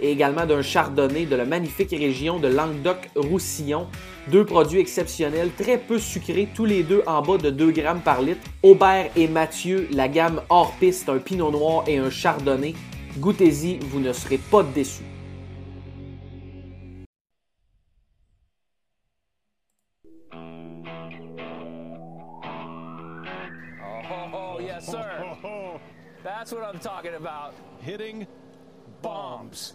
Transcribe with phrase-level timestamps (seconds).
[0.00, 3.86] et également d'un chardonnay de la magnifique région de Languedoc-Roussillon.
[4.28, 8.20] Deux produits exceptionnels, très peu sucrés, tous les deux en bas de 2 grammes par
[8.20, 8.40] litre.
[8.62, 12.74] Aubert et Mathieu, la gamme hors piste, un pinot noir et un chardonnay.
[13.18, 15.02] Goûtez-y, vous ne serez pas déçus.
[24.32, 25.00] Oh, yes, sir.
[26.22, 27.54] That's what I'm talking about.
[27.80, 28.26] Hitting
[29.02, 29.74] bombs.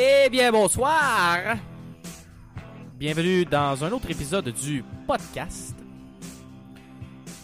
[0.00, 1.56] Eh bien, bonsoir!
[2.94, 5.74] Bienvenue dans un autre épisode du podcast.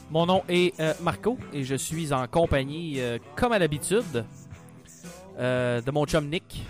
[0.08, 4.24] Mon nom est euh, Marco et je suis en compagnie, euh, comme à l'habitude,
[5.36, 6.64] euh, de mon chum Nick,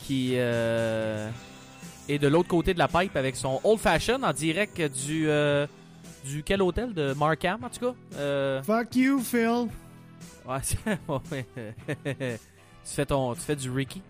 [0.00, 5.28] qui est de l'autre côté de la pipe avec son Old Fashion en direct du.
[6.24, 8.62] du quel hôtel De Markham, en tout cas?
[8.64, 9.68] Fuck you, Phil.
[10.44, 10.60] ouais,
[12.84, 14.02] tu, fais ton, tu fais du Ricky?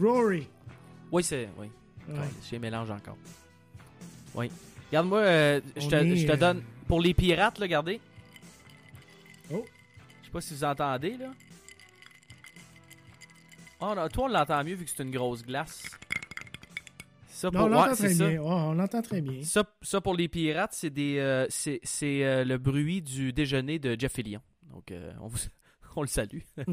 [0.00, 0.46] Rory.
[1.10, 1.48] Oui, c'est.
[1.56, 1.70] Oui.
[2.08, 2.18] Ouais.
[2.18, 3.16] Ouais, j'ai mélange encore.
[4.34, 4.50] Oui.
[4.88, 6.62] Regarde-moi, euh, je On te, est, je te euh, donne.
[6.86, 8.00] Pour les pirates, là, regardez.
[9.52, 9.64] Oh.
[10.22, 11.30] Je sais pas si vous entendez, là.
[13.80, 15.82] Oh, non, toi, on l'entend mieux vu que c'est une grosse glace.
[17.28, 18.28] Ça, Non, pour, on ouais, l'entend très ça.
[18.28, 18.40] bien.
[18.42, 19.42] Oh, on l'entend très bien.
[19.44, 21.80] Ça, ça, pour les pirates, c'est des, euh, c'est,
[22.24, 24.40] euh, le bruit du déjeuner de Jeff Fillion.
[24.72, 25.38] Donc, on, vous,
[25.96, 26.40] on le salue.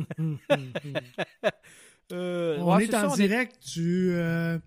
[2.12, 4.60] Euh, on ouais, est en direct du, euh,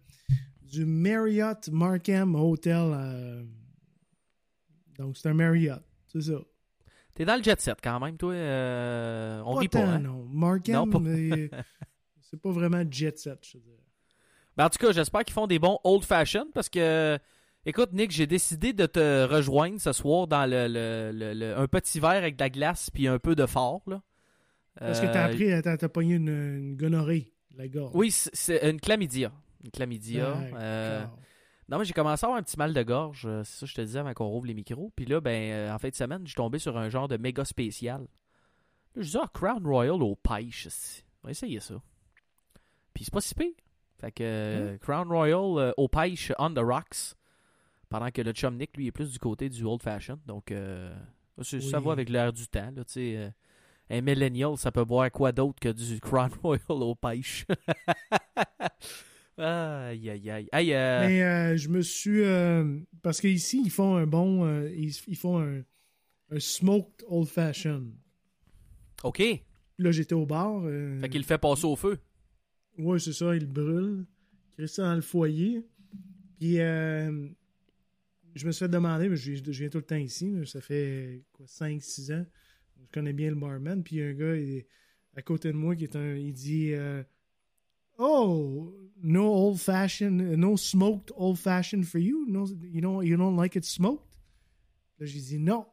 [0.62, 2.74] du Marriott Markham Hotel.
[2.76, 3.42] euh,
[4.98, 5.82] Donc, c'est un Marriott.
[6.12, 6.38] C'est ça.
[7.14, 8.32] T'es dans le jet set quand même, toi.
[8.32, 9.80] euh, on rit pas.
[9.84, 9.98] hein?
[10.00, 10.24] non.
[10.32, 11.50] Markham, Non, pas- mais
[12.20, 13.76] c'est pas vraiment jet set, je te dirais.
[14.56, 17.18] Ben, en tout cas, j'espère qu'ils font des bons old fashion parce que,
[17.64, 21.66] écoute, Nick, j'ai décidé de te rejoindre ce soir dans le, le- le- le- un
[21.68, 23.82] petit verre avec de la glace puis un peu de fort.
[23.86, 24.00] Là.
[24.78, 27.90] Parce que Euh, t'as appris, t'as t'as pogné une, une gonorrhée, la gorge.
[27.94, 29.32] Oui, c'est- une chlamydia.
[29.64, 30.34] Une chlamydia.
[30.34, 30.58] D'accord.
[30.60, 31.04] euh,
[31.68, 33.24] non, mais j'ai commencé à avoir un petit mal de gorge.
[33.26, 34.92] euh, C'est ça que je te disais avant qu'on rouvre les micros.
[34.94, 37.16] Puis là, ben, euh, en fin de semaine, je suis tombé sur un genre de
[37.16, 38.02] méga spécial.
[38.94, 40.68] Là, je dis, ah, Crown Royal au pêche.
[41.22, 41.74] On va essayer ça.
[42.94, 43.52] Puis c'est pas si pire.
[44.00, 47.14] Fait que euh, Crown Royal euh, au pêche on the rocks.
[47.88, 50.20] Pendant que le chum Nick, lui, est plus du côté du old fashion.
[50.26, 50.94] Donc, euh,
[51.42, 52.70] ça va avec l'air du temps.
[52.76, 53.30] Là, tu sais, euh,
[53.90, 57.46] un millennial, ça peut boire quoi d'autre que du Crown Royal au pêche.
[59.38, 60.48] aïe, aïe, aïe.
[60.52, 62.22] Aïe, euh, Mais euh, je me suis.
[62.22, 64.66] euh, parce qu'ici, ils font un bon.
[64.68, 65.62] ils, ils font un,
[66.30, 67.92] un smoked old fashioned.
[69.04, 69.22] OK.
[69.78, 70.62] Là, j'étais au bar.
[71.00, 71.98] Fait qu'il le fait passer au feu.
[72.78, 74.06] Ouais, c'est ça, il brûle.
[74.58, 75.64] Il reste dans le foyer.
[76.38, 77.28] Puis, euh,
[78.34, 81.22] je me suis fait demander, mais je, je viens tout le temps ici, ça fait
[81.32, 82.26] quoi, 5-6 ans.
[82.80, 83.82] Je connais bien le barman.
[83.82, 84.64] Puis, il y a un gars il
[85.16, 86.14] à côté de moi qui est un.
[86.14, 87.02] Il dit euh,
[87.98, 88.72] Oh,
[89.02, 92.24] no old fashioned, no smoked old fashioned for you?
[92.28, 94.04] No, you, don't, you don't like it smoked?
[94.98, 95.66] Là, j'ai dit Non,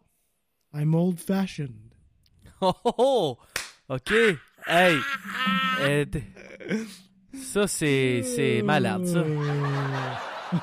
[0.73, 1.93] I'm old fashioned.
[2.61, 3.37] Oh, oh, oh!
[3.89, 4.11] OK.
[4.65, 4.97] Hey.
[5.81, 6.05] Euh,
[7.33, 9.19] ça, c'est, c'est malade, ça.
[9.19, 10.57] Euh,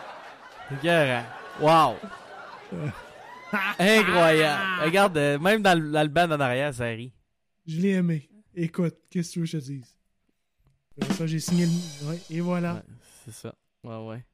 [0.72, 1.25] Écœurant.
[1.61, 1.96] Wow.
[3.78, 4.82] Incroyable.
[4.84, 7.12] Regarde, euh, même dans le, dans le band en arrière, ça rit.
[7.66, 8.28] Je l'ai aimé.
[8.54, 9.96] Écoute, qu'est-ce que tu veux que je te dise?
[11.00, 12.06] Après ça, j'ai signé le...
[12.08, 12.75] Ouais, et voilà.
[12.75, 12.82] Ouais,
[13.25, 13.54] c'est ça.
[13.84, 14.25] Ouais, ouais.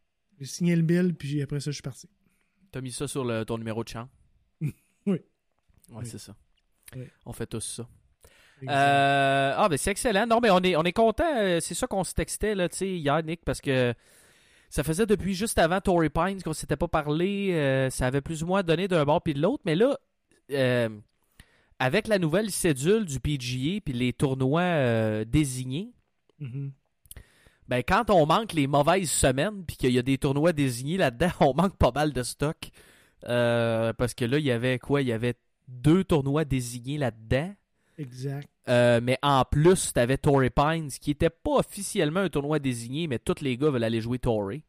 [0.40, 2.08] J'ai signé le bill, puis après ça, je suis parti.
[2.72, 4.08] T'as mis ça sur le, ton numéro de chambre?
[4.60, 4.72] Oui.
[5.06, 5.22] Ouais,
[5.90, 6.06] Oui.
[6.06, 6.34] c'est ça.
[6.96, 7.04] Oui.
[7.24, 7.88] On fait tous ça.
[8.68, 10.26] Euh, ah, ben c'est excellent.
[10.26, 11.24] Non, mais on est, on est content.
[11.36, 13.94] euh, C'est ça qu'on se textait là, tu sais, hier, Nick, parce que
[14.70, 17.50] ça faisait depuis juste avant Tory Pines qu'on s'était pas parlé.
[17.52, 19.62] euh, ça avait plus ou moins donné d'un bord puis de l'autre.
[19.64, 19.96] Mais là,
[20.52, 20.88] euh,
[21.78, 25.92] avec la nouvelle cédule du PGA puis les tournois euh, désignés,
[26.40, 26.72] Mhm.
[27.66, 31.30] Ben, quand on manque les mauvaises semaines, puis qu'il y a des tournois désignés là-dedans,
[31.40, 32.56] on manque pas mal de stock.
[33.22, 35.02] Parce que là, il y avait quoi?
[35.02, 35.34] Il y avait
[35.66, 37.52] deux tournois désignés là-dedans.
[37.98, 38.48] Exact.
[38.68, 43.06] Euh, mais en plus, tu avais Torrey Pines, qui était pas officiellement un tournoi désigné,
[43.06, 44.62] mais tous les gars veulent aller jouer Torrey.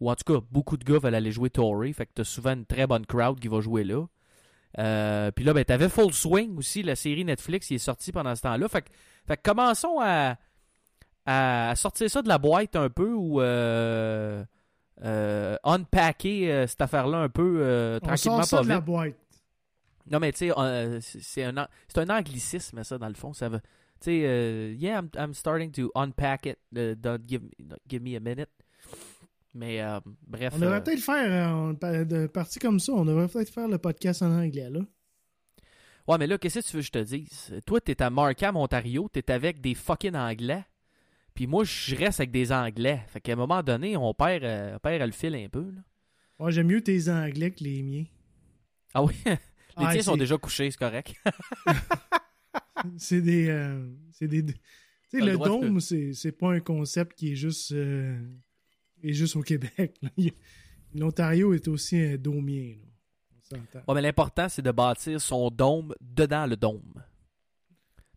[0.00, 1.92] Ou en tout cas, beaucoup de gars veulent aller jouer Torrey.
[1.92, 4.06] Fait que tu as souvent une très bonne crowd qui va jouer là.
[4.78, 8.12] Euh, puis là, ben, tu avais Full Swing aussi, la série Netflix qui est sortie
[8.12, 8.68] pendant ce temps-là.
[8.68, 8.88] Fait que,
[9.26, 10.36] fait que commençons à,
[11.26, 14.44] à sortir ça de la boîte un peu ou euh,
[15.64, 19.14] unpacker cette affaire-là un peu On tranquillement sort ça pas de la boîte.
[20.10, 23.32] Non, mais tu sais, euh, c'est un, un anglicisme, ça, dans le fond.
[23.32, 23.60] Ça veut.
[24.00, 26.58] Tu sais, euh, yeah, I'm, I'm starting to unpack it.
[26.76, 27.42] uh, don't give,
[28.00, 28.50] me a minute.
[29.54, 30.52] Mais euh, bref.
[30.54, 33.78] On devrait euh, peut-être faire, euh, de partie comme ça, on devrait peut-être faire le
[33.78, 34.80] podcast en anglais, là.
[36.06, 37.52] Ouais, mais là, qu'est-ce que tu veux que je te dise?
[37.66, 40.64] Toi, t'es à Markham, Ontario, t'es avec des fucking Anglais.
[41.34, 43.02] Puis moi, je reste avec des Anglais.
[43.08, 45.70] Fait qu'à un moment donné, on perd, euh, on perd le fil un peu.
[45.70, 45.82] Là.
[46.38, 48.04] Ouais, j'aime mieux tes anglais que les miens.
[48.94, 49.14] Ah oui?
[49.78, 51.14] Les Ah, tiens sont c'est- déjà couchés, c'est correct.
[52.96, 53.48] C'est des.
[53.48, 54.44] euh, c'est des.
[54.44, 54.52] Tu
[55.10, 57.72] sais, le dôme, c'est c'est pas un concept qui est juste.
[57.72, 58.18] euh,
[59.02, 59.98] est juste au Québec.
[60.94, 62.76] L'Ontario est aussi un domien.
[62.80, 62.86] là.
[63.36, 63.78] On s'entend.
[63.88, 66.92] Ouais, mais l'important, c'est de bâtir son dôme dedans le dôme.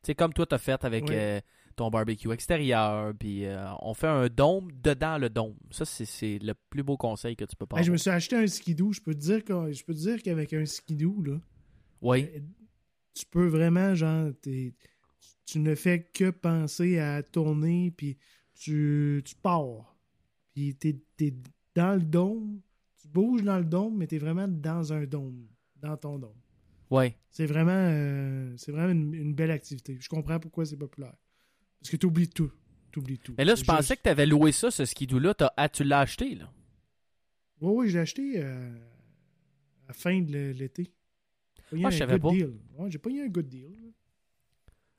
[0.03, 1.15] Tu sais, comme toi, t'as fait avec Oui.
[1.15, 1.39] euh,
[1.75, 5.55] ton barbecue extérieur, puis euh, on fait un dôme dedans le dôme.
[5.71, 8.09] Ça, c'est- c'est le plus beau conseil que tu peux pas Hey, je me suis
[8.09, 8.93] acheté un skidoo.
[8.93, 11.39] Je peux te dire que- je peux te dire qu'avec un skidoo, là,
[12.01, 12.39] Oui, euh,
[13.13, 18.17] tu peux vraiment, genre, tu ne fais que penser à tourner, puis
[18.55, 19.95] tu, tu pars.
[20.53, 21.33] Puis t'es es
[21.75, 22.59] dans le dôme,
[23.01, 26.35] tu bouges dans le dôme, mais t'es vraiment dans un dôme, dans ton dôme.
[26.89, 27.13] oui.
[27.29, 29.97] C'est vraiment, euh, c'est vraiment une, une belle activité.
[30.01, 31.15] Je comprends pourquoi c'est populaire.
[31.79, 32.51] Parce que t'oublies tout.
[32.91, 33.33] T'oublies tout.
[33.37, 35.33] Mais là, je pensais juste- que t'avais loué ça, ce skidoo-là.
[35.55, 36.51] Ah, tu l'as acheté, là.
[37.61, 38.75] Oui, oui, je l'ai acheté euh,
[39.85, 40.91] à la fin de l'été.
[41.71, 42.35] Pogné Ah, je un savais good pas.
[42.37, 42.53] deal.
[42.77, 43.71] Ouais, j'ai pas eu un good deal.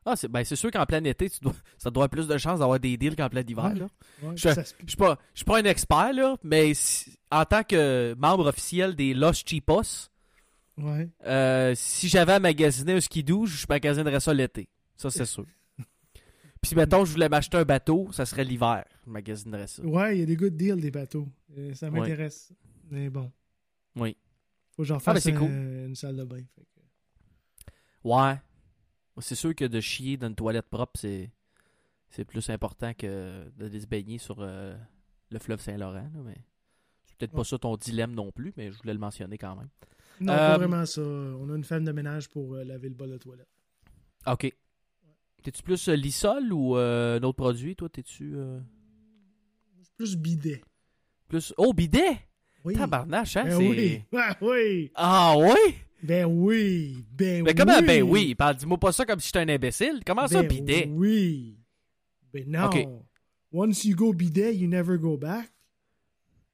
[0.04, 2.36] Ah, c'est ben, c'est sûr qu'en plein été, tu dois, ça doit avoir plus de
[2.36, 3.74] chances d'avoir des deals qu'en plein hiver, Ouais.
[3.78, 3.88] là.
[4.22, 8.46] Ouais, Je- Je suis pas, je un expert, là, mais si- en tant que membre
[8.48, 10.08] officiel des Los Chipos,
[10.78, 11.08] ouais.
[11.24, 14.68] euh, si j'avais à magasiner un skidoo, je magasinerais ça l'été.
[14.96, 15.46] Ça, c'est sûr.
[16.60, 18.84] Puis si, mettons, je voulais m'acheter un bateau, ça serait l'hiver.
[19.06, 19.84] Je magasinerais ça.
[19.84, 21.28] Ouais, il y a des good deals des bateaux.
[21.56, 22.52] Euh, ça m'intéresse.
[22.90, 23.30] Mais bon.
[23.94, 24.16] Oui.
[24.82, 25.48] Faut que j'en Ah, ben, un- cool.
[25.88, 26.36] une salle de bain.
[26.54, 27.68] fait que-
[28.08, 28.40] Ouais.
[29.18, 31.30] C'est sûr que de chier dans une toilette propre, c'est
[32.08, 34.76] c'est plus important que d'aller se baigner sur euh,
[35.30, 36.10] le fleuve Saint-Laurent.
[36.24, 36.36] mais
[37.04, 39.68] c'est peut-être pas ça ton dilemme non plus, mais je voulais le mentionner quand même.
[40.20, 41.00] Non, Euh, pas vraiment ça.
[41.02, 43.48] On a une femme de ménage pour euh, laver le bol de toilette.
[44.26, 44.52] OK.
[45.42, 47.88] T'es-tu plus euh, Lissol ou euh, un autre produit, toi?
[47.88, 48.60] T'es-tu euh,
[49.96, 50.62] plus bidet.
[51.28, 51.52] plus...
[51.56, 52.18] Oh, bidet!
[52.64, 52.74] Oui.
[52.74, 53.44] Tabarnache, hein?
[53.44, 53.68] Ben c'est...
[53.68, 54.02] oui.
[54.14, 54.90] Ah oui.
[54.94, 55.74] Ah oui?
[56.02, 57.04] Ben oui.
[57.12, 57.86] Ben Mais comment, oui.
[57.86, 58.34] ben oui?
[58.34, 60.02] Parle, dis-moi pas ça comme si j'étais un imbécile.
[60.06, 60.86] Comment ça, Ben bidet?
[60.90, 61.56] Oui.
[62.32, 63.04] Ben non.
[63.52, 65.48] Once you go bidet, you never go back.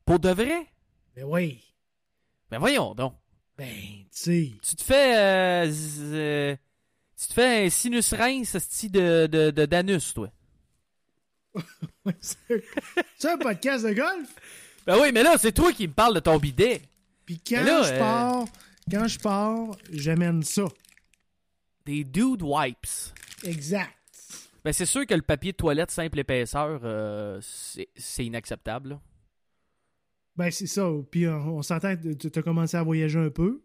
[0.05, 0.67] Pour de vrai?
[1.15, 1.63] Ben oui.
[2.51, 3.15] Ben voyons donc.
[3.57, 4.53] Ben, tu sais.
[4.63, 5.17] Tu te fais...
[5.19, 6.57] euh, z- euh,
[7.21, 10.31] tu te fais un sinus rince esti, de, de, de d'anus, toi.
[12.21, 14.35] c'est un podcast de golf?
[14.89, 16.81] Ben oui, mais là, c'est toi qui me parles de ton bidet.
[17.27, 18.45] Puis quand là, je euh, pars,
[18.91, 20.65] quand je pars, j'amène ça.
[21.85, 22.87] Des dude wipes.
[23.45, 23.93] Exact.
[24.65, 28.89] Ben c'est sûr que le papier de toilette simple épaisseur, euh, c'est, inacceptable.
[28.89, 29.01] là.
[30.37, 30.91] Ben c'est ça.
[31.11, 33.61] Puis on, on s'entend tu as commencé à voyager un peu.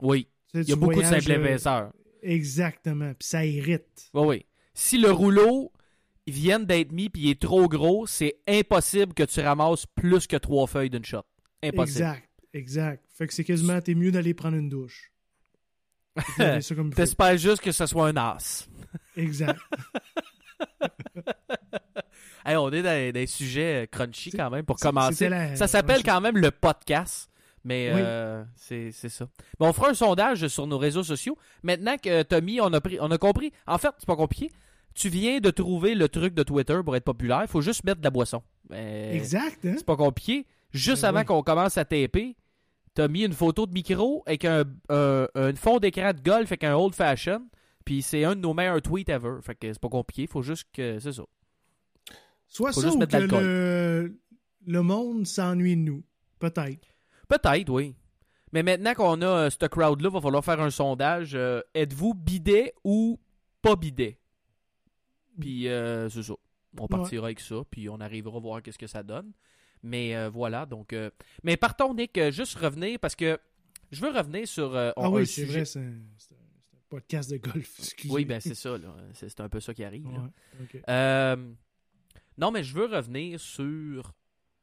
[0.00, 1.92] Oui, Tu sais, il y a beaucoup de simple euh, épaisseur.
[2.22, 3.14] Exactement.
[3.14, 4.10] Puis ça irrite.
[4.14, 4.46] Oui, oui.
[4.74, 5.72] Si le rouleau
[6.28, 10.26] il vient d'être mis puis il est trop gros, c'est impossible que tu ramasses plus
[10.26, 11.22] que trois feuilles d'une shot.
[11.62, 11.98] Impossible.
[12.04, 12.28] Exact.
[12.54, 13.04] Exact.
[13.14, 15.12] Fait que c'est quasiment, t'es mieux d'aller prendre une douche.
[16.96, 18.68] T'espères juste que ce soit un as.
[19.16, 19.58] Exact.
[22.44, 25.28] Hey, on est dans des sujets crunchy quand même pour commencer.
[25.28, 27.30] la- Ça s'appelle quand même le podcast.
[27.64, 28.00] Mais Oui.
[28.02, 29.28] euh, c'est c'est ça.
[29.58, 31.36] Bon, on fera un sondage sur nos réseaux sociaux.
[31.62, 33.52] Maintenant que Tommy, on a, pris, on a compris.
[33.66, 34.50] En fait, c'est pas compliqué.
[34.98, 37.42] Tu viens de trouver le truc de Twitter pour être populaire.
[37.42, 38.42] Il faut juste mettre de la boisson.
[38.68, 39.74] Mais Exact, hein?
[39.76, 40.44] C'est pas compliqué.
[40.72, 41.24] Juste Ben avant oui.
[41.26, 42.34] qu'on commence à taper,
[42.94, 44.64] t'as mis une photo de micro avec un,
[45.54, 47.46] fond d'écran de golf avec un old fashion.
[47.84, 49.36] Puis c'est un de nos meilleurs tweets ever.
[49.40, 50.26] Fait que c'est pas compliqué.
[50.26, 50.98] Faut juste que.
[50.98, 51.22] C'est ça.
[52.48, 54.12] Soit Faut ça juste ou que
[54.66, 56.02] le monde s'ennuie de nous.
[56.40, 56.88] Peut-être.
[57.28, 57.94] Peut-être, oui.
[58.52, 61.34] Mais maintenant qu'on a euh, ce crowd-là, va falloir faire un sondage.
[61.34, 63.20] Euh, Êtes-vous bidet ou
[63.62, 64.17] pas bidet?
[65.40, 66.34] Puis, euh, c'est ça.
[66.78, 69.32] On partira avec ça, puis on arrivera à voir qu'est-ce que ça donne.
[69.82, 70.92] Mais euh, voilà, donc.
[70.92, 71.10] euh,
[71.42, 73.38] Mais partons, Nick, juste revenir parce que
[73.90, 74.76] je veux revenir sur.
[74.76, 75.94] Ah oui, c'est sujet- vrai, c'est un,
[76.88, 77.74] podcast de golf.
[77.78, 78.14] Excusez.
[78.14, 78.76] Oui, ben c'est ça.
[79.12, 80.06] C'est un peu ça qui arrive.
[80.06, 81.36] Ouais,
[82.38, 84.14] non, mais je veux revenir sur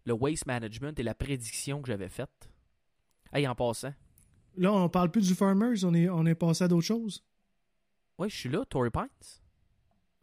[0.06, 2.50] le waste management et la prédiction que j'avais faite.
[3.34, 3.94] Hey, en passant.
[4.56, 7.26] Là, on parle plus du Farmers, on est, on est passé à d'autres choses?
[8.18, 9.10] Oui, je suis là, Tory Pines.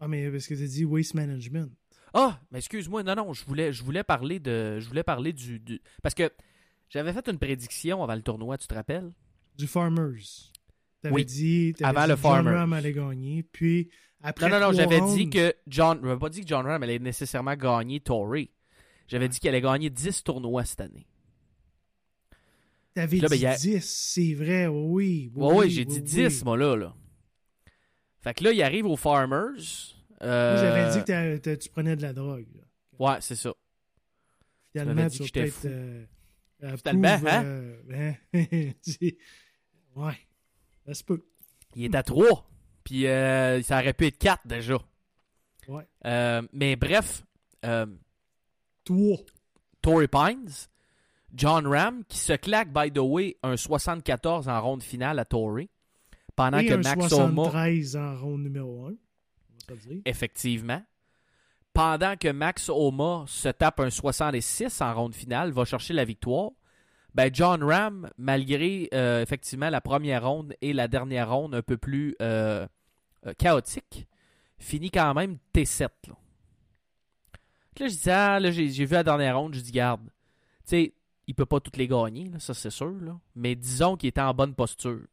[0.04, 1.70] Ah, mais parce que tu dit waste management.
[2.12, 4.80] Ah, mais excuse-moi, non, non, je voulais, je voulais parler de.
[4.80, 5.60] Je voulais parler du.
[5.60, 6.28] du- parce que
[6.88, 9.12] j'avais fait une prédiction avant le tournoi, tu te rappelles?
[9.56, 10.50] Du Farmers.
[11.02, 12.54] T'avais Oui, dit, avant dit le que John Farmers.
[12.54, 13.90] Ram allait gagner, puis
[14.20, 16.00] après non, non, non, j'avais dit que John.
[16.02, 18.50] Je pas dit que John Ram allait nécessairement gagner Tory.
[19.06, 21.06] J'avais dit qu'il allait gagner 10 tournois cette année.
[22.94, 25.30] T'avais ben, dit y a- 10, c'est vrai, oui.
[25.34, 26.28] oui ouais, oui, j'ai oui, dit oui.
[26.28, 26.94] 10, moi, là, là.
[28.20, 29.91] Fait que là, il arrive aux Farmers.
[30.22, 32.46] Euh, Moi, j'avais dit que t'as- t'as- tu prenais de la drogue.
[32.54, 32.62] là.
[32.98, 33.52] Ouais, c'est ça.
[34.72, 35.64] Finalement, tu que j'étais peut-être.
[35.66, 36.04] euh,
[36.62, 37.44] euh, Finalement, hein?
[37.44, 38.16] euh, ben,
[39.96, 40.18] ouais.
[40.86, 41.24] Ça se peut.
[41.74, 42.48] Il est à 3.
[42.84, 44.78] Puis euh, ça aurait pu être 4 déjà.
[45.68, 45.86] Ouais.
[46.06, 47.24] Euh, mais bref,
[47.64, 47.86] euh,
[48.84, 49.16] Toi.
[49.80, 50.50] Tory Pines,
[51.34, 55.68] John Ram, qui se claque, by the way, un 74 en ronde finale à Tory.
[56.34, 58.94] Pendant Et que un Max Homa, 73 en ronde numéro 1.
[60.04, 60.82] Effectivement,
[61.72, 66.50] pendant que Max Homa se tape un 66 en ronde finale, va chercher la victoire,
[67.14, 71.76] ben John Ram, malgré euh, effectivement la première ronde et la dernière ronde un peu
[71.76, 72.66] plus euh,
[73.26, 74.06] euh, chaotique,
[74.58, 75.88] finit quand même T7.
[76.08, 76.14] Là,
[77.80, 80.10] Là, je dis, ah, j'ai vu la dernière ronde, je dis, garde, tu
[80.64, 80.94] sais,
[81.26, 82.94] il peut pas toutes les gagner, ça c'est sûr,
[83.34, 85.06] mais disons qu'il était en bonne posture.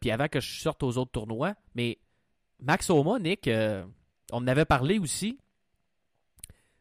[0.00, 1.98] Puis avant que je sorte aux autres tournois, mais
[2.62, 3.84] Max Homa, Nick, euh,
[4.32, 5.38] on en avait parlé aussi.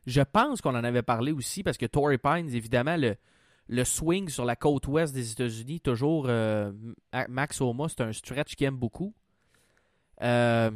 [0.05, 4.45] Je pense qu'on en avait parlé aussi parce que Torrey Pines, évidemment, le, swing sur
[4.45, 6.71] la côte ouest des États-Unis, toujours euh,
[7.13, 9.13] Ma- Max Homa, c'est un stretch qu'il aime beaucoup.
[10.21, 10.71] Euh,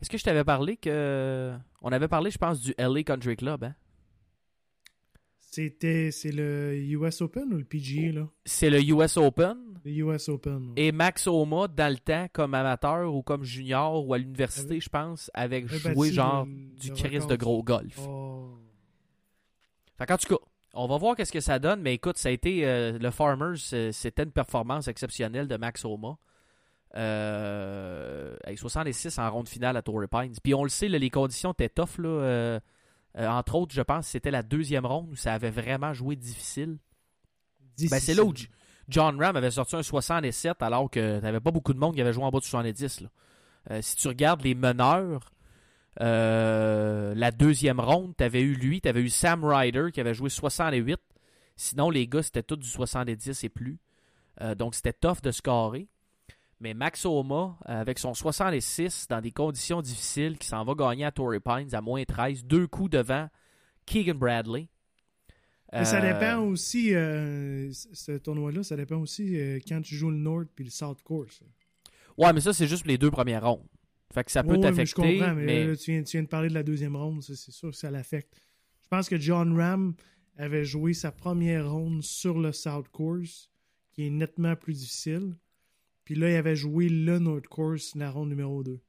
[0.00, 1.54] Est-ce que je t'avais parlé que.
[1.82, 3.74] On avait parlé, je pense, du LA Country Club, hein?
[5.52, 8.28] C'était c'est le US Open ou le PGA là?
[8.44, 9.56] C'est le US Open.
[9.84, 10.68] Le US Open.
[10.68, 10.72] ouais.
[10.76, 14.88] Et Max Homa, dans le temps, comme amateur ou comme junior ou à l'université, je
[14.88, 17.98] pense, avait joué genre le- du record de gros golf.
[18.08, 18.58] Oh.
[19.98, 20.40] Fait qu'en tout cas,
[20.74, 23.56] on va voir qu'est-ce que ça donne, mais écoute, ça a été euh, le Farmers,
[23.58, 26.16] c'est- c'était une performance exceptionnelle de Max Homa.
[26.96, 30.34] Euh, avec 66 en ronde finale à Torrey Pines.
[30.42, 31.98] Puis on le sait, là, les conditions étaient tough.
[31.98, 32.60] Là, euh,
[33.18, 36.16] euh, entre autres, je pense que c'était la deuxième ronde où ça avait vraiment joué
[36.16, 36.78] difficile.
[37.78, 38.32] Ben, c'est là où
[38.88, 42.12] John Ram avait sorti un 67 alors que t'avais pas beaucoup de monde qui avait
[42.12, 43.00] joué en bas de 70.
[43.00, 43.08] là.
[43.70, 45.32] Euh, si tu regardes les meneurs,
[46.00, 50.98] euh, la deuxième ronde, t'avais eu lui, t'avais eu Sam Ryder qui avait joué 68.
[51.56, 53.78] Sinon, les gars, c'était tous du 70 et plus.
[54.56, 55.86] Donc, c'était tough de scorer.
[56.60, 61.04] Mais Max Homa, euh, avec son 66, dans des conditions difficiles, qui s'en va gagner
[61.06, 63.28] à Torrey Pines à moins 13, deux coups devant
[63.86, 64.68] Keegan Bradley.
[65.72, 70.10] Mais ça Euh, dépend aussi, euh, ce tournoi-là, ça dépend aussi euh, quand tu joues
[70.10, 71.42] le North puis le South Course.
[72.18, 73.66] Ouais, mais ça, c'est juste les deux premières rondes.
[74.12, 75.18] Fait que ça peut Ouais, ouais, mais je t'affecter.
[75.18, 77.36] comprends, mais, mais- là, tu, viens, tu viens de parler de la deuxième ronde, c'est
[77.36, 78.34] sûr que ça l'affecte.
[78.82, 79.94] Je pense que John Ram
[80.36, 83.48] avait joué sa première ronde sur le South Course,
[83.92, 85.36] qui est nettement plus difficile.
[86.10, 88.80] Puis là, il avait joué le North Course, la ronde numéro 2.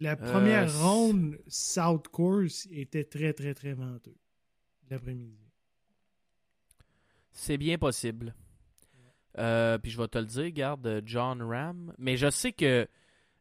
[0.00, 4.14] La première ronde South Course était très, très, très venteux
[4.90, 5.38] l'après-midi.
[7.30, 8.34] C'est bien possible.
[9.38, 11.94] Euh, puis je vais te le dire, garde euh, John Ram.
[11.96, 12.86] Mais je sais que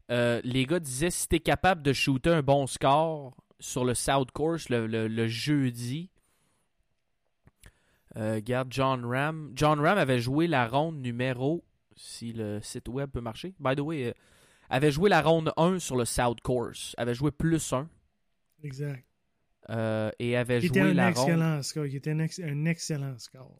[0.10, 4.32] euh, les gars disaient si t'es capable de shooter un bon score sur le South
[4.32, 6.11] Course le, le- le jeudi.
[8.18, 9.52] Euh, garde John Ram.
[9.56, 11.64] John Ram avait joué la ronde numéro.
[11.96, 13.54] Si le site web peut marcher.
[13.60, 14.14] By the way, euh,
[14.70, 16.94] avait joué la ronde 1 sur le South Course.
[16.98, 17.88] Avait joué plus 1.
[18.64, 19.04] Exact.
[19.70, 21.64] euh, et avait joué un la ronde.
[21.64, 21.88] score.
[21.88, 23.58] Qui était un, ex- un excellent score.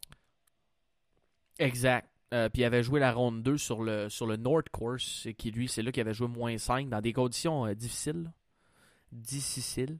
[1.58, 2.08] Exact.
[2.34, 5.34] Euh, puis il avait joué la ronde 2 sur le, sur le North Course, et
[5.34, 8.32] qui lui, c'est là qu'il avait joué moins 5 dans des conditions euh, difficiles.
[9.12, 9.98] Difficiles.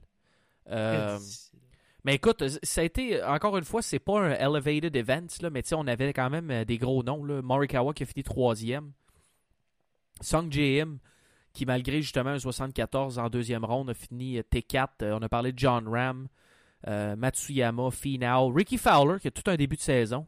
[0.69, 1.59] Euh, difficile.
[2.05, 5.61] Mais écoute, ça a été, encore une fois, c'est pas un elevated event, là, mais
[5.63, 7.23] tu sais, on avait quand même euh, des gros noms.
[7.23, 7.41] Là.
[7.41, 8.91] Morikawa qui a fini troisième.
[10.21, 10.99] Sung J.M.
[11.53, 14.87] qui, malgré justement un 74 en deuxième ronde, a fini euh, T4.
[15.01, 16.27] Euh, on a parlé de John Ram,
[16.87, 20.25] euh, Matsuyama, Finau, Ricky Fowler qui a tout un début de saison.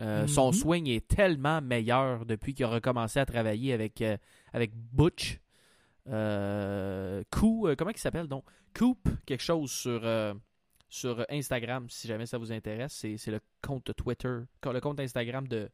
[0.00, 0.52] Euh, Son Mhm.
[0.54, 4.16] swing est tellement meilleur depuis qu'il a recommencé à travailler avec, euh,
[4.52, 5.38] avec Butch.
[6.08, 8.44] Euh, Coup, euh, comment il s'appelle donc?
[8.76, 10.34] Coop, quelque chose sur, euh,
[10.94, 13.04] sur Instagram, si jamais ça vous intéresse.
[13.16, 15.68] C'est, le compte Twitter, le compte Instagram de,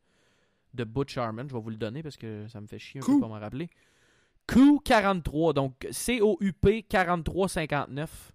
[0.73, 1.47] de Butch Harmon.
[1.47, 3.21] Je vais vous le donner parce que ça me fait chier un peu Coup.
[3.21, 3.69] pas m'en rappeler.
[4.49, 8.33] Coup43, donc C-O-U-P 4359.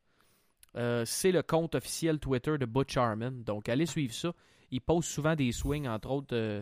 [0.78, 3.32] Euh, c'est le compte officiel Twitter de Butch Harmon.
[3.32, 4.32] Donc allez suivre ça.
[4.70, 6.62] Il poste souvent des swings, entre autres, euh,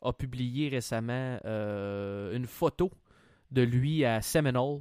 [0.00, 2.90] a publié récemment euh, une photo
[3.50, 4.80] de lui à Seminole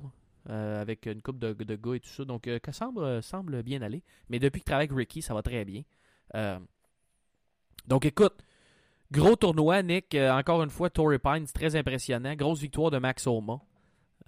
[0.50, 2.26] euh, avec une coupe de, de gars et tout ça.
[2.26, 4.04] Donc, euh, ça semble, semble bien aller.
[4.30, 5.84] Mais depuis qu'il travaille avec Ricky, ça va très bien.
[6.36, 6.60] Euh,
[7.88, 8.36] donc, écoute,
[9.12, 10.14] gros tournoi, Nick.
[10.16, 12.36] Euh, encore une fois, Torrey Pines, très impressionnant.
[12.36, 13.28] Grosse victoire de Max.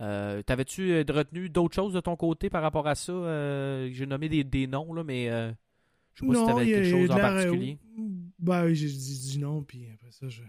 [0.02, 3.12] Euh, T'avais-tu euh, retenu d'autres choses de ton côté par rapport à ça?
[3.12, 5.52] Euh, J'ai nommé des, des noms, là, mais euh,
[6.14, 7.78] je sais pas si t'avais quelque chose en particulier.
[7.98, 8.04] euh,
[8.40, 10.42] Ben, j'ai dit, non, puis après ça, je.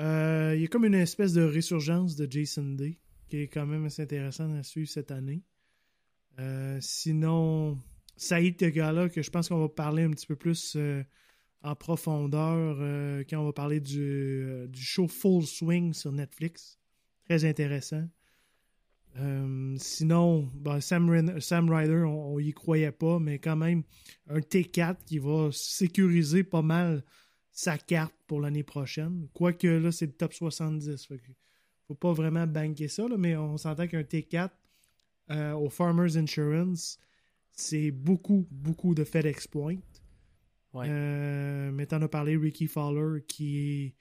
[0.00, 2.98] Euh, il y a comme une espèce de résurgence de Jason Day,
[3.34, 5.42] qui est quand même assez intéressant à suivre cette année.
[6.38, 7.80] Euh, sinon,
[8.16, 11.02] Saïd Tegala, que je pense qu'on va parler un petit peu plus euh,
[11.62, 16.78] en profondeur euh, quand on va parler du, du show Full Swing sur Netflix.
[17.24, 18.08] Très intéressant.
[19.78, 23.82] Sinon, ben, Sam, Sam Ryder, on, on y croyait pas, mais quand même,
[24.28, 27.04] un T4 qui va sécuriser pas mal
[27.50, 29.28] sa carte pour l'année prochaine.
[29.32, 31.06] Quoique là, c'est le top 70.
[31.06, 31.32] Fait que
[31.86, 34.50] faut pas vraiment banquer ça, là, mais on s'entend qu'un T4
[35.30, 36.98] euh, au Farmers Insurance,
[37.52, 39.78] c'est beaucoup, beaucoup de FedEx Point.
[40.72, 40.86] Ouais.
[40.88, 43.94] Euh, mais t'en as parlé, Ricky Fowler, qui est.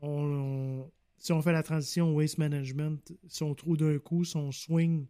[0.00, 4.50] on- on- si on fait la transition au waste management, son trou d'un coup, son
[4.52, 5.06] swing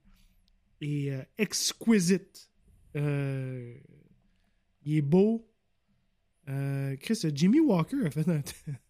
[0.81, 2.51] est euh, exquisite.
[2.97, 3.75] Euh,
[4.85, 5.49] il est beau.
[6.47, 8.43] Chris, Jimmy Walker a fait un,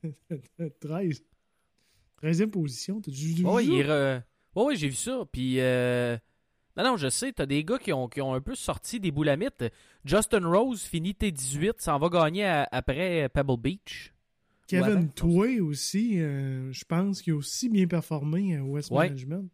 [0.59, 1.23] un 13.
[2.23, 3.01] 13e position.
[3.01, 4.23] T'as dû vu il re-
[4.57, 5.25] ouais, ouais, j'ai vu ça.
[5.33, 6.17] Puis, euh...
[6.77, 9.11] non, non, je sais, t'as des gars qui ont, qui ont un peu sorti des
[9.11, 9.65] boulamites.
[10.05, 14.13] Justin Rose finit T18, s'en va gagner à- après Pebble Beach.
[14.69, 15.07] Kevin avant.
[15.09, 19.09] Toué aussi, euh, je pense qu'il a aussi bien performé à West Ouais.
[19.09, 19.51] Management.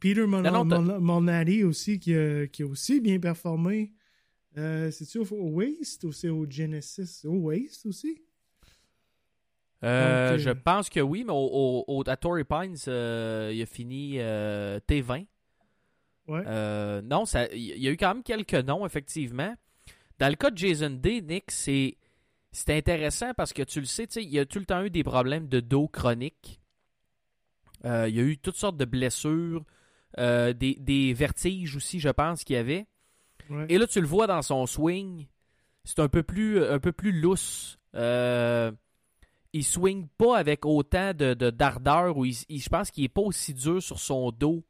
[0.00, 3.92] Peter Mon- Non, non, aussi, qui a, qui a aussi bien performé.
[4.56, 7.26] Euh, C'est-tu au, au Waste ou c'est au Genesis?
[7.26, 8.22] Au Waste aussi?
[9.84, 14.14] Euh, Donc, Je pense que oui, mais au, à Torrey Pines, euh, il a fini
[14.18, 15.26] euh, T20.
[16.28, 17.02] Ouais.
[17.02, 19.54] Non, ça- il y a eu quand même quelques noms, effectivement.
[20.18, 21.96] Dans le cas de Jason Day, Nick, c'est
[22.52, 25.04] c'est intéressant parce que tu le sais, il y a tout le temps eu des
[25.04, 26.58] problèmes de dos chroniques.
[27.84, 29.62] Il y a eu toutes sortes de blessures,
[30.16, 32.86] des, des vertiges aussi, je pense, qu'il y avait.
[33.50, 33.66] Ouais.
[33.68, 35.26] Et là, tu le vois dans son swing,
[35.84, 37.78] c'est un peu plus, un peu plus lousse.
[37.94, 38.72] Euh,
[39.56, 43.54] il swing pas avec autant de, de- d'ardeur, ou je pense qu'il est pas aussi
[43.54, 44.62] dur sur son dos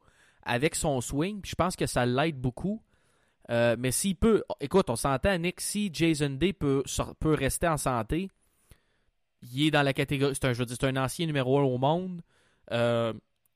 [0.42, 1.40] avec son swing.
[1.44, 2.80] Je pense que ça l'aide beaucoup.
[3.50, 6.84] Euh, mais s'il peut, écoute, on s'entend, Nick, si Jason Day peut,
[7.18, 8.28] peut rester en santé,
[9.42, 11.62] il est dans la catégorie, c'est un, je veux dire, c'est un ancien numéro 1
[11.62, 12.22] au monde.
[12.72, 13.12] Euh,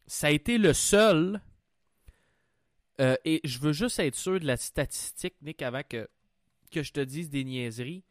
[0.07, 1.41] ça a été le seul,
[3.01, 6.09] euh, et je veux juste être sûr de la statistique, Nick, avant que,
[6.73, 8.05] que je te dise des niaiseries,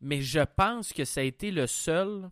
[0.00, 2.30] mais je pense que ça a été le seul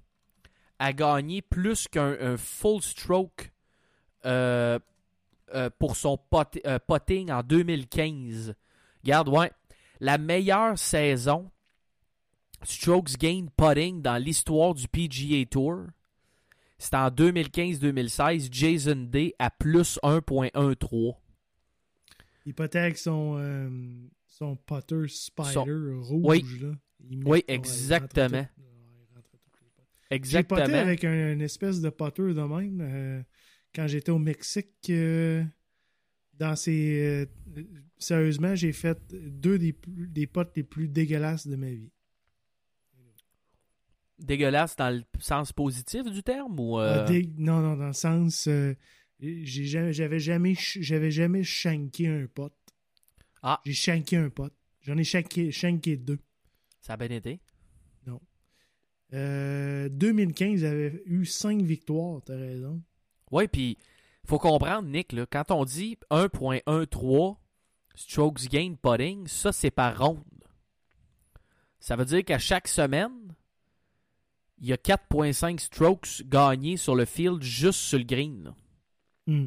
[0.83, 3.53] à gagner plus qu'un un full stroke
[4.27, 4.79] euh,
[5.55, 8.55] euh, pour son pot- euh, potting en 2015.
[9.05, 9.51] Regarde, ouais,
[10.01, 11.51] la meilleure saison
[12.64, 15.85] strokes gain putting dans l'histoire du PGA Tour,
[16.79, 18.49] c'était en 2015-2016.
[18.51, 21.14] Jason Day à plus 1.13.
[22.45, 23.71] Il potait son,
[24.27, 26.25] son putter spider Son- rouge.
[26.25, 26.45] Oui.
[26.61, 26.68] Là.
[27.09, 28.42] Il met- Oui, exactement.
[28.45, 28.62] tout-
[30.18, 30.29] potes.
[30.31, 30.61] J'ai Exactement.
[30.66, 33.22] poté avec un, une espèce de putter de même euh,
[33.75, 34.70] quand j'étais au Mexique.
[34.90, 35.44] euh,
[36.35, 37.62] dans ces, euh,
[37.98, 41.90] sérieusement, j'ai fait deux des, des potes les plus dégueulasses de ma vie.
[44.18, 47.92] Dégueulasse dans le sens positif du terme ou euh, Euh, dé- non, non, dans le
[47.92, 48.75] sens, euh,
[49.20, 52.55] j'ai jamais- j'avais jamais, j'avais jamais shanké un pote.
[53.42, 53.61] Ah.
[53.66, 54.55] J'ai shanké un pote.
[54.83, 56.18] J'en ai shanké, shanké deux.
[56.81, 57.40] ça a bien été?
[59.14, 62.81] Euh, 2015, j'avais eu cinq victoires, t'as raison.
[63.31, 63.79] Oui, puis
[64.27, 67.37] faut comprendre, Nick, là, quand on dit 1.13
[67.94, 70.25] strokes gain putting, ça c'est par ronde.
[71.81, 73.35] Ça veut dire qu'à chaque semaine,
[74.59, 78.55] il y a 4.5 strokes gagnés sur le field juste sur le green.
[79.27, 79.46] Hmm.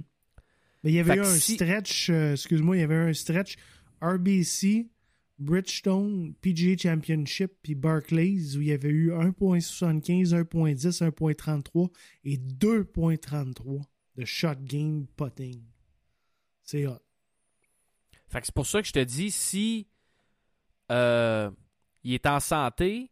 [0.83, 3.55] Mais il y avait eu un si- stretch, euh, excuse-moi, il y avait un stretch
[4.01, 4.89] RBC,
[5.37, 11.89] Bridgestone, PGA Championship, puis Barclays, où il y avait eu 1.75, 1.10, 1.33
[12.23, 13.81] et 2.33
[14.15, 15.61] de shot game putting.
[16.63, 16.99] C'est hot.
[18.29, 19.87] Fait que c'est pour ça que je te dis, si
[20.91, 21.51] euh,
[22.03, 23.11] il est en santé,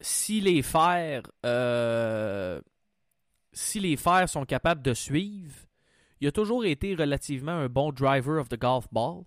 [0.00, 2.60] si les fers euh,
[3.52, 5.54] si les fers sont capables de suivre,
[6.20, 9.24] il a toujours été relativement un bon driver of the golf ball.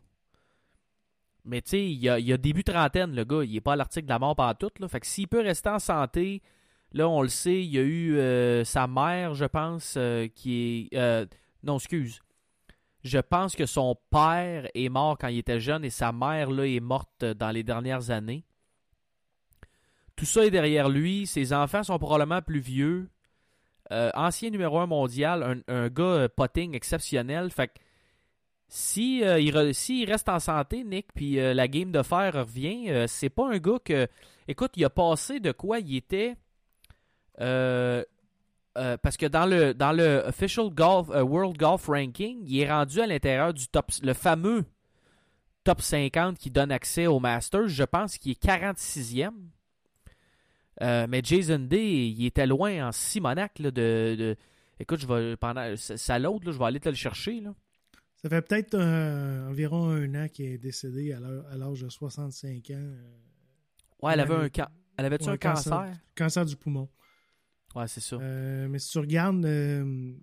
[1.46, 3.44] Mais tu sais, il a, a début trentaine, le gars.
[3.44, 4.72] Il est pas l'article de la mort par tout.
[4.80, 4.88] Là.
[4.88, 6.42] Fait que s'il peut rester en santé,
[6.94, 10.90] là, on le sait, il y a eu euh, sa mère, je pense, euh, qui
[10.92, 10.98] est.
[10.98, 11.26] euh,
[11.64, 12.22] non, excuse.
[13.04, 16.66] Je pense que son père est mort quand il était jeune et sa mère, là,
[16.66, 18.46] est morte dans les dernières années.
[20.16, 21.28] Tout ça est derrière lui.
[21.28, 23.10] Ses enfants sont probablement plus vieux.
[23.92, 27.52] Ancien numéro un mondial, un, un gars potting exceptionnel.
[27.52, 27.74] Fait que
[28.68, 29.56] si euh, il,
[30.06, 33.58] reste en santé, Nick, puis euh, la game de fer revient, euh, c'est pas un
[33.58, 34.08] gars que.
[34.48, 36.36] Écoute, il a passé de quoi il était.
[37.38, 43.08] parce que dans le dans le official golf World Golf Ranking, il est rendu à
[43.08, 44.66] l'intérieur du top le fameux
[45.64, 49.32] top 50 qui donne accès au Masters, je pense qu'il est 46e.
[50.82, 54.36] Euh, mais Jason Day, il était loin en Simonac de, de-
[54.80, 55.64] Écoute, je vais pendant
[56.20, 57.40] l'autre, je vais aller te le chercher.
[57.42, 57.54] Là.
[58.24, 61.20] Ça fait peut-être euh, environ un an qu'il est décédé à
[61.58, 62.74] l'âge de 65 ans.
[62.76, 63.12] euh,
[64.02, 64.50] Ouais, elle avait un
[64.98, 65.94] Elle avait-tu ouais, un cancer?
[66.16, 66.90] Cancer du poumon.
[67.76, 68.16] Ouais, c'est ça.
[68.18, 69.42] Euh, mais si tu regardes,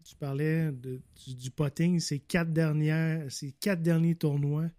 [0.05, 3.27] tu parlais de- du, du potting, c'est quatre dernières,
[3.61, 4.71] quatre derniers tournois,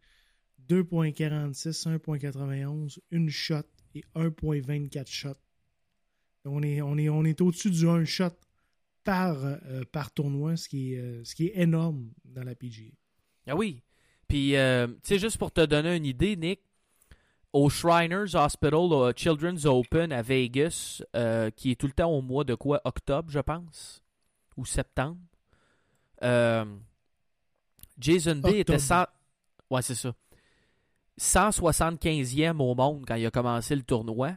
[0.70, 3.58] 2.46, 1.91, une shot
[3.94, 5.36] et 1.24 shot.
[6.46, 8.30] On est, on est, on est au-dessus du 1 shot
[9.04, 9.38] par,
[9.92, 12.94] par tournoi, ce qui, est, ce qui est énorme dans la PGA.
[13.48, 13.82] Ah oui.
[14.28, 16.62] Puis, euh, tu sais, juste pour te donner une idée, Nick,
[17.54, 22.22] au Shriners Hospital au Children's Open à Vegas, euh, qui est tout le temps au
[22.22, 22.80] mois de quoi?
[22.86, 24.02] Octobre, je pense,
[24.58, 25.18] ou septembre?
[26.24, 26.66] euh,
[28.00, 29.08] Jason Day était Octobre.
[29.70, 29.76] 100...
[29.76, 30.14] Ouais, c'est ça.
[31.20, 34.32] 175e au monde quand il a commencé le tournoi.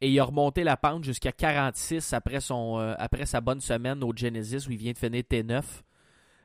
[0.00, 4.02] Et il a remonté la pente jusqu'à 46 après, son, euh, après sa bonne semaine
[4.02, 5.62] au Genesis où il vient de finir T9.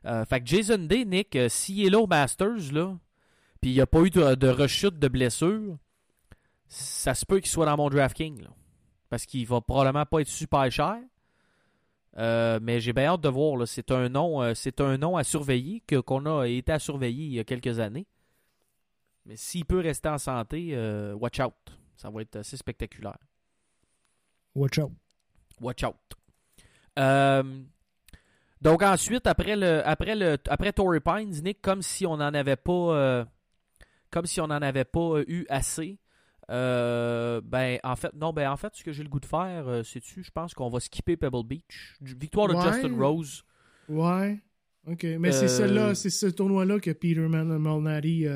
[0.05, 2.97] Euh, fait que Jason Day, Nick, euh, s'il est là au Masters, là,
[3.61, 5.77] puis il n'y a pas eu de, de rechute de blessure,
[6.67, 8.45] ça se peut qu'il soit dans mon DraftKings.
[9.09, 10.97] Parce qu'il va probablement pas être super cher.
[12.17, 13.67] Euh, mais j'ai bien hâte de voir.
[13.67, 17.33] C'est un nom, c'est un nom à surveiller que qu'on a été à surveiller il
[17.33, 18.07] y a quelques années.
[19.25, 20.75] Mais s'il peut rester en santé,
[21.13, 21.53] watch out.
[21.97, 23.17] Ça va être assez spectaculaire.
[24.55, 24.91] Watch out.
[25.61, 25.95] Watch out.
[26.97, 27.63] Euh,
[28.61, 32.55] donc ensuite, après le après le après Torrey Pines, Nick, comme si on n'en avait
[32.55, 33.25] pas euh,
[34.11, 35.99] comme si on n'en avait pas euh, eu assez.
[36.49, 39.67] euh, ben en fait non ben en fait ce que j'ai le goût de faire
[39.67, 42.53] euh, c'est tu je pense qu'on va skipper Pebble Beach victoire de.
[42.53, 43.43] Justin Rose
[43.89, 44.39] Ouais.
[44.87, 45.03] OK.
[45.19, 48.27] Mais c'est celle-là, c'est ce tournoi-là que Peter Malnati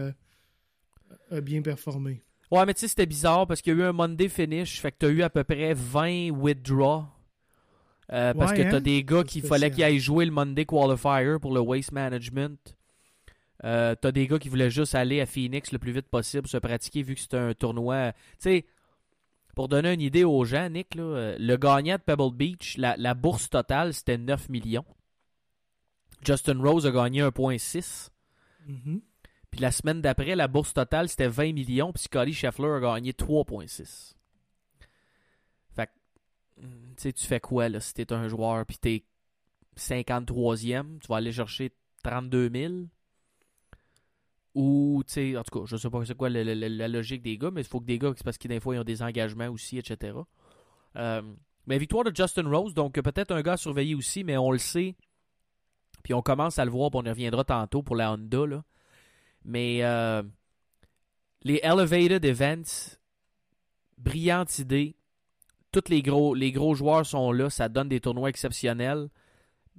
[1.31, 2.21] a bien performé.
[2.51, 4.91] ouais mais tu sais c'était bizarre parce qu'il y a eu un Monday finish fait
[4.91, 7.05] que t'as eu à peu près 20 withdraws
[8.11, 8.81] Euh, parce Ouais, que t'as hein?
[8.81, 12.75] des gars qui fallait qu'ils aillent jouer le Monday Qualifier pour le Waste Management.
[13.65, 16.57] Euh, t'as des gars qui voulaient juste aller à Phoenix le plus vite possible se
[16.57, 18.13] pratiquer vu que c'était un tournoi.
[18.13, 18.65] Tu sais,
[19.55, 22.95] pour donner une idée aux gens, Nick, là, euh, le gagnant de Pebble Beach, la,
[22.97, 24.85] la bourse totale, c'était 9 millions.
[26.25, 28.09] Justin Rose a gagné 1,6.
[28.67, 29.01] Mhm.
[29.51, 31.91] Puis la semaine d'après, la bourse totale, c'était 20 millions.
[31.91, 34.15] Puis Scotty Scheffler a gagné 3,6.
[35.75, 36.65] Fait que,
[36.99, 39.05] tu tu fais quoi, là, si t'es un joueur, puis t'es
[39.77, 41.71] 53e, tu vas aller chercher
[42.03, 42.73] 32 000.
[44.55, 47.51] Ou, tu sais, en tout cas, je sais pas c'est quoi la logique des gars,
[47.51, 49.47] mais il faut que des gars, c'est parce que des fois, ils ont des engagements
[49.47, 50.17] aussi, etc.
[50.95, 51.21] Euh,
[51.67, 54.51] mais victoire de Justin Rose, donc euh, peut-être un gars à surveiller aussi, mais on
[54.51, 54.95] le sait.
[56.03, 58.63] Puis on commence à le voir, puis on y reviendra tantôt pour la Honda, là.
[59.45, 60.23] Mais euh,
[61.43, 62.97] les Elevated Events,
[63.97, 64.95] brillante idée.
[65.71, 69.09] Tous les gros, les gros joueurs sont là, ça donne des tournois exceptionnels.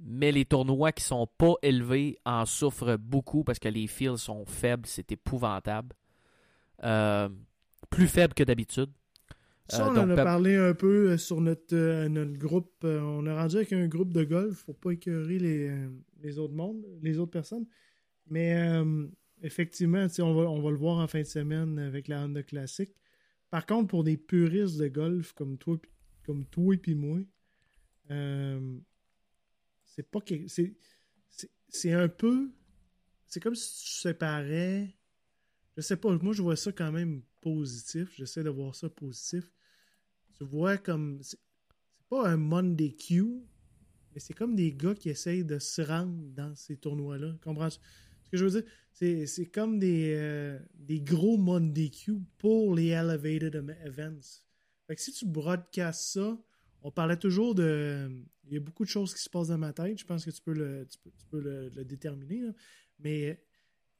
[0.03, 4.45] Mais les tournois qui sont pas élevés en souffrent beaucoup parce que les fils sont
[4.45, 5.95] faibles, c'est épouvantable.
[6.83, 7.29] Euh,
[7.89, 8.89] plus faibles que d'habitude.
[9.69, 12.83] Ça, Euh, on donc, en a parlé un peu euh, sur notre, euh, notre groupe.
[12.83, 15.71] On a rendu avec un groupe de golf pour pas écœurer les,
[16.23, 17.65] les autres mondes, les autres personnes.
[18.27, 18.81] Mais
[19.43, 22.89] effectivement, on va, on va le voir en fin de semaine avec la Honda Classic.
[23.51, 25.77] Par contre, pour des puristes de golf comme toi,
[26.25, 27.19] comme toi et puis moi,
[28.11, 28.79] euh,
[29.85, 30.73] c'est pas que c'est
[31.69, 32.51] c'est- un peu
[33.27, 34.95] c'est comme si tu séparais.
[35.77, 38.13] Je sais pas moi je vois ça quand même positif.
[38.17, 39.51] J'essaie de voir ça positif.
[40.37, 41.39] Tu vois comme c'est
[42.09, 43.41] pas un Monday Q
[44.13, 47.69] mais c'est comme des gars qui essayent de se rendre dans ces tournois là comprends
[47.71, 47.79] Ce
[48.31, 53.55] que je veux dire, c'est, comme des, euh, des gros Monday Q pour les Elevated
[53.85, 54.43] Events.
[54.87, 56.37] Fait que si tu broadcastes ça,
[56.83, 58.09] on parlait toujours de.
[58.47, 59.97] Il y a beaucoup de choses qui se passent dans ma tête.
[59.99, 62.41] Je pense que tu peux le, tu peux, tu peux le, le déterminer.
[62.41, 62.51] là.
[62.99, 63.41] Mais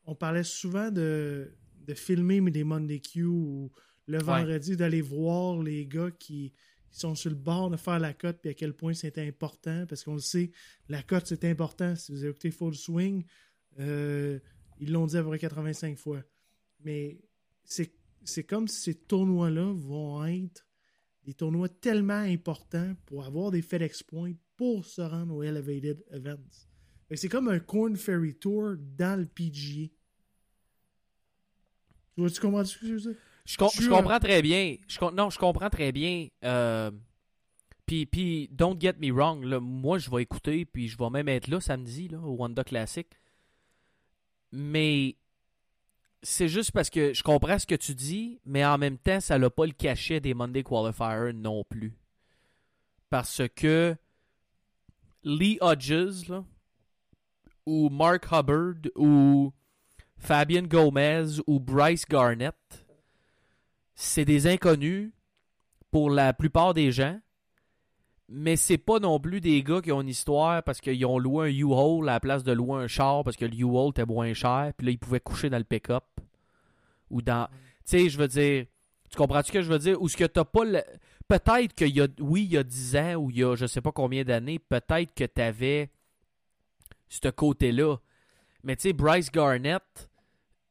[0.05, 1.51] on parlait souvent de,
[1.87, 3.71] de filmer des Monday Q ou
[4.07, 6.53] le vendredi d'aller voir les gars qui,
[6.89, 9.85] qui sont sur le bord de faire la cote puis à quel point c'est important
[9.87, 10.51] parce qu'on le sait,
[10.89, 11.95] la cote c'est important.
[11.95, 13.23] Si vous écouté Full Swing,
[13.79, 14.39] euh,
[14.81, 16.21] ils l'ont dit à peu près 85 fois.
[16.83, 17.17] Mais
[17.63, 20.65] c'est comme si ces tournois-là vont être
[21.23, 26.67] des tournois tellement importants pour avoir des FedEx Points pour se rendre aux Elevated Events.
[27.13, 29.87] C'est comme un Corn Ferry Tour dans le PGA.
[32.13, 33.15] Tu vois, tu comprends ce que je veux dire?
[33.45, 34.75] Je, com- Je suis je un- comprends très bien.
[34.87, 36.27] Je non, je comprends très bien.
[36.43, 36.91] Euh,
[37.85, 39.43] puis, puis, don't get me wrong.
[39.43, 42.63] Là, moi, je vais écouter, puis je vais même être là samedi, là, au Wanda
[42.63, 43.07] Classic.
[44.51, 45.15] Mais
[46.23, 49.39] c'est juste parce que je comprends ce que tu dis, mais en même temps, ça
[49.39, 51.93] n'a pas le cachet des Monday Qualifiers non plus.
[53.09, 53.95] Parce que
[55.23, 56.31] Lee Hodges,
[57.65, 59.53] ou Mark Hubbard, ou
[60.17, 62.55] Fabian Gomez, ou Bryce Garnett,
[63.95, 65.11] c'est des inconnus
[65.91, 67.19] pour la plupart des gens,
[68.31, 71.49] mais c'est pas non plus des gars qui ont une histoire parce qu'ils ont loué
[71.49, 74.33] un U-Haul à la place de louer un char parce que le U-Haul était moins
[74.33, 76.05] cher, puis là ils pouvaient coucher dans le pick-up
[77.09, 77.47] ou dans
[77.85, 78.65] tu sais, je veux dire,
[79.09, 80.01] tu comprends ce que je veux dire?
[80.01, 80.81] Ou ce que t'as pas le...
[81.27, 83.65] peut-être qu'il y a oui, il y a 10 ans ou il y a je
[83.65, 85.89] sais pas combien d'années, peut-être que t'avais
[87.09, 87.97] ce côté-là.
[88.63, 90.09] Mais tu sais Bryce Garnett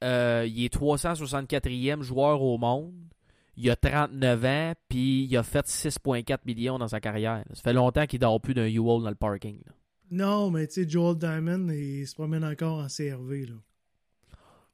[0.03, 2.95] euh, il est 364e joueur au monde.
[3.57, 7.45] Il a 39 ans, puis il a fait 6,4 millions dans sa carrière.
[7.53, 9.59] Ça fait longtemps qu'il dort plus d'un U-Haul dans le parking.
[9.67, 9.73] là.
[10.13, 13.47] Non, mais tu sais, Joel Diamond, il se promène encore en CRV.
[13.47, 13.55] Là.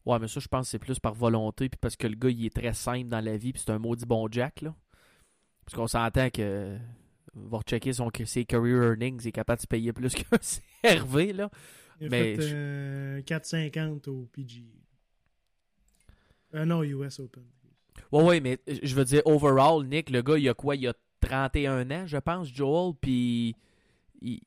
[0.06, 2.30] Ouais, mais ça, je pense que c'est plus par volonté, puis parce que le gars,
[2.30, 4.74] il est très simple dans la vie, puis c'est un maudit bon Jack, là.
[5.64, 6.78] Parce qu'on s'entend que
[7.34, 10.38] va rechecker son, ses career earnings, il est capable de se payer plus qu'un
[10.84, 11.50] CRV, là.
[12.00, 14.64] Il a Mais fait je- euh, 4,50 au PG.
[16.54, 17.42] Euh, non, US Open.
[18.12, 20.76] Ouais, ouais, mais euh, je veux dire, overall, Nick, le gars, il a quoi?
[20.76, 23.54] Il a 31 ans, je pense, Joel, puis.
[24.22, 24.40] il-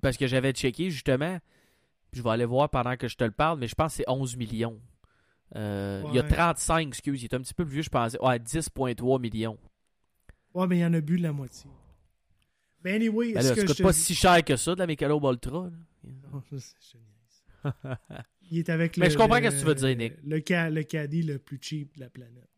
[0.00, 1.38] parce que j'avais checké, justement.
[2.12, 4.08] Je vais aller voir pendant que je te le parle, mais je pense que c'est
[4.10, 4.80] 11 millions.
[5.56, 6.28] Euh, Il y a Ouais.
[6.28, 8.20] 35, excuse, il est un petit peu plus vieux, je pensais.
[8.20, 9.58] Ouais, 10,3 millions.
[10.54, 11.70] Ouais, mais il y en a bu de la moitié.
[12.82, 14.86] Mais anyway, Ben ce là, que ça coûte pas si cher que ça, de la
[14.86, 15.64] Michelob Ultra.
[15.64, 15.70] là.
[16.32, 17.68] Non, je sais, je.
[18.50, 20.14] Il est avec Mais le, je comprends le- ce que tu veux dire, Nick.
[20.24, 22.48] Le, le caddie le plus cheap de la planète.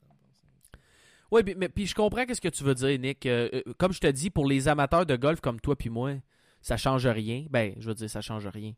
[1.31, 3.25] Oui, mais, mais- puis je comprends qu'est-ce que tu veux dire, Nick.
[3.27, 6.15] Euh, euh, comme je te dis, pour les amateurs de golf comme toi puis moi,
[6.61, 7.47] ça change rien.
[7.51, 8.73] Ben, je veux dire, ça change rien.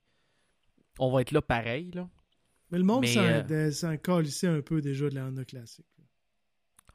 [0.98, 2.09] On va être là pareil, là.
[2.70, 5.87] Mais le monde Mais, s'en euh, s'en calissait un peu déjà de la Honda classique.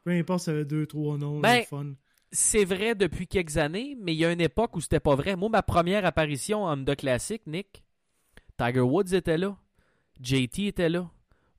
[0.04, 1.94] Peu importe, ça avait deux, trois noms, Ben, fun.
[2.32, 5.36] C'est vrai depuis quelques années, mais il y a une époque où c'était pas vrai.
[5.36, 7.82] Moi, ma première apparition en Honda Classic, Nick,
[8.56, 9.58] Tiger Woods était là,
[10.22, 11.10] JT était là,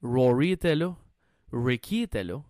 [0.02, 0.96] Rory était là,
[1.52, 2.44] Ricky était là,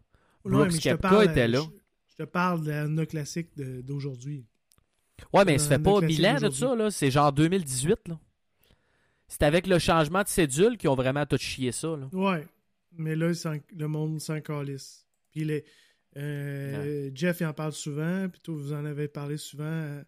[0.43, 1.62] Brooks Koepka parle, était là.
[1.62, 4.45] Je, je te parle de la Honda classique d'aujourd'hui.
[5.34, 6.91] Ouais, mais ça fait pas 1000 ans de ça, là.
[6.91, 8.19] C'est genre 2018, là.
[9.28, 12.10] C'est avec le changement de cédule qu'ils ont vraiment tout chié ça, là.
[12.12, 12.45] Ouais,
[12.97, 13.32] mais là,
[13.78, 15.06] le monde s'en calisse.
[15.32, 15.63] Puis les,
[16.17, 20.02] euh, Jeff, il en parle souvent, puis toi, vous en avez parlé souvent.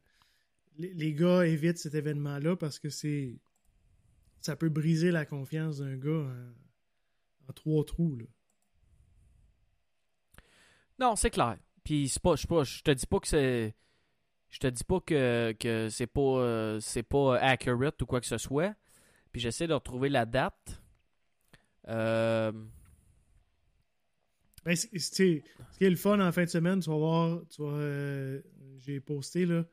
[0.77, 3.37] Les, les gars évitent cet événement-là parce que c'est
[4.43, 8.17] ça peut briser la confiance d'un gars en, en trois trous.
[8.17, 8.25] Là.
[10.99, 11.58] Non, c'est clair.
[11.84, 13.75] Puis c'est pas, je sais pas, je te dis pas que c'est,
[14.49, 18.27] je te dis pas que, que c'est pas, euh, c'est pas accurate ou quoi que
[18.27, 18.75] ce soit.
[19.32, 20.82] Puis j'essaie de retrouver la date.
[21.88, 22.51] Euh,
[24.65, 26.89] Ben, c'est- c'est- tu sais, ce qui est le fun en fin de semaine, tu
[26.89, 28.41] vas voir, tu euh,
[28.77, 29.65] j'ai posté, là,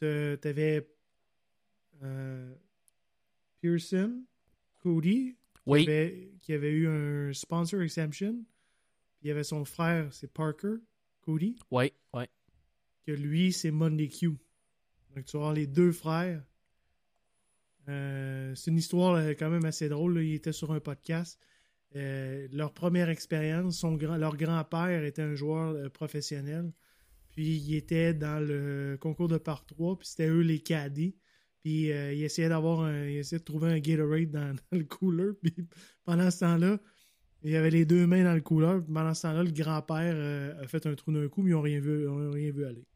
[0.00, 0.88] t'avais
[2.02, 2.54] euh,
[3.62, 4.22] Pearson,
[4.82, 8.44] Cody, oui, qui, avait, qui avait eu un sponsor exemption.
[9.22, 10.74] Il y avait son frère, c'est Parker,
[11.22, 12.24] Cody, oui, oui.
[13.06, 14.36] que lui, c'est Monday Q.
[15.14, 16.44] Donc tu avoir les deux frères.
[17.88, 20.14] Euh, c'est une histoire euh, quand même assez drôle.
[20.16, 20.22] là.
[20.22, 21.38] Ils étaient sur un podcast.
[21.94, 26.72] Euh, leur première expérience, son grand, leur grand-père était un joueur euh, professionnel.
[27.30, 31.16] Puis il était dans le concours de par 3, puis c'était eux les caddies.
[31.62, 34.84] Puis euh, il essayait d'avoir un, il essayait de trouver un Gatorade dans, dans le
[34.84, 35.32] cooler.
[35.40, 35.54] Puis
[36.04, 36.80] pendant ce temps-là,
[37.44, 38.80] il y avait les deux mains dans le cooler.
[38.82, 41.54] Puis pendant ce temps-là, le grand-père euh, a fait un trou d'un coup, mais ils
[41.54, 42.86] n'ont rien vu, ils rien vu aller.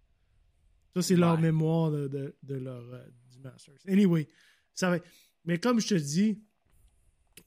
[0.95, 3.75] Ça, c'est leur mémoire de, de, de leur, euh, du Masters.
[3.87, 4.27] Anyway,
[4.73, 4.99] ça va.
[5.45, 6.41] Mais comme je te dis,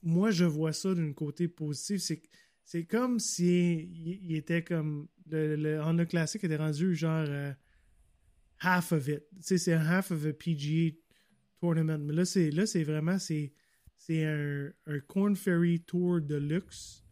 [0.02, 2.00] moi, je vois ça d'un côté positif.
[2.00, 2.22] C'est
[2.70, 3.90] c'est comme si
[4.22, 5.08] il, était comme.
[5.26, 7.52] Le, le Honda Classic était rendu genre euh,
[8.60, 9.24] half of it.
[9.38, 10.96] Tu sais, c'est half of a PGA
[11.62, 13.18] Mais là, c'est, là, c'est vraiment.
[13.18, 13.52] C'est,
[13.96, 17.04] c'est un, un Corn Ferry Tour de luxe.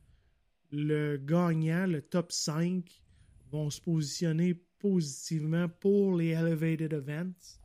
[0.70, 3.02] Le gagnant, le top 5,
[3.50, 7.60] vont se positionner positivement pour les Elevated Events,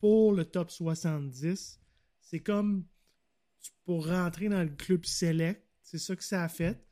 [0.00, 1.80] pour le top 70.
[2.20, 2.84] C'est comme
[3.84, 5.64] pour rentrer dans le club select.
[5.82, 6.84] C'est ça que ça a fait.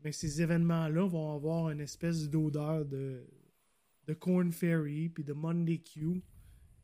[0.00, 3.26] Mais ces événements-là vont avoir une espèce d'odeur de,
[4.06, 6.22] de Corn Ferry puis de Monday Q,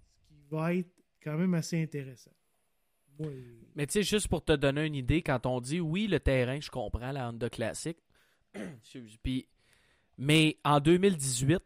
[0.08, 2.30] ce qui va être quand même assez intéressant.
[3.18, 3.30] Moi,
[3.74, 6.58] Mais tu sais, juste pour te donner une idée, quand on dit oui, le terrain,
[6.60, 7.96] je comprends la Honda Classic.
[9.22, 9.46] Puis,
[10.18, 11.58] mais en 2018,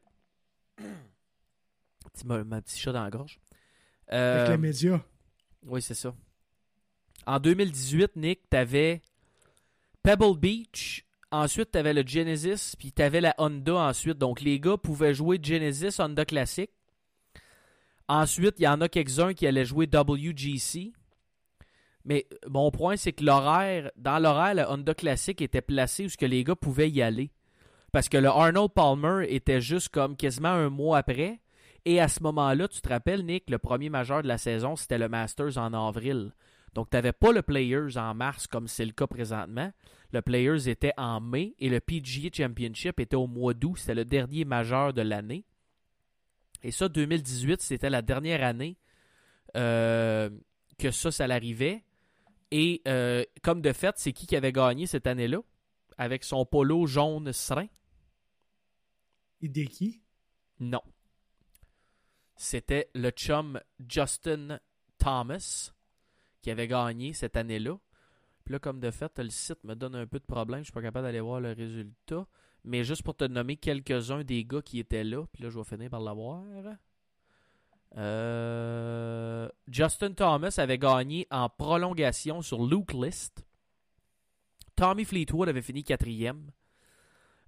[0.77, 3.39] petit, ma, ma petit chat dans la gorge.
[4.09, 5.01] avec Euh, les médias.
[5.63, 6.15] oui, c'est ça.
[7.27, 9.01] En 2018, Nick, t'avais
[10.03, 11.07] Pebble Beach.
[11.31, 14.19] Ensuite, t'avais le Genesis, puis t'avais la Honda ensuite.
[14.19, 16.71] Donc, les gars pouvaient jouer Genesis, Honda Classic.
[18.09, 20.93] Ensuite, il y en a quelques-uns qui allaient jouer WGC.
[22.05, 26.17] Mais mon point, c'est que l'horaire, dans l'horaire, le Honda Classic était placé où ce
[26.17, 27.31] que les gars pouvaient y aller.
[27.93, 31.41] Parce que le Arnold Palmer était juste comme quasiment un mois après.
[31.87, 34.99] Et à ce moment-là, tu te rappelles, Nick, le premier majeur de la saison, c'était
[34.99, 36.33] le Masters en avril.
[36.75, 39.71] Donc, tu n'avais pas le Players en mars comme c'est le cas présentement.
[40.13, 43.77] Le Players était en mai et le PGA Championship était au mois d'août.
[43.79, 45.45] C'était le dernier majeur de l'année.
[46.65, 48.79] Et ça, 2018, c'était la dernière année
[49.55, 50.31] euh,
[50.79, 51.85] que ça, ça l'arrivait.
[52.51, 55.41] Et euh, comme de fait, c'est qui qui avait gagné cette année-là?
[55.99, 57.67] Avec son polo jaune serein?
[59.43, 60.01] Hideki?
[60.59, 60.81] Non.
[62.37, 64.59] C'était le chum Justin
[64.99, 65.71] Thomas
[66.41, 67.77] qui avait gagné cette année-là.
[68.45, 70.61] Puis là, comme de fait, le site me donne un peu de problème.
[70.61, 72.27] Je suis pas capable d'aller voir le résultat.
[72.65, 75.25] Mais juste pour te nommer quelques-uns des gars qui étaient là.
[75.33, 76.43] Puis là, je vais finir par l'avoir.
[77.97, 83.45] Euh, Justin Thomas avait gagné en prolongation sur Luke List.
[84.77, 86.51] Tommy Fleetwood avait fini quatrième.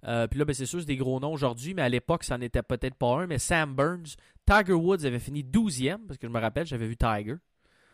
[0.05, 2.37] Euh, puis là, ben, c'est sûr, c'est des gros noms aujourd'hui, mais à l'époque, ça
[2.37, 3.27] n'était peut-être pas un.
[3.27, 6.95] Mais Sam Burns, Tiger Woods avait fini 12e, parce que je me rappelle, j'avais vu
[6.95, 7.35] Tiger.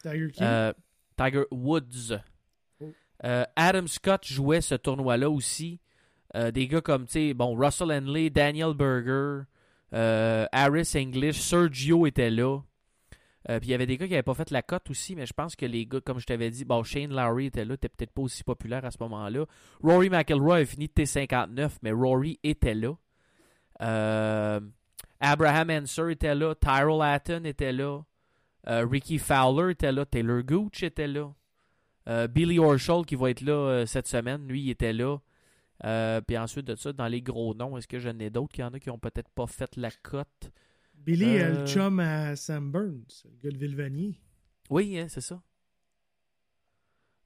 [0.01, 0.43] Tiger King.
[0.43, 0.73] Euh,
[1.17, 2.19] Tiger Woods.
[2.81, 2.91] Oh.
[3.55, 5.79] Adam Scott jouait ce tournoi-là aussi.
[6.35, 9.43] Euh, des gars comme, tu sais, bon, Russell Henley, Daniel Berger,
[9.93, 12.59] euh, Harris English, Sergio était là.
[13.49, 15.25] Euh, puis il y avait des gars qui n'avaient pas fait la cote aussi, mais
[15.25, 17.89] je pense que les gars, comme je t'avais dit, bon, Shane Lowry était là, était
[17.89, 19.45] peut-être pas aussi populaire à ce moment-là.
[19.83, 22.93] Rory McIlroy a fini T59, mais Rory était là.
[25.19, 28.01] Abraham Anser était là, Tyrell Hatton était là,
[28.65, 31.33] Ricky Fowler était là, Taylor Gooch était là,
[32.29, 35.17] Billy Horschel qui va être là cette semaine, lui il était là.
[35.83, 38.53] Euh, puis ensuite de ça, dans les gros noms, est-ce que j'en ai d'autres?
[38.53, 40.51] Qu'il y en a qui ont peut-être pas fait la cote
[40.95, 44.21] Billy euh, le chum à Sam Burns, le gars de Villevanier.
[44.69, 45.41] Oui, hein, c'est ça.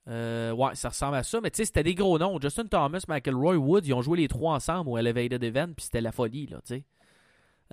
[0.07, 2.39] Euh, ouais, ça ressemble à ça, mais tu sais, c'était des gros noms.
[2.39, 6.01] Justin Thomas, McElroy, Wood, ils ont joué les trois ensemble au Elevated Event, puis c'était
[6.01, 6.83] la folie, là, tu sais.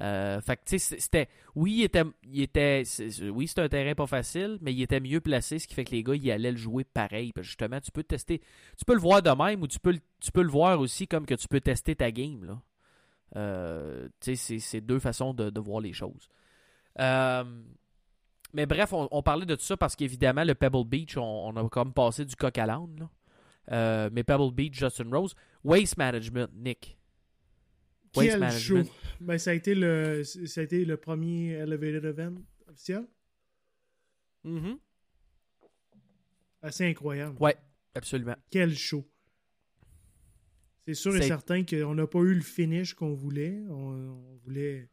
[0.01, 1.29] Euh, fait que, c'était.
[1.55, 2.03] Oui, il était.
[2.25, 2.83] Il était
[3.31, 5.93] oui, c'était un terrain pas facile, mais il était mieux placé, ce qui fait que
[5.93, 7.33] les gars, ils allaient le jouer pareil.
[7.41, 8.41] Justement, tu peux tester.
[8.77, 11.27] Tu peux le voir de même ou tu peux, tu peux le voir aussi comme
[11.27, 12.61] que tu peux tester ta game, là.
[13.37, 16.29] Euh, c'est- deux façons de, voir les choses.
[17.01, 17.45] Euh,
[18.53, 21.69] mais bref, on, parlait de tout ça parce qu'évidemment, le Pebble Beach, on, on a
[21.69, 23.09] comme passé du coq à l'âne.
[24.13, 25.35] mais Pebble Beach, Justin Rose.
[25.65, 26.97] Waste Management, Nick.
[28.17, 28.83] Waste Quel show!
[29.21, 32.35] Ben, ça, a été le, ça a été le premier Elevated Event
[32.69, 33.07] officiel.
[34.45, 34.79] Mhm.
[36.63, 37.37] Assez incroyable.
[37.41, 37.57] Ouais,
[37.95, 38.37] absolument.
[38.51, 39.05] Quel show!
[40.87, 43.63] C'est sûr et certain qu'on n'a pas eu le finish qu'on voulait.
[43.71, 44.91] On, on voulait.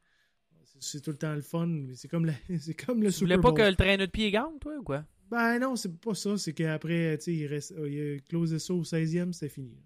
[0.80, 1.68] c'est- tout le temps le fun.
[1.68, 2.34] mais C'est comme, la-
[2.86, 3.56] comme le Tu voulais pas Bowl.
[3.58, 5.06] que le traîneau de pied gagne, toi, ou quoi?
[5.30, 6.38] Ben non, c'est pas ça.
[6.38, 9.78] C'est qu'après, tu sais, il, reste, il a closé ça au 16e, c'était fini.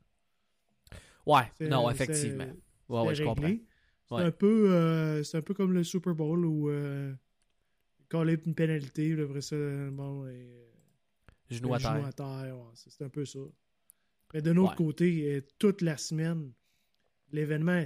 [1.26, 2.48] Ouais, non, effectivement.
[2.90, 3.48] Ouais, ouais, je comprends.
[4.08, 4.22] C'est Ouais.
[4.24, 7.12] un peu euh, un peu comme le Super Bowl où euh,
[8.10, 9.56] quand une pénalité, après ça,
[9.92, 10.66] bon, et, euh,
[11.50, 12.56] Genou à terre.
[12.56, 13.40] ouais, c'est un peu ça.
[14.34, 14.76] Mais de Ouais.
[14.76, 16.52] côté, euh, toute la semaine,
[17.32, 17.84] l'événement,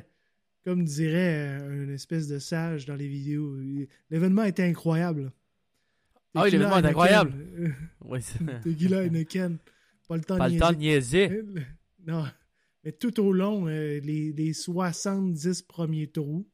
[0.66, 3.56] comme dirait une espèce de sage dans les vidéos,
[4.10, 5.32] l'événement était incroyable.
[6.36, 7.34] Ah oui, l'événement est incroyable.
[8.06, 9.04] Oui, c'est- Tequila.
[10.08, 11.43] Pas le temps pas de le temps de niaiser.
[12.06, 12.26] Non.
[12.92, 16.48] Tout au long, euh, les, les 70 premiers trous,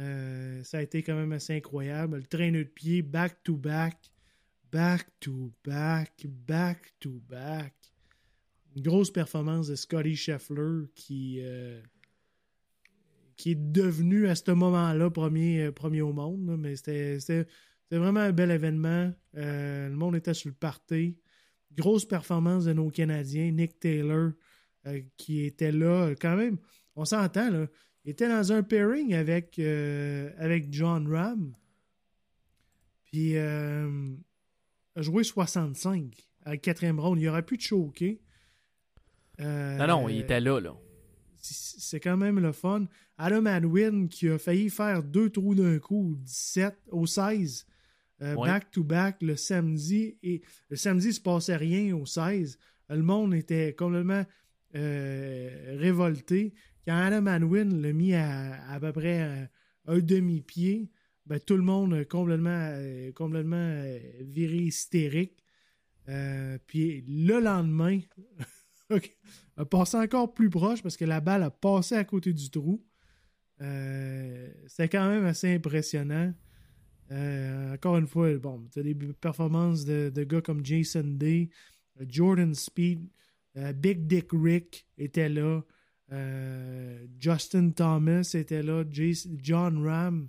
[0.00, 2.18] euh, ça a été quand même assez incroyable.
[2.18, 4.10] Le traîneau de pied, back to back,
[4.72, 7.74] back to back, back to back.
[8.76, 11.82] une grosse performance de Scotty Scheffler qui, euh,
[13.36, 16.56] qui est devenu à ce moment-là premier, euh, premier au monde.
[16.58, 17.46] mais c'était
[17.90, 19.12] vraiment un bel événement.
[19.34, 21.18] Le monde était sur le party.
[21.76, 23.50] Grosse performance de nos Canadiens.
[23.50, 24.32] Nick Taylor
[24.86, 26.58] euh, qui était là quand même.
[26.96, 27.66] On s'entend, là.
[28.04, 31.54] Il était dans un pairing avec, euh, avec John Ram.
[33.04, 34.14] Puis euh,
[34.96, 36.14] a joué 65
[36.44, 37.20] à la quatrième round.
[37.20, 38.20] Il aurait pu te choquer.
[39.40, 40.74] Euh, Non, non, il était là, là.
[41.40, 42.86] c'est quand même le fun.
[43.18, 47.66] Adam Adwin qui a failli faire deux trous d'un coup, 17 au 16,
[48.22, 48.48] euh, Ouais.
[48.48, 50.16] back-to-back le samedi.
[50.22, 52.58] Et le samedi, il se passait rien au 16.
[52.88, 54.24] Le monde était complètement
[54.76, 56.54] euh, révolté.
[56.86, 59.44] Quand Adam Adwin l'a mis à, à peu près euh,
[59.86, 60.90] un demi-pied,
[61.26, 63.84] ben, tout le monde complètement, euh, complètement
[64.20, 65.42] viré hystérique.
[66.66, 68.00] Puis le lendemain,
[68.90, 69.16] ok,
[69.56, 72.84] a passé encore plus proche parce que la balle a passé à côté du trou.
[73.60, 76.32] Euh, C'était quand même assez impressionnant.
[77.10, 81.50] Encore une fois, bon, tu as des performances de, de gars comme Jason Day,
[82.08, 83.08] Jordan Speed,
[83.56, 85.62] euh, Big Dick Rick était là,
[86.12, 90.28] euh, Justin Thomas était là, Jason- John Ram,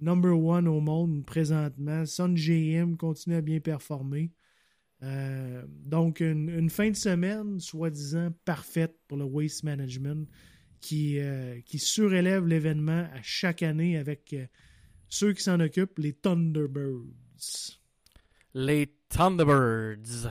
[0.00, 4.32] number one au monde présentement, Son GM continue à bien performer.
[5.02, 10.26] Euh, donc, une, une fin de semaine, soi-disant, parfaite pour le Waste Management
[10.80, 11.18] qui,
[11.64, 14.34] qui surélève l'événement à chaque année avec
[15.08, 17.02] ceux qui s'en occupent, les Thunderbirds.
[18.54, 20.30] Les Thunderbirds.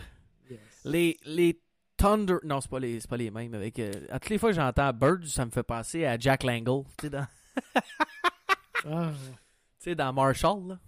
[0.86, 1.62] Les, les
[1.98, 2.36] Thunder.
[2.44, 3.54] Non, c'est pas les, pas les mêmes.
[3.54, 6.44] Avec, euh, à toutes les fois que j'entends Birds, ça me fait penser à Jack
[6.44, 6.84] Langle.
[6.98, 7.28] Tu sais, dans,
[8.86, 9.34] Ah, tu
[9.80, 10.80] sais, dans Marshall, là.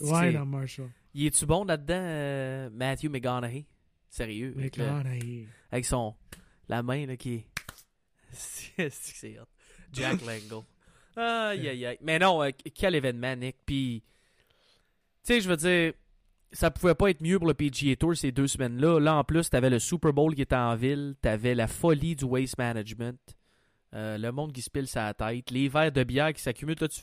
[0.00, 0.90] Ouais, dans Marshall.
[1.14, 3.66] Il est-tu bon là-dedans, euh, Matthew McConaughey?
[4.08, 4.52] Sérieux.
[4.56, 5.46] Mais Avec, McConaughey.
[5.70, 6.14] avec son.
[6.68, 7.46] La main, là, qui est.
[8.32, 9.38] C'est c'est.
[9.92, 10.64] Jack Langle.
[11.16, 11.98] Aïe, aïe, aïe.
[12.02, 13.56] Mais non, euh, quel événement, Nick.
[13.64, 14.02] Puis.
[15.24, 15.92] Tu sais, je veux dire.
[16.52, 18.98] Ça pouvait pas être mieux pour le PGA Tour ces deux semaines-là.
[19.00, 21.14] Là, en plus, t'avais le Super Bowl qui était en ville.
[21.20, 23.18] T'avais la folie du waste management.
[23.94, 25.50] Euh, le monde qui se pile sa tête.
[25.50, 26.76] Les verres de bière qui s'accumulent.
[26.76, 27.02] T'as-tu?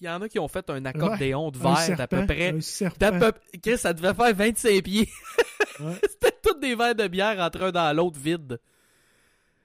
[0.00, 2.52] Il y en a qui ont fait un accordéon de Un verre d'à peu près.
[3.18, 5.08] peu- Chris, ça devait faire 25 pieds.
[5.80, 5.94] Ouais.
[6.08, 8.60] C'était tous des verres de bière entre un dans l'autre vide.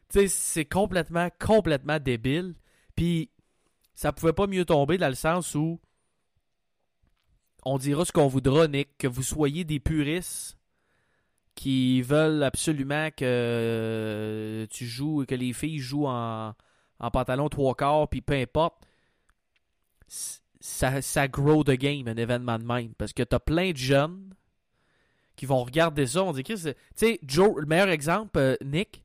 [0.10, 2.54] Tu sais, c'est complètement, complètement débile.
[2.96, 3.30] Puis,
[3.96, 5.80] ça pouvait pas mieux tomber dans le sens où
[7.64, 10.58] on dira ce qu'on voudra, Nick, que vous soyez des puristes
[11.56, 16.54] qui veulent absolument que euh, tu joues, que les filles jouent en,
[17.00, 18.84] en pantalon trois quarts, puis peu importe.
[20.60, 22.94] Ça, ça grow the game, un événement de même.
[22.96, 24.34] Parce que t'as plein de jeunes
[25.36, 26.24] qui vont regarder ça.
[26.24, 29.04] On dit, tu sais, Joe, le meilleur exemple, euh, Nick,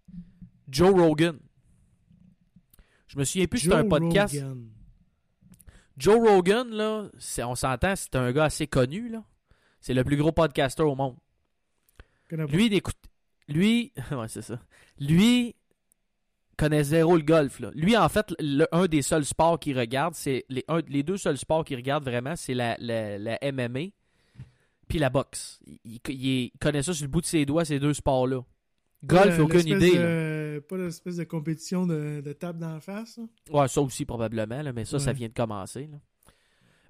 [0.68, 1.38] Joe Rogan.
[3.06, 4.34] Je me souviens plus, c'était un podcast.
[4.34, 4.66] Rogan.
[5.96, 9.22] Joe Rogan, là, c'est- on s'entend, c'est un gars assez connu, là.
[9.80, 11.16] C'est le plus gros podcaster au monde.
[12.56, 12.96] Lui, il écoute.
[13.48, 14.58] Lui, ouais, c'est ça.
[14.98, 15.54] Lui
[16.56, 17.70] connaît zéro le golf, là.
[17.74, 20.44] Lui, en fait, le- un des seuls sports qu'il regarde, c'est.
[20.48, 23.90] Les, un- les deux seuls sports qu'il regarde vraiment, c'est la, la, la MMA
[24.88, 25.60] puis la boxe.
[25.66, 28.40] Il, il- il connaît ça sur le bout de ses doigts, ces deux sports-là.
[29.04, 30.02] Golf, aucune idée, là.
[30.56, 33.18] De- Pas l'espèce de compétition de, de table d'en face.
[33.18, 33.24] là.
[33.60, 35.88] Ouais, ça aussi probablement, là, mais ça, ça vient de commencer.
[35.90, 35.98] là.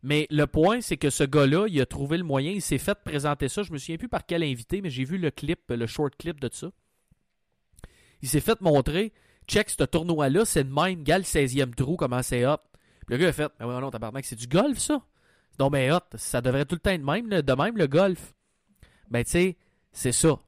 [0.02, 2.96] Mais le point, c'est que ce gars-là, il a trouvé le moyen, il s'est fait
[3.04, 3.62] présenter ça.
[3.62, 6.38] Je me souviens plus par quel invité, mais j'ai vu le clip, le short clip
[6.40, 6.70] de ça.
[8.22, 9.12] Il s'est fait montrer,
[9.48, 12.56] check ce tournoi-là, c'est le même, gars, le 16e trou, comment c'est hot.
[13.06, 15.02] Puis le gars a fait, ah ouais, non, tabarnak, c'est du golf, ça.
[15.58, 18.34] Non, mais hot, ça devrait tout le temps être de même, de même, le golf.
[19.10, 19.56] Ben, tu sais,
[19.92, 20.38] c'est ça.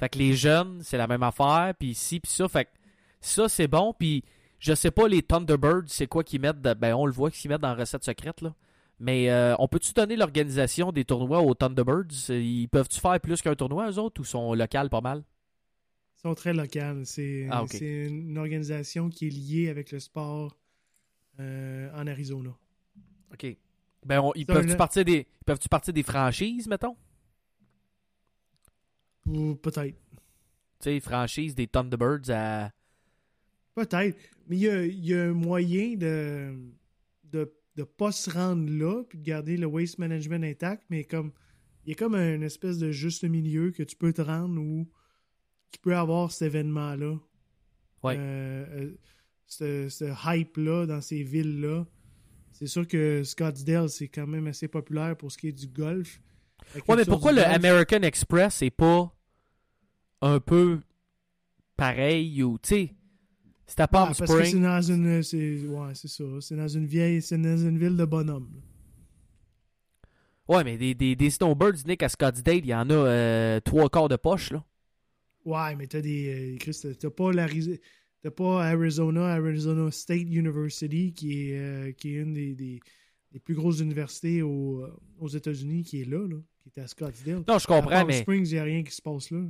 [0.00, 2.48] Fait que les jeunes, c'est la même affaire, puis ici, puis ça.
[2.48, 2.70] Fait que
[3.20, 4.24] ça, c'est bon, puis
[4.58, 7.50] je sais pas, les Thunderbirds, c'est quoi qu'ils mettent, de- ben, on le voit qu'ils
[7.50, 8.52] mettent dans la recette secrète, là.
[8.98, 12.28] Mais euh, on peut-tu donner l'organisation des tournois aux Thunderbirds?
[12.30, 15.22] Ils peuvent-tu faire plus qu'un tournoi, eux autres, ou sont locales pas mal?
[16.16, 17.06] Ils sont très locales.
[17.06, 20.56] C'est Ah, une organisation qui est liée avec le sport
[21.38, 22.50] euh, en Arizona.
[23.32, 23.56] OK.
[24.04, 26.96] Ben, on- ils peuvent-tu partir, des, peuvent-tu partir des franchises, mettons?
[29.26, 29.96] Ou peut-être.
[30.80, 32.70] Tu sais, franchises des Thunderbirds à...
[33.74, 34.18] Peut-être.
[34.48, 36.54] Mais il y a, il y a un moyen de
[37.24, 41.32] de de pas se rendre là puis de garder le waste management intact, mais comme
[41.84, 44.88] il y a comme une espèce de juste milieu que tu peux te rendre où
[45.70, 47.18] tu peux avoir cet événement-là.
[48.02, 48.16] Ouais.
[48.18, 48.94] Euh, euh,
[49.46, 51.86] ce, ce hype-là dans ces villes-là.
[52.52, 56.20] C'est sûr que Scottsdale, c'est quand même assez populaire pour ce qui est du golf.
[56.74, 57.42] La Ouais, mais pourquoi le.
[57.44, 59.12] American Express est pas
[60.22, 60.80] un peu
[61.76, 62.94] pareil ou, tu sais,
[63.66, 65.22] c'est à Ouais, Palm parce que c'est dans une.
[65.22, 66.24] c'est- Ouais, c'est ça.
[66.40, 67.22] C'est dans une vieille.
[67.22, 68.48] C'est dans une ville de bonhomme.
[68.54, 68.60] là.
[70.56, 73.88] Ouais, mais des, des, des snowbirds, Nick, à Scottsdale, il y en a euh, trois
[73.88, 74.64] quarts de poche, là.
[75.44, 76.54] Ouais, mais t'as des.
[76.54, 77.30] euh, Chris, t'as- pas.
[78.22, 82.80] T'as pas Arizona, Arizona State University, qui est, euh, qui est une des, des,
[83.32, 86.86] des plus grosses universités aux, euh, aux États-Unis, qui est là, là, qui est à
[86.86, 87.44] Scottsdale.
[87.46, 88.20] Non, je À comprends, Palm mais.
[88.22, 89.42] Springs, il n'y a rien qui se passe là.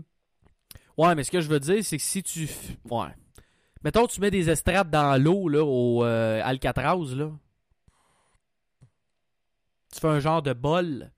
[0.99, 2.49] Ouais, mais ce que je veux dire, c'est que si tu.
[2.91, 3.09] Ouais.
[3.83, 7.31] Mettons, tu mets des estrades dans l'eau, là, au euh, Alcatraz, là.
[9.93, 11.11] Tu fais un genre de bol.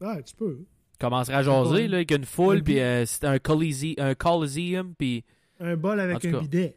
[0.00, 0.66] Ouais, tu peux.
[1.00, 5.24] Commencerait à jaser, là, avec une foule, puis euh, c'est un, un coliseum, puis.
[5.58, 6.40] Un bol avec un cas.
[6.40, 6.76] bidet.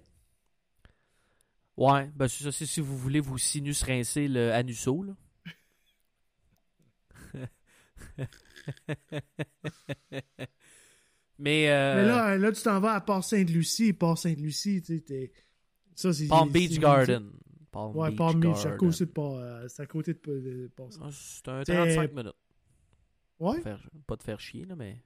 [1.77, 5.13] Ouais, ben c'est ça, c'est si vous voulez vous sinus rincer le anusso, là.
[11.37, 13.93] mais, euh, Mais là, là tu t'en vas à Port-Sainte-Lucie.
[13.93, 15.33] Port-Sainte-Lucie, tu sais, t'es-
[15.95, 16.27] Ça, c'est.
[16.27, 17.31] Palm Beach Garden.
[17.71, 20.69] Palm Ouais, Beach Palm Beach, c'est à côté de Port- euh, c'est à côté de,
[20.79, 22.33] Ah, C'est un C'est- 35 minutes.
[23.39, 23.61] Ouais?
[23.61, 25.03] Faire- pas de faire chier, là, mais.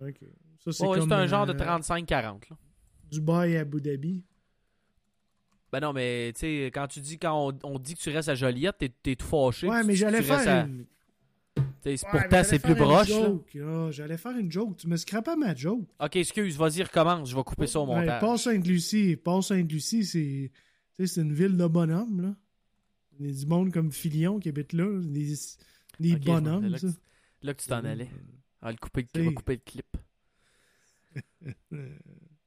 [0.00, 0.20] Ok.
[0.60, 1.08] Ça, c'est Ouais, comme.
[1.08, 2.56] c'est un genre de euh, 35-40, là.
[3.10, 4.24] Dubaï à Abu Dhabi.
[5.72, 8.28] Ben non, mais tu sais, quand tu dis, quand on, on dit que tu restes
[8.30, 9.68] à Joliette, t'es, tout fâché.
[9.68, 10.86] Ouais, mais j'allais faire à- une.
[11.82, 13.28] c'est- Ouais, pourtant, c'est plus proche, là.
[13.54, 13.90] là.
[13.90, 14.76] J'allais faire une joke.
[14.78, 15.82] Tu me scrapes ma joke.
[16.00, 17.28] Ok, excuse, vas-y, recommence.
[17.30, 18.20] Je vais couper ça au Ouais, montage.
[18.20, 19.16] Port-Sainte-Lucie.
[19.22, 20.50] Port-Sainte-Lucie, c'est.
[20.96, 22.34] tu sais, c'est une ville de bonhommes, là.
[23.20, 24.86] Il y a du monde comme Filion qui habite là.
[25.02, 25.34] Des,
[26.00, 26.78] des bonhommes, allais.
[26.78, 26.86] ça.
[27.42, 28.08] Là que tu t'en allais.
[28.62, 29.20] Le couper, le- T'sais.
[29.20, 29.96] on va couper le clip.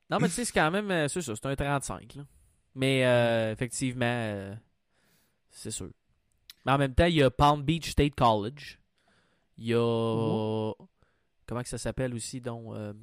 [0.10, 0.90] Non, mais tu sais, c'est quand même.
[0.92, 2.24] euh, C'est ça, c'est un 35, là.
[2.76, 4.56] Mais euh, effectivement, euh,
[5.50, 5.90] c'est sûr.
[6.66, 8.80] Mais en même temps, il y a Palm Beach State College.
[9.58, 10.74] Il y a.
[11.48, 12.74] Comment que ça s'appelle aussi, donc.
[12.76, 12.94] euh,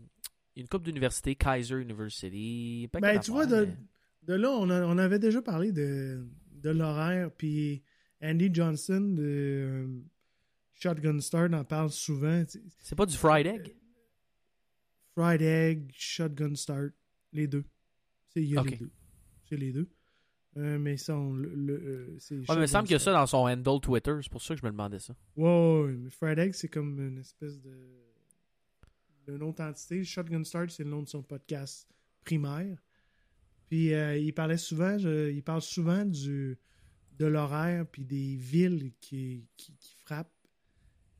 [0.56, 2.88] une coupe d'université, Kaiser University.
[2.90, 3.68] pas Ben, tu vois, de,
[4.24, 7.82] de là, on, a- on avait déjà parlé de, de l'horaire, puis
[8.20, 9.86] Andy Johnson de
[10.74, 12.42] Shotgun Start en parle souvent.
[12.80, 13.76] C'est pas du fried egg?
[15.14, 16.90] Fried Egg, Shotgun Start,
[17.32, 17.64] les deux.
[18.30, 18.70] C'est, il y a Ok.
[18.70, 18.90] les deux.
[19.48, 19.88] C'est les deux.
[20.56, 22.96] Euh, mais ça, on, le, le, euh, c'est Ouais, mais il me semble qu'il y
[22.96, 24.16] a ça dans son handle Twitter.
[24.22, 25.14] C'est pour ça que je me demandais ça.
[25.36, 27.70] Ouais, mais Fried Egg, c'est comme une espèce de.
[29.26, 30.02] d'une autre entité.
[30.04, 31.86] Shotgun Start, c'est le nom de son podcast
[32.24, 32.78] primaire.
[33.68, 36.58] Puis euh, il parlait souvent, je- il parle souvent du,
[37.18, 40.32] de l'horaire puis des villes qui, qui, qui frappent.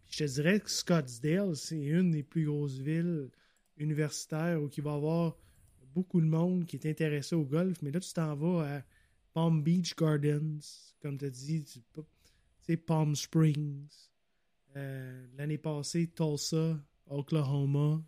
[0.09, 3.31] Puis je te dirais que Scottsdale, c'est une des plus grosses villes
[3.77, 5.37] universitaires où il va y avoir
[5.95, 7.81] beaucoup de monde qui est intéressé au golf.
[7.83, 8.83] Mais là, tu t'en vas à
[9.35, 10.61] Palm Beach Gardens,
[11.01, 11.81] comme tu as dit, tu
[12.61, 13.87] sais, Palm Springs.
[14.77, 16.79] Euh, L'année passée, Tulsa,
[17.09, 18.03] Oklahoma.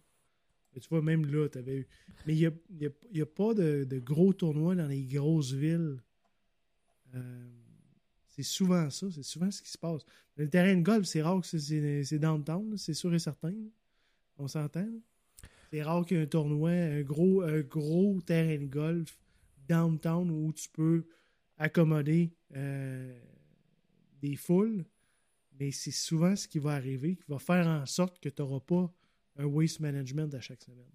[0.80, 1.88] Tu vois, même là, tu avais eu.
[2.26, 5.52] Mais il n'y a, y a- y a pas de, gros tournois dans les grosses
[5.52, 6.00] villes.
[7.14, 7.48] Euh,
[8.28, 10.02] c'est souvent ça, c'est souvent ce qui se passe.
[10.36, 13.52] Le terrain de golf, c'est rare que c'est- downtown, c'est sûr et certain.
[14.38, 14.88] On s'entend.
[15.70, 19.18] C'est rare qu'il y ait un tournoi, un gros, un gros terrain de golf
[19.68, 21.06] downtown où tu peux
[21.58, 23.20] accommoder euh,
[24.20, 24.84] des foules.
[25.58, 28.60] Mais c'est souvent ce qui va arriver, qui va faire en sorte que tu n'auras
[28.60, 28.92] pas
[29.36, 30.90] un waste management à chaque semaine.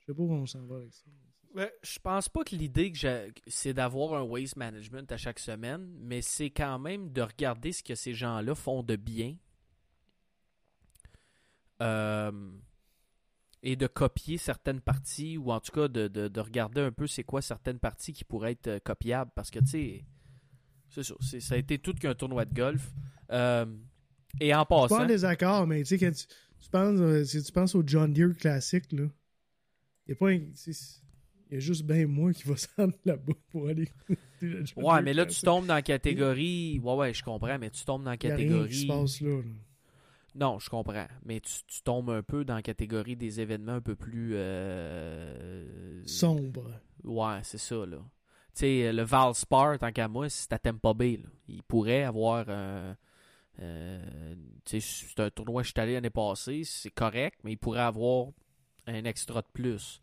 [0.00, 1.04] Je sais pas où on s'en va avec ça.
[1.54, 5.92] Ouais, je pense pas que l'idée que c'est d'avoir un waste management à chaque semaine,
[5.98, 9.36] mais c'est quand même de regarder ce que ces gens-là font de bien.
[11.82, 12.30] Euh,
[13.62, 17.06] et de copier certaines parties, ou en tout cas de, de- de regarder un peu
[17.06, 19.30] c'est quoi certaines parties qui pourraient être euh, copiables.
[19.34, 20.04] Parce que, tu sais,
[20.88, 22.90] c'est ça, ça a été tout qu'un tournoi de golf.
[23.30, 23.66] Euh,
[24.40, 26.26] et en suis pas passant, en désaccord, mais tu sais, quand tu,
[26.60, 29.04] tu penses, euh, si tu penses au John Deere classique, là,
[30.06, 31.00] il y a pas un- c'est-
[31.50, 33.88] il y a juste ben moi qui va se rendre là-bas pour aller.
[34.76, 36.80] ouais, mais là, tu tombes dans la catégorie.
[36.82, 38.86] Ouais, ouais, je comprends, mais tu tombes dans la Il y a rien qui se
[38.86, 38.86] catégorie.
[39.02, 39.36] passe là.
[39.36, 39.42] là.
[40.34, 41.06] Non, je comprends.
[41.24, 44.32] Mais tu, tu tombes un peu dans la catégorie des événements un peu plus.
[44.34, 46.70] euh, Sombre.
[47.04, 47.98] Ouais, c'est ça, là.
[48.54, 51.18] Tu sais, le Valspar, tant qu'à moi, c'est à Tampa Bay.
[51.22, 51.28] Là.
[51.48, 52.48] Il pourrait avoir.
[52.48, 52.96] un-
[53.60, 57.52] euh, tu sais, c'est un tournoi que je suis allé l'année passée, c'est correct, mais
[57.52, 58.28] il pourrait avoir
[58.86, 60.00] un extra de plus.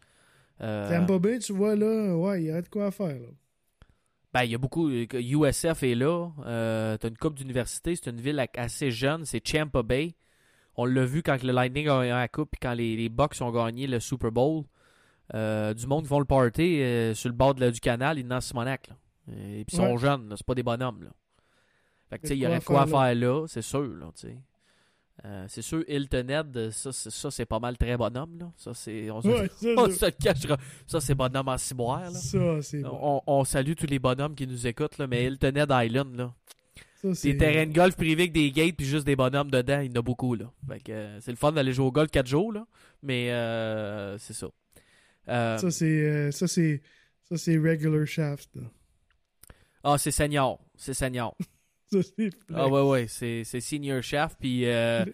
[0.61, 3.27] Euh, Tampa Bay, tu vois là, ouais, il y a de quoi faire là.
[4.33, 4.89] Ben, il y a beaucoup.
[4.89, 6.29] USF est là.
[6.45, 7.95] Euh, T'as une coupe d'université.
[7.95, 9.25] C'est une ville assez jeune.
[9.25, 10.15] C'est Champa Bay.
[10.75, 13.41] On l'a vu quand le Lightning a gagné la coupe et quand les, les Bucks
[13.41, 14.63] ont gagné le Super Bowl.
[15.33, 18.27] Euh, du monde qui vont le party euh, sur le bord de du canal, ils
[18.27, 18.89] dans Simonac.
[19.29, 19.97] Et puis ils sont Ouais.
[19.97, 21.03] jeunes, c'est pas des bonhommes.
[21.03, 21.09] Là.
[22.09, 23.81] Fait que, tu sais, il y aurait quoi à faire là, c'est sûr.
[23.81, 24.27] Là, tu.
[25.25, 28.37] Euh, c'est sûr, Hilton Head, ça, c'est- ça c'est pas mal très bonhomme.
[28.39, 28.51] Là.
[28.55, 30.57] Ça, c'est, on se, Ouais, ça, on ça- se le cachera.
[30.85, 32.01] Ça, c'est bonhomme en ciboire.
[32.01, 32.11] Là.
[32.11, 32.99] Ça, c'est bon.
[33.01, 36.33] On, on salue tous les bonhommes qui nous écoutent, là, mais Hilton Head Island, là,
[37.01, 39.79] Ça, c'est- des terrains de golf privés avec des gates puis juste des bonhommes dedans,
[39.81, 40.35] il y en a beaucoup.
[40.35, 40.51] Là.
[40.67, 42.65] Fait que, euh, c'est le fun d'aller jouer au golf 4 jours, là,
[43.01, 44.47] mais euh, c'est ça.
[45.29, 45.85] Euh, Ça, c'est.
[45.85, 46.81] euh, ça, c'est.
[47.29, 48.49] Ça, c'est regular shaft.
[48.55, 48.61] là.
[49.83, 50.59] ah, c'est senior.
[50.75, 51.35] C'est senior.
[51.91, 51.99] Ça.
[52.53, 54.35] Ah ouais, ouais, c'est, c'est senior chef.
[54.39, 55.05] Puis euh,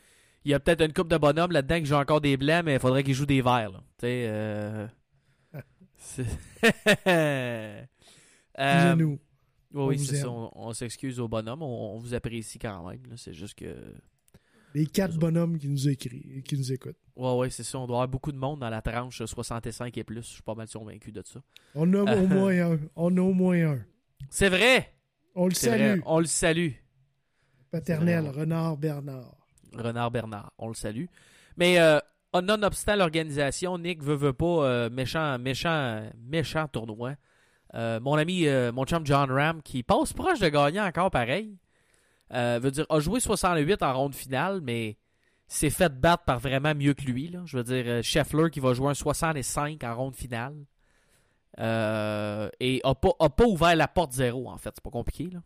[0.46, 2.74] il y a peut-être une coupe de bonhommes là-dedans qui joue encore des blancs, mais
[2.76, 3.72] il faudrait qu'ils jouent des verts.
[3.72, 3.84] là.
[4.00, 4.88] Sais, euh...
[5.98, 6.26] c'est-
[8.60, 9.20] Euh, Genou.
[9.74, 10.30] oui, c'est ça.
[10.30, 11.64] On, on s'excuse aux bonhommes.
[11.64, 13.02] On, on vous apprécie quand même.
[13.10, 13.16] là.
[13.18, 13.76] C'est juste que.
[14.76, 16.98] Les quatre bonhommes qui nous écrivent, qui nous écoutent.
[17.16, 17.78] Ouais, ouais, c'est ça.
[17.80, 20.22] On doit avoir beaucoup de monde dans la tranche 65 et plus.
[20.24, 21.42] Je suis pas mal convaincu de ça.
[21.76, 22.80] On a au moins un.
[22.96, 23.80] On a au moins un.
[24.30, 24.94] C'est vrai!
[25.36, 25.82] On le salue.
[25.82, 26.02] vrai.
[26.06, 26.72] On le salue.
[27.72, 28.30] Paternel.
[28.30, 29.36] Renard Bernard.
[29.74, 31.06] Renard Bernard, on le salue.
[31.58, 32.00] Mais euh,
[32.42, 37.16] nonobstant l'organisation, Nick veut, veut pas euh, méchant, méchant, méchant tournoi.
[37.76, 41.58] Euh, mon ami, euh, mon chum John Ram, qui passe proche de gagner encore pareil,
[42.32, 44.98] veut dire, a joué 68 en ronde finale, mais
[45.48, 47.30] s'est fait battre par vraiment mieux que lui.
[47.30, 47.42] Là.
[47.46, 50.56] Je veux dire, Scheffler qui va jouer un 65 en ronde finale.
[51.60, 54.72] Euh, et a pas, pas ouvert la porte zéro, en fait.
[54.76, 55.30] C'est pas compliqué.
[55.32, 55.40] Là.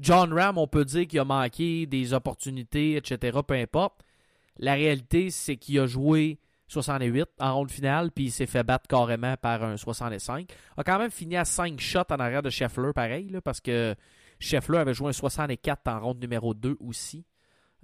[0.00, 3.38] John Ram, on peut dire qu'il a manqué des opportunités, etc.
[3.46, 4.02] Peu importe.
[4.58, 8.88] La réalité, c'est qu'il a joué 68 en ronde finale, puis il s'est fait battre
[8.88, 10.50] carrément par un 65.
[10.76, 13.94] A quand même fini à 5 shots en arrière de Scheffler, pareil, là, parce que
[14.38, 17.24] Scheffler avait joué un 64 en ronde numéro 2 aussi.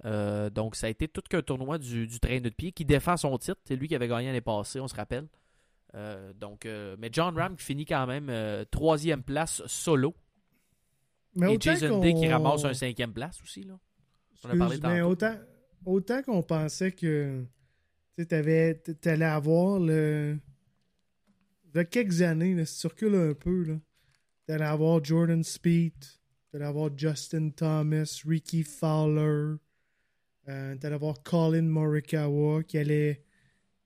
[0.05, 3.15] Euh, donc, ça a été tout qu'un tournoi du, du train de pied qui défend
[3.15, 3.59] son titre.
[3.63, 5.27] C'est lui qui avait gagné l'année passée, on se rappelle.
[5.95, 10.15] Euh, donc, euh, mais John Ram qui finit quand même euh, troisième place solo.
[11.35, 13.63] Mais Et Jason Day qui ramasse un cinquième place aussi.
[13.63, 13.79] Là.
[14.43, 15.11] On a parlé Excuse, mais tantôt.
[15.11, 15.35] autant,
[15.85, 17.45] autant qu'on pensait que
[18.17, 20.37] tu avais, allais avoir le.
[21.73, 23.79] Il y a quelques années, là, si tu recules un peu,
[24.45, 29.55] tu allais avoir Jordan Speed, tu allais avoir Justin Thomas, Ricky Fowler,
[30.49, 33.23] euh, tu allais avoir Colin Morikawa qui allait,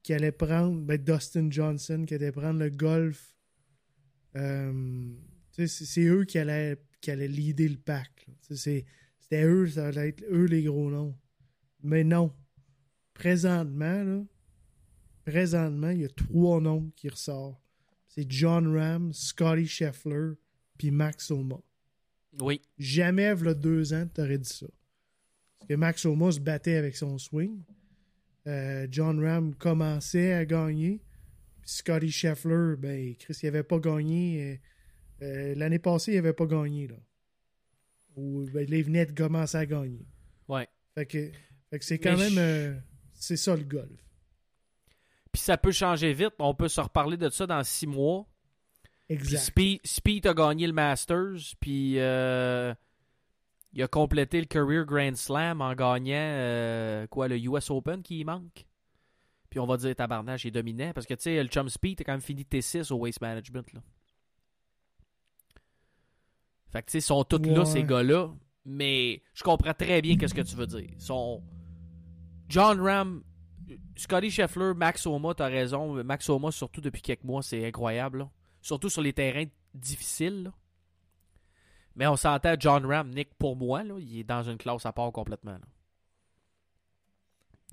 [0.08, 3.36] qui allait prendre ben, Dustin Johnson qui allait prendre le golf.
[4.38, 5.12] Euh,
[5.52, 8.26] tu c'est eux qui allaient, qui allaient leader le pack.
[8.48, 11.14] Tu C'était eux, ça allait être eux les gros noms.
[11.84, 12.34] Mais non.
[13.14, 14.24] Présentement, là,
[15.26, 17.62] présentement, il y a trois noms qui ressortent.
[18.08, 20.36] C'est John Ram, Scotty Scheffler,
[20.78, 21.60] puis Max Oma.
[22.40, 22.62] Oui.
[22.78, 24.68] Jamais, il deux ans, t'aurais dit ça.
[25.58, 27.62] Parce que Max Oma se battait avec son swing.
[28.48, 31.02] Euh, John Ram commençait à gagner.
[31.64, 34.60] Scotty Scheffler, ben, Chris, il avait pas gagné.
[35.22, 36.88] euh, euh, L'année passée, il avait pas gagné.
[36.88, 36.96] Là.
[38.16, 40.06] Ou ben, il venait de commencer à gagner.
[40.48, 40.68] Ouais.
[40.96, 41.32] Fait que,
[41.82, 42.82] c'est quand Mais même.
[43.14, 44.00] c'est ça le golf.
[45.32, 46.34] Puis ça peut changer vite.
[46.40, 48.26] On peut se reparler de ça dans six mois.
[49.08, 49.40] Puis Exact.
[49.40, 52.74] Speed, Speed a gagné le Masters, puis euh,
[53.78, 58.20] il a complété le Career Grand Slam en gagnant euh, quoi le US Open qui
[58.20, 58.66] y manque?
[59.50, 62.04] Puis on va dire tabarnage est dominant parce que tu sais le Chum Speed a
[62.04, 63.82] quand même fini T6 au Waste Management là.
[66.72, 67.66] Fait que tu sais ils sont tous là Ouais.
[67.66, 68.30] ces gars-là,
[68.66, 70.82] mais je comprends très bien qu'est-ce que tu veux dire.
[70.92, 71.42] Ils sont
[72.50, 73.24] John Ram
[73.96, 76.02] Scotty Scheffler, Max Homa, t'as raison.
[76.04, 78.20] Max Homa, surtout depuis quelques mois, c'est incroyable.
[78.20, 78.30] là.
[78.62, 80.44] Surtout sur les terrains difficiles.
[80.44, 80.54] là.
[81.98, 84.94] Mais on s'entend, John Ram, Nick, pour moi, là, il est dans une classe à
[84.94, 85.52] part complètement.
[85.54, 85.66] là.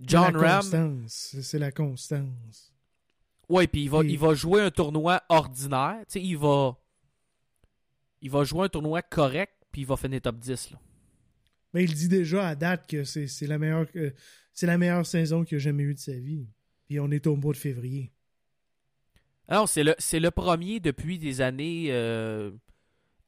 [0.00, 1.04] John la Ram.
[1.06, 2.72] C'est- la constance.
[3.48, 5.98] ouais, puis il va, Et- il va jouer un tournoi ordinaire.
[6.08, 6.76] Tu sais, il va,
[8.22, 10.70] il va jouer un tournoi correct, puis il va finir top 10.
[10.70, 10.80] Là.
[11.74, 14.10] Mais il dit déjà à date que c'est la meilleure euh,
[14.52, 16.48] c'est la meilleure saison qu'il a jamais eue de sa vie.
[16.86, 18.12] Puis on est au mois de février.
[19.48, 22.50] Alors, c'est le, le premier depuis des années euh,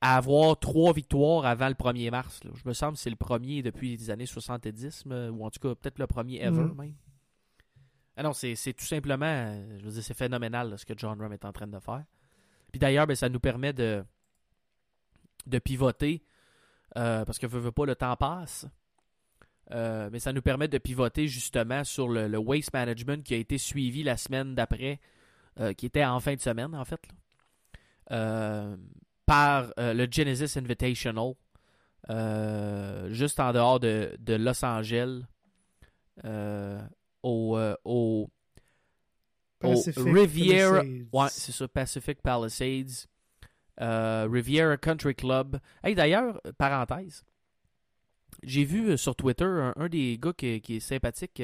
[0.01, 2.45] à avoir trois victoires avant le 1er mars.
[2.45, 2.51] là.
[2.55, 5.61] Je me semble que c'est le premier depuis les années 70, mais- ou en tout
[5.61, 6.75] cas peut-être le premier ever Mhm.
[6.77, 6.95] même.
[8.17, 11.33] Ah non, c'est, tout simplement, je veux dire, c'est phénoménal là, ce que John Ram
[11.33, 12.05] est en train de faire.
[12.73, 14.05] Puis d'ailleurs, ben, ça nous permet de,
[15.47, 16.25] de pivoter,
[16.97, 18.67] euh, parce que veut, veut pas, le temps passe.
[19.73, 23.37] Euh, mais ça nous permet de pivoter justement sur le, le waste management qui a
[23.37, 25.01] été suivi la semaine d'après
[25.59, 27.01] euh, qui était en fin de semaine, en fait.
[28.13, 28.77] Euh,
[29.27, 31.35] par euh, le Genesis Invitational,
[32.09, 35.23] euh, juste en dehors de, de Los Angeles,
[36.25, 36.81] euh,
[37.23, 37.59] au,
[39.61, 41.09] Riviera, Palisades.
[41.13, 43.09] ouais, c'est ça, Pacific Palisades,
[43.79, 45.59] Riviera Country Club.
[45.83, 47.25] Hey, d'ailleurs, parenthèse,
[48.45, 51.43] j'ai vu sur Twitter un, un des gars qui, qui est sympathique,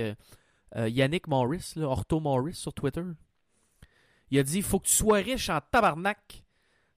[0.77, 3.03] Yannick Morris, là, Ortho Morris sur Twitter.
[4.31, 6.45] Il a dit faut que tu sois riche en tabarnak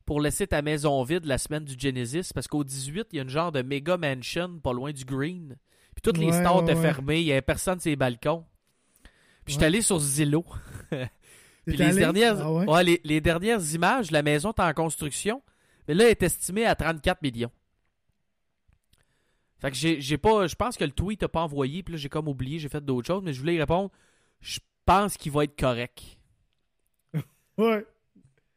[0.06, 3.24] pour laisser ta maison vide la semaine du Genesis parce qu'au 18, il y a
[3.24, 5.58] une genre de méga mansion pas loin du Green.
[5.95, 6.82] Puis toutes les Ouais, stores étaient ouais.
[6.82, 8.45] fermées, il y avait personne sur les balcons.
[9.45, 10.45] Puis j'étais allé sur Zillow.
[11.68, 11.99] Puis les allé?
[11.99, 12.84] dernières, Ah ouais?
[12.84, 15.41] les, les dernières images, la maison est en construction,
[15.88, 17.51] mais là, elle est estimée à 34 millions.
[19.60, 20.45] Fait que j'ai j'ai pas.
[20.47, 22.84] Je pense que le tweet n'a pas envoyé, puis là, j'ai comme oublié, j'ai fait
[22.84, 23.89] d'autres choses, mais je voulais y répondre.
[24.41, 26.03] Je pense qu'il va être correct.
[27.58, 27.86] Ouais.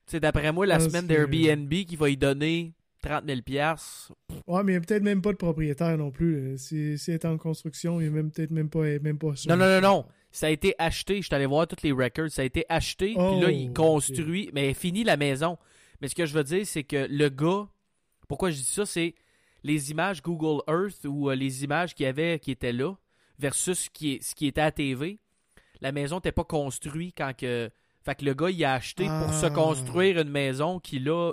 [0.09, 4.13] Sais, d'après moi, la Parce semaine d'Airbnb qui va y donner 30 000 piastres.
[4.47, 6.57] Ouais, mais il n'y a peut-être même pas de propriétaire non plus.
[6.57, 9.29] Si, si elle est en construction, il n'y a même peut-être même pas, même pas
[9.47, 10.05] Non, non, non, non.
[10.31, 11.17] Ça a été acheté.
[11.21, 12.31] Je suis allé voir tous les records.
[12.31, 13.15] Ça a été acheté.
[13.17, 13.77] Oh, puis là, il ok.
[13.77, 14.51] construit.
[14.53, 15.59] Mais il finit la maison.
[16.01, 17.69] Mais ce que je veux dire, c'est que le gars.
[18.29, 19.15] Pourquoi je dis ça C'est
[19.63, 22.95] les images Google Earth ou euh, les images qu'il y avait qui étaient là
[23.39, 25.19] versus ce qui, est, ce qui était à TV.
[25.81, 27.71] La maison n'était pas construite quand que.
[28.09, 29.51] Fait que le gars, il a acheté pour se Ah.
[29.51, 31.33] construire une maison qui, là,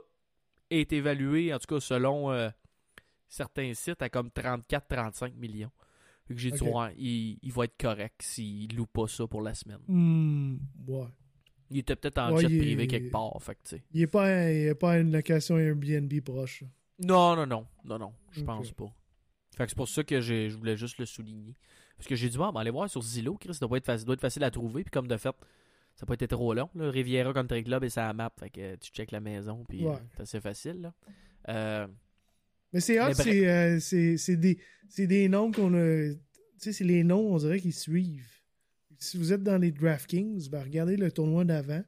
[0.70, 2.50] est évaluée, en tout cas selon euh,
[3.30, 5.72] certains sites, à comme 34-35 millions.
[6.28, 9.42] Fait que j'ai dit, ouais, il, il va être correct s'il loue pas ça pour
[9.42, 9.80] la semaine.
[9.88, 10.58] Hmm,
[10.88, 11.08] ouais.
[11.70, 13.84] Il était peut-être en Ouais, jet est- privé quelque part, fait que tu sais.
[13.94, 16.64] Il n'est pas, il est pas une location Airbnb proche.
[17.00, 18.92] Non, non, non, non, non, je pense pas.
[19.56, 21.56] Fait que c'est pour ça que je voulais juste le souligner.
[21.96, 24.06] Parce que j'ai dit, bon, ben, allez voir sur Zillow, Chris, ça doit, être facile,
[24.06, 24.84] doit être facile à trouver.
[24.84, 25.34] Puis comme de fait,
[25.96, 26.70] ça n'a pas été trop long.
[26.76, 26.90] Là.
[26.92, 28.32] Riviera Country Club et sa map.
[28.40, 29.98] Fait que tu checkes la maison, puis euh, Ouais.
[30.16, 30.82] c'est assez facile.
[30.82, 30.94] Là.
[31.50, 31.88] Euh,
[32.74, 36.10] Mais c'est hot, c'est euh, c'est- des, c'est des noms qu'on a.
[36.14, 36.20] Tu
[36.58, 38.30] sais, c'est les noms, on dirait qu'ils suivent.
[38.98, 41.84] Si vous êtes dans les DraftKings, ben regardez le tournoi d'avant,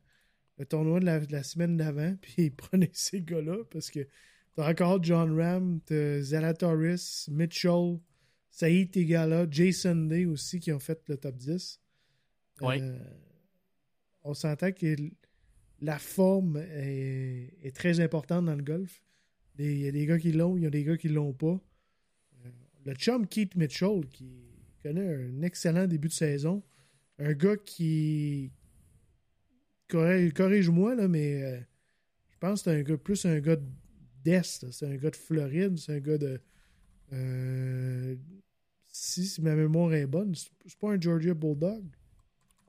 [0.58, 4.08] le tournoi de la, de la semaine d'avant, puis prenez ces gars-là, parce que
[4.56, 8.00] t'as encore John Ram, t'as Zalatoris, Mitchell,
[8.52, 11.80] Saïd Tegala, Jason Day aussi qui ont fait le top 10.
[12.62, 12.82] Ouais.
[12.82, 12.98] Euh,
[14.28, 14.96] on s'entend que
[15.82, 19.02] la forme est, très importante dans le golf.
[19.58, 21.60] Il y a des gars qui l'ont, il y a des gars qui l'ont pas.
[22.46, 22.50] Euh,
[22.86, 24.30] Le chum Keith Mitchell, qui
[24.84, 26.62] connaît un excellent début de saison,
[27.20, 28.52] un gars qui.
[29.90, 31.60] corri- Corrige-moi, là, mais euh,
[32.32, 33.58] je pense que c'est un gars plus un gars
[34.24, 34.72] d'Est.
[34.72, 36.40] C'est un gars de Floride, c'est un gars de.
[37.14, 38.16] euh,
[38.88, 41.84] si, si ma mémoire est bonne, c'est pas un Georgia Bulldog?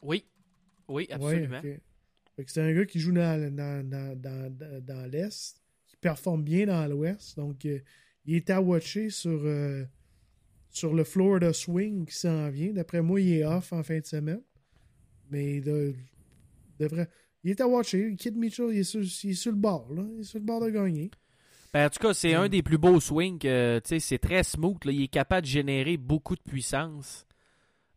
[0.03, 0.25] oui,
[0.89, 1.61] oui, absolument.
[1.63, 1.81] Ouais,
[2.47, 4.21] c'est un gars qui joue dans, dans, dans,
[4.81, 7.37] dans, l'Est, qui performe bien dans l'Ouest.
[7.37, 7.81] Donc, euh,
[8.25, 9.85] il est à watcher sur, euh,
[10.71, 12.73] sur le Florida Swing qui s'en vient.
[12.73, 14.43] D'après moi, il est off en fin de semaine.
[15.31, 15.95] Mais il de-
[16.79, 17.09] devrait.
[17.45, 18.15] Il est à watcher.
[18.17, 19.93] Kid Mitchell, il est sur, il est sur le bord.
[19.93, 20.05] Là.
[20.15, 21.11] Il est sur le bord de gagner.
[21.73, 22.41] Ben, en tout cas, c'est Mm.
[22.41, 23.41] un des plus beaux swings.
[23.43, 24.85] sais, c'est très smooth.
[24.85, 24.93] là.
[24.93, 27.27] Il est capable de générer beaucoup de puissance.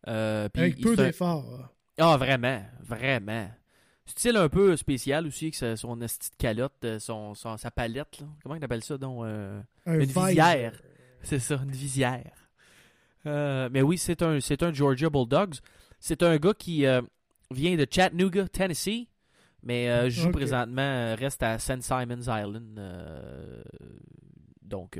[0.08, 1.71] Euh, Avec il- peu d'efforts.
[1.98, 3.50] Ah, vraiment, vraiment.
[4.06, 8.18] Style un peu spécial aussi, que son esti de calotte, euh, son, son- sa palette.
[8.20, 8.26] Là.
[8.42, 10.72] Comment on appelle ça donc euh, Un Une visière.
[11.22, 12.32] C'est ça, une visière.
[13.26, 15.54] Euh, mais oui, c'est un, c'est un Georgia Bulldogs.
[16.00, 17.00] C'est un gars qui euh,
[17.52, 19.06] vient de Chattanooga, Tennessee,
[19.62, 21.80] mais joue présentement, reste à St.
[21.82, 22.80] Simon's Island.
[24.62, 24.98] donc,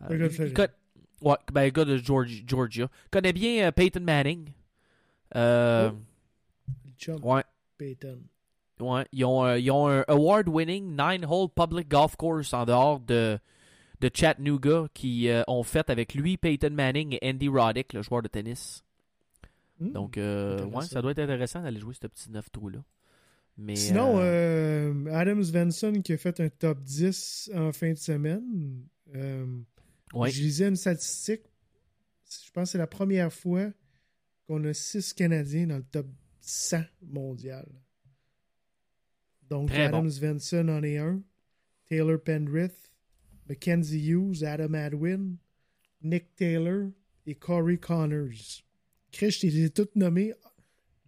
[0.00, 0.72] Un gars de
[1.20, 2.88] ouais, ben, gars de Georgia.
[3.10, 4.48] Connaît bien Peyton Manning.
[5.34, 5.90] Euh,
[6.98, 7.42] chum Ouais.
[8.78, 13.38] Ouais, ils ont, euh, ils ont un award-winning nine-hole public golf course en dehors de,
[14.00, 18.22] de Chattanooga qui euh, ont fait avec lui, Peyton Manning et Andy Roddick, le joueur
[18.22, 18.84] de tennis.
[19.80, 19.92] Hmm.
[19.92, 22.82] Donc, euh, ouais, ça doit être intéressant d'aller jouer ce petit neuf trou-là.
[23.58, 27.98] Mais, Sinon, euh, euh, Adam Svensson qui a fait un top 10 en fin de
[27.98, 28.82] semaine.
[30.12, 30.30] ouais.
[30.30, 31.42] Je lisais une statistique.
[32.44, 33.70] Je pense que c'est la première fois
[34.46, 36.06] qu'on a 6 Canadiens dans le top
[36.40, 37.66] 100 mondial.
[39.48, 40.10] Donc, Très Adam bon.
[40.10, 41.22] Svensson en est un.
[41.88, 42.90] Taylor Pendrith,
[43.48, 45.36] Mackenzie Hughes, Adam Adwin,
[46.02, 46.90] Nick Taylor
[47.26, 48.62] et Corey Connors.
[49.12, 50.32] Chris, je t'ai tous nommés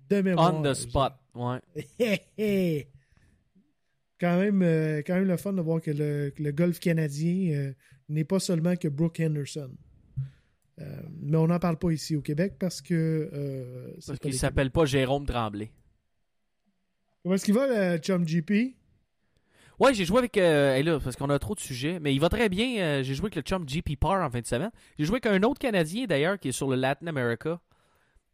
[0.08, 0.54] de mémoire.
[0.54, 1.14] On the spot.
[1.34, 1.60] Ouais.
[4.20, 7.72] Quand même, euh, quand même le fun de voir que le, le golf canadien euh,
[8.08, 9.70] n'est pas seulement que Brooke Henderson.
[10.80, 10.84] Euh,
[11.20, 12.94] mais on n'en parle pas ici au Québec parce que.
[13.32, 15.70] euh, Parce qu'il s'appelle pas Jérôme Tremblay.
[17.22, 18.76] Comment est-ce qu'il va, le Chum GP?
[19.80, 20.36] Ouais, j'ai joué avec.
[20.36, 21.98] euh, hey là, parce qu'on a trop de sujets.
[22.00, 23.02] Mais il va très bien.
[23.02, 24.70] j'ai joué avec le chum JP Parr en fin de semaine.
[24.98, 27.60] J'ai joué avec un autre Canadien d'ailleurs qui est sur le Latin America.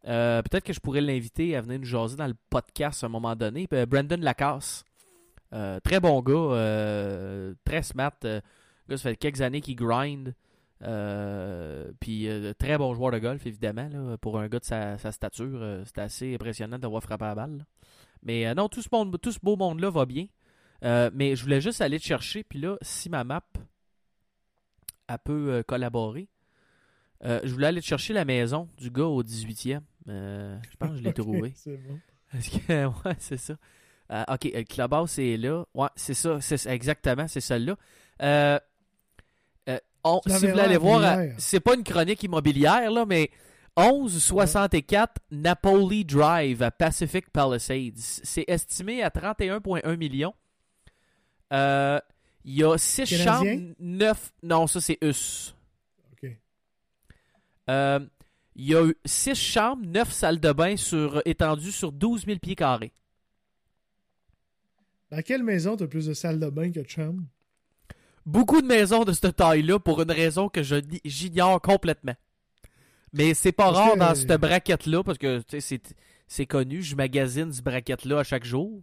[0.03, 3.34] Peut-être que je pourrais l'inviter à venir nous jaser dans le podcast à un moment
[3.36, 3.66] donné.
[3.88, 4.84] Brandon Lacasse.
[5.51, 7.55] Très bon gars.
[7.64, 8.12] très smart.
[8.22, 8.40] gars,
[8.97, 10.34] ça fait quelques années qu'il grind.
[10.85, 13.89] Euh, puis euh, très bon joueur de golf, évidemment.
[13.89, 17.35] là, pour un gars de sa, sa stature, euh, c'était assez impressionnant d'avoir frappé la
[17.35, 17.59] balle.
[17.59, 17.64] là.
[18.24, 20.26] Mais euh, non, tout ce, monde, tout ce beau monde-là va bien.
[20.82, 22.43] Mais je voulais juste aller te chercher.
[22.45, 23.43] Puis là, si ma map,
[25.09, 26.28] elle peut euh, collaborer,
[27.22, 29.80] je voulais aller te chercher la maison du gars au 18e.
[30.09, 31.53] Euh, je pense que je l'ai trouvé.
[31.57, 31.99] C'est bon.
[32.30, 33.55] Parce que, ouais, c'est ça.
[34.28, 35.64] Ok, le Clubhouse est là.
[35.72, 38.61] Ouais, c'est ça, c'est exactement, c'est celle-là.
[40.05, 43.30] On- Tu si vous voulez aller voir, euh, c'est pas une chronique immobilière, là, mais
[43.76, 47.96] 1164 Napoli Drive à Pacific Palisades.
[47.96, 50.34] C'est estimé à 31,1 millions.
[51.52, 51.98] Euh,
[52.44, 53.52] Il y a 6 Canadien?
[53.55, 54.32] chambres, 9.
[54.42, 55.55] Non, ça c'est US.
[56.12, 56.30] OK.
[57.70, 58.00] Euh,
[58.55, 62.55] il y a 6 chambres, 9 salles de bain sur, étendues sur 12 000 pieds
[62.55, 62.92] carrés.
[65.11, 67.22] Dans quelle maison t'as plus de salle de bain que de chambre?
[68.27, 72.14] Beaucoup de maisons de cette taille-là pour une raison que je j'ignore complètement.
[73.12, 75.43] Mais c'est pas rare que- dans cette braquette-là parce que
[76.27, 78.83] c'est connu, je magasine ce braquette-là à chaque jour.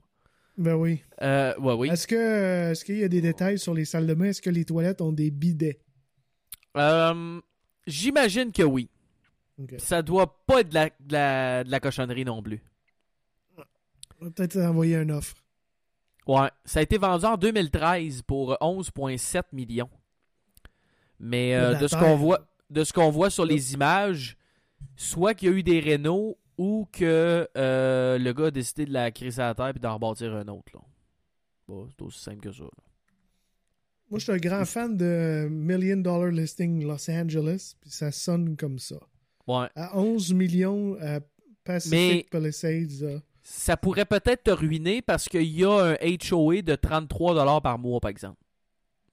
[0.57, 1.01] Ben oui.
[1.21, 1.89] Euh, ouais, oui.
[1.89, 4.25] Est-ce que est-ce qu'il y a des détails sur les salles de bain?
[4.25, 5.79] Est-ce que les toilettes ont des bidets?
[6.77, 7.41] Euh,
[7.87, 8.89] J'imagine que oui.
[9.59, 9.73] OK.
[9.79, 12.61] Ça doit pas être de la, de la, de la cochonnerie non plus.
[14.19, 15.35] On va peut-être envoyer une offre.
[16.27, 19.89] Ouais, ça a été vendu en 2013 pour 11,7 millions.
[21.19, 24.37] Mais euh, De ce qu'on voit, de ce qu'on voit sur les images,
[24.95, 28.93] soit qu'il y a eu des rénaux ou que euh, le gars a décidé de
[28.93, 30.71] la crisser à la terre et d'en rebâtir un autre.
[30.73, 30.79] Là.
[31.67, 32.63] Bon, c'est aussi simple que ça.
[32.63, 32.69] là.
[34.09, 38.57] Moi, je suis un grand fan de Million Dollar Listing Los Angeles, puis ça sonne
[38.57, 38.97] comme ça.
[39.47, 39.67] Ouais.
[39.75, 41.19] À 11 millions à
[41.63, 43.19] Pacific Mais- Palisades, là.
[43.43, 47.99] Ça pourrait peut-être te ruiner parce qu'il y a un HOA de 33$ par mois,
[47.99, 48.39] par exemple.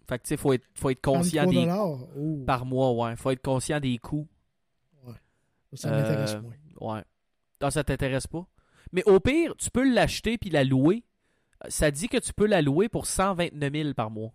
[0.07, 1.71] Fait que tu sais, faut être, faut être conscient 33 des.
[2.19, 3.17] Oh, par mois, ouais.
[3.17, 4.27] Faut être conscient des coûts.
[5.75, 6.95] ça m'intéresse Euh, moins.
[6.97, 7.05] Ouais.
[7.61, 8.47] Ah, ça t'intéresse pas?
[8.93, 11.05] Mais au pire, tu peux l'acheter puis la louer.
[11.69, 14.33] Ça dit que tu peux la louer pour 129 000 par mois.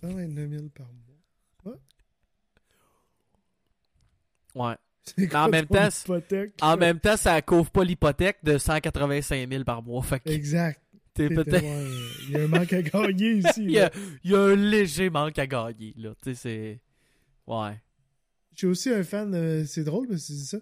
[0.00, 1.74] 129 000 par mois?
[4.54, 4.76] Ouais.
[5.34, 5.88] En même temps,
[6.62, 10.02] En même temps, ça couvre pas l'hypothèque de 185 000 par mois.
[10.02, 10.80] Fait que Exact.
[11.14, 11.64] t'es peut-être...
[12.26, 13.50] Il y a un manque à gagner ici.
[13.64, 13.90] il, y a, là.
[14.24, 16.14] il y a un léger manque à gagner, là.
[16.34, 16.80] C'est...
[17.46, 17.80] Ouais.
[18.52, 20.58] Je suis aussi un fan, euh, c'est drôle parce que c'est ça.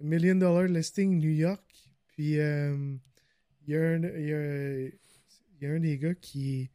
[0.00, 1.62] Million Dollar Listing New York.
[2.08, 2.76] Puis euh,
[3.66, 6.68] il y, a un- il y a- il y a un des gars qui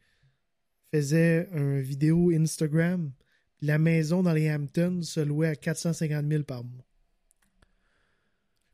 [0.92, 3.12] faisait une vidéo Instagram.
[3.60, 6.84] La maison dans les Hamptons se louait à 450 000 par mois.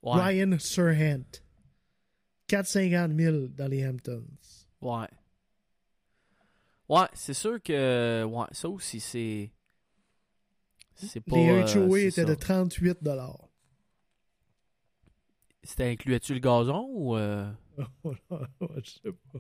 [0.03, 0.21] Ouais.
[0.21, 1.25] Ryan Surhant.
[2.49, 4.25] 450 000 dans les Hamptons.
[4.81, 5.07] Ouais.
[6.89, 8.25] Ouais, c'est sûr que...
[8.25, 9.53] Ouais, ça aussi, c'est...
[10.95, 11.37] C'est pas...
[11.37, 12.25] les euh, HOA étaient ça.
[12.25, 13.49] de 38 dollars.
[15.63, 17.17] C'était incluais-tu le gazon ou...
[17.17, 17.51] euh?
[18.83, 19.39] Je sais pas.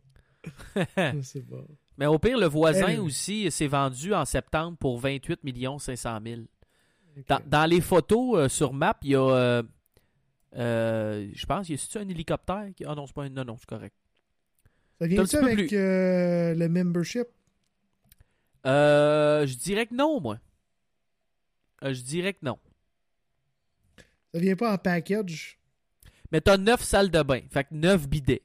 [1.15, 1.65] Je sais pas.
[1.97, 5.41] Mais au pire, le voisin Elle- aussi s'est vendu en septembre pour 28
[5.81, 6.41] 500 000.
[7.17, 7.27] Ok.
[7.27, 9.63] Dans, dans les photos euh, sur map, il y a.
[10.57, 12.85] euh, je pense, y a un hélicoptère qui...
[12.85, 13.29] Ah non, c'est pas un.
[13.29, 13.95] Non, non, c'est correct.
[15.01, 15.77] Ça vient ça avec plus.
[15.77, 17.27] euh, le membership?
[18.67, 20.39] Euh, je dirais que non, moi.
[21.83, 22.59] Je dirais que non.
[24.35, 25.59] Ça vient pas en package?
[26.33, 27.41] Mais t'as 9 salles de bain.
[27.51, 28.43] Fait que 9 bidets.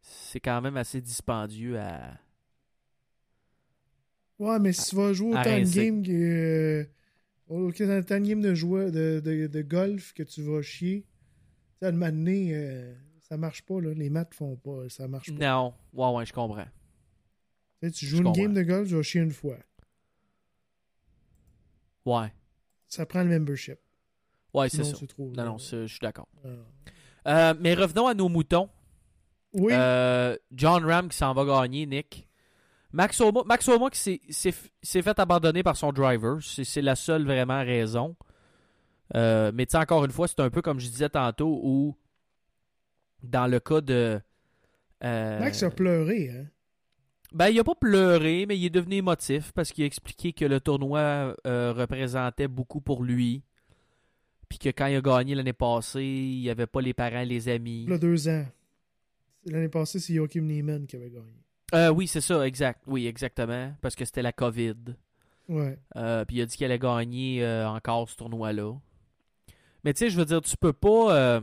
[0.00, 2.18] C'est quand même assez dispendieux à.
[4.38, 6.88] Ouais, mais si tu vas jouer autant de games que.
[7.50, 11.04] Euh, autant de games de, jouer, de, de, de golf que tu vas chier.
[11.82, 13.92] Un moment donné, euh, ça marche pas, là.
[13.94, 14.88] Les maths font pas.
[14.88, 15.52] Ça marche pas.
[15.52, 15.74] Non.
[15.92, 16.66] Ouais, ouais, je comprends.
[17.82, 18.42] Tu Je joues une comprends.
[18.42, 19.56] game de golf, tu vas chier une fois.
[22.04, 22.32] Ouais.
[22.88, 23.78] Ça prend le membership.
[24.54, 25.06] Ouais, c'est ça.
[25.06, 25.32] trop.
[25.36, 26.28] Non, non, je suis d'accord.
[26.44, 26.48] Ah.
[27.26, 28.68] Euh, mais revenons à nos moutons.
[29.54, 29.72] Oui.
[29.74, 32.28] Euh, John Ram qui s'en va gagner, Nick.
[32.92, 34.52] Max Oma, Max Oma qui s'est-
[35.02, 36.38] fait abandonner par son driver.
[36.42, 38.16] C'est la seule vraiment raison.
[39.14, 41.96] Euh, mais tu encore une fois, c'est un peu comme je disais tantôt où,
[43.22, 44.20] dans le cas de.
[45.04, 46.46] euh, Max a pleuré, hein?
[47.32, 50.44] ben, il a pas pleuré, mais il est devenu émotif parce qu'il a expliqué que
[50.44, 53.42] le tournoi euh, représentait beaucoup pour lui.
[54.48, 57.48] Puis que quand il a gagné l'année passée, il n'y avait pas les parents, les
[57.48, 57.84] amis.
[57.84, 58.44] Il y a deux ans.
[59.46, 61.32] L'année passée, c'est Joachim Neiman qui avait gagné.
[61.74, 62.82] Euh, oui, c'est ça, exact.
[62.86, 63.72] Oui, exactement.
[63.80, 64.76] Parce que c'était la COVID.
[65.48, 65.78] Ouais.
[65.96, 68.74] Euh, puis il a dit qu'il allait gagner euh, encore ce tournoi-là.
[69.84, 71.40] Mais tu sais, je veux dire, tu peux pas.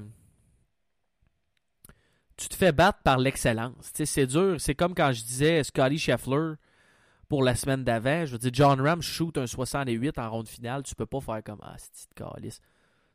[2.37, 3.91] tu te fais battre par l'excellence.
[3.93, 4.55] Tu sais, c'est dur.
[4.59, 6.53] C'est comme quand je disais Scotty Scheffler.
[7.27, 8.25] pour la semaine d'avant.
[8.25, 10.83] Je veux dire, John Ram shoot un 68 en ronde finale.
[10.83, 12.59] Tu peux pas faire comme Ah, c'est petite calice.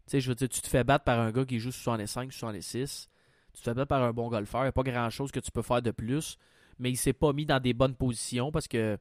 [0.07, 2.33] Tu sais, je veux dire, tu te fais battre par un gars qui joue 65,
[2.33, 3.09] 66.
[3.55, 4.61] Tu te fais battre par un bon golfeur.
[4.63, 6.37] Il n'y a pas grand chose que tu peux faire de plus.
[6.79, 8.99] Mais il s'est pas mis dans des bonnes positions parce que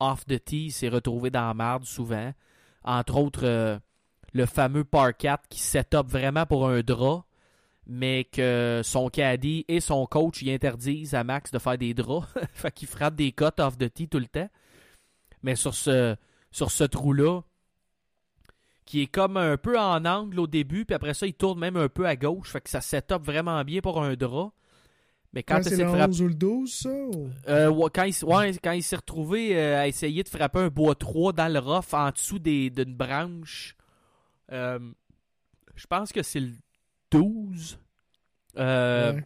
[0.00, 2.32] off the tee, il s'est retrouvé dans la merde souvent.
[2.84, 3.78] Entre autres, euh,
[4.32, 7.24] le fameux par 4 qui set up vraiment pour un drap,
[7.86, 12.28] mais que son caddy et son coach y interdisent à Max de faire des draps.
[12.52, 14.48] fait qu'il frappe des cotes off the tee tout le temps.
[15.42, 16.16] Mais sur ce,
[16.50, 17.42] sur trou-là,
[18.84, 21.76] qui est comme un peu en angle au début, puis après ça, il tourne même
[21.76, 22.50] un peu à gauche.
[22.50, 24.52] Fait que ça set up vraiment bien pour un drap.
[25.36, 26.04] Mais quand c'est le de frapper.
[26.08, 26.88] 11 ou le 12, ça?
[26.90, 30.60] ou- Euh, ouais, quand il, ouais, quand il s'est retrouvé euh, à essayer de frapper
[30.60, 33.76] un bois 3 dans le rough en dessous des- d'une branche,
[34.50, 34.78] euh,
[35.74, 36.52] je pense que c'est le
[37.10, 37.78] 12.
[38.56, 39.24] Euh, Ouais.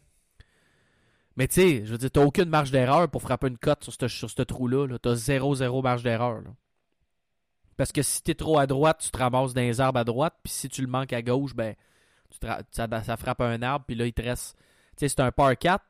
[1.37, 3.93] Mais tu sais, je veux dire, t'as aucune marge d'erreur pour frapper une cote sur
[3.95, 4.87] ce sur trou-là.
[4.89, 6.43] -là, t'as 0-0 marge d'erreur.
[7.77, 10.35] Parce que si t'es trop à droite, tu te ramasses dans les arbres à droite.
[10.43, 11.75] Puis si tu le manques à gauche, ben
[12.31, 13.85] tu te ra- ça, ça frappe un arbre.
[13.87, 14.57] Puis là, il te reste.
[14.97, 15.85] Tu sais, c'est un par 4.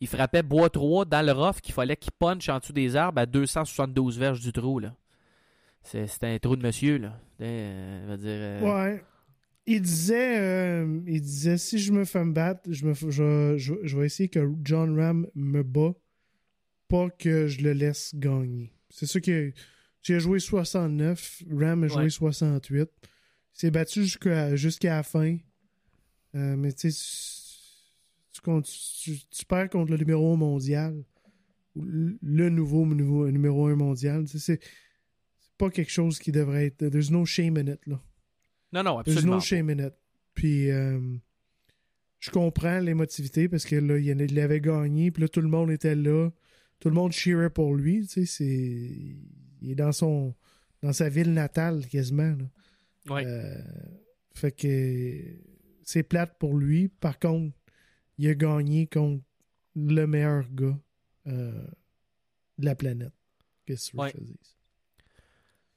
[0.00, 3.20] Il frappait bois 3 dans le rough qu'il fallait qu'il punch en dessous des arbres
[3.20, 4.78] à 272 verges du trou.
[4.78, 4.94] là.
[5.82, 6.98] C'est C'était un trou de monsieur.
[6.98, 7.18] là.
[7.40, 8.60] Euh, veux dire, euh,
[8.94, 9.04] Ouais.
[9.66, 13.56] Il disait, euh, il disait si je me fais me battre, je, me, f- je,
[13.58, 15.92] je, je vais essayer que John Ram me bat,
[16.88, 18.72] pas que je le laisse gagner.
[18.88, 19.52] C'est ça que
[20.02, 22.10] j'ai joué 69, Ram a joué Ouais.
[22.10, 22.88] 68.
[23.00, 23.08] Il
[23.52, 25.36] s'est battu jusqu'à jusqu'à la fin.
[26.32, 26.96] Mais tu sais,
[28.42, 28.72] tu,
[29.02, 31.04] tu, tu perds contre le numéro 1 mondial.
[31.76, 34.24] ou Le nouveau, nouveau numéro 1 mondial.
[34.24, 36.88] Tu sais, C'est pas quelque chose qui devrait être.
[36.88, 38.00] There's no shame in it, là.
[38.72, 39.34] Non, non, There's absolument.
[39.36, 39.44] no pas.
[39.44, 39.94] shame in it.
[40.34, 41.00] Puis, euh,
[42.20, 45.94] je comprends l'émotivité parce que là, il, avait gagné, puis là, tout le monde était
[45.94, 46.30] là.
[46.78, 48.06] Tout le monde cheerait pour lui.
[48.06, 49.16] Tu sais, c'est.
[49.62, 50.34] Il est dans son.
[50.82, 52.36] Dans sa ville natale, quasiment.
[52.36, 53.14] là.
[53.14, 53.24] Ouais.
[53.26, 53.54] Euh,
[54.34, 55.24] fait que.
[55.82, 56.88] C'est plate pour lui.
[56.88, 57.54] Par contre,
[58.22, 59.22] il a gagné contre
[59.76, 60.78] le meilleur gars
[61.26, 61.52] euh,
[62.58, 63.12] de la planète.
[63.66, 64.12] Qu'est-ce que tu veux Ouais.
[64.12, 65.04] que je?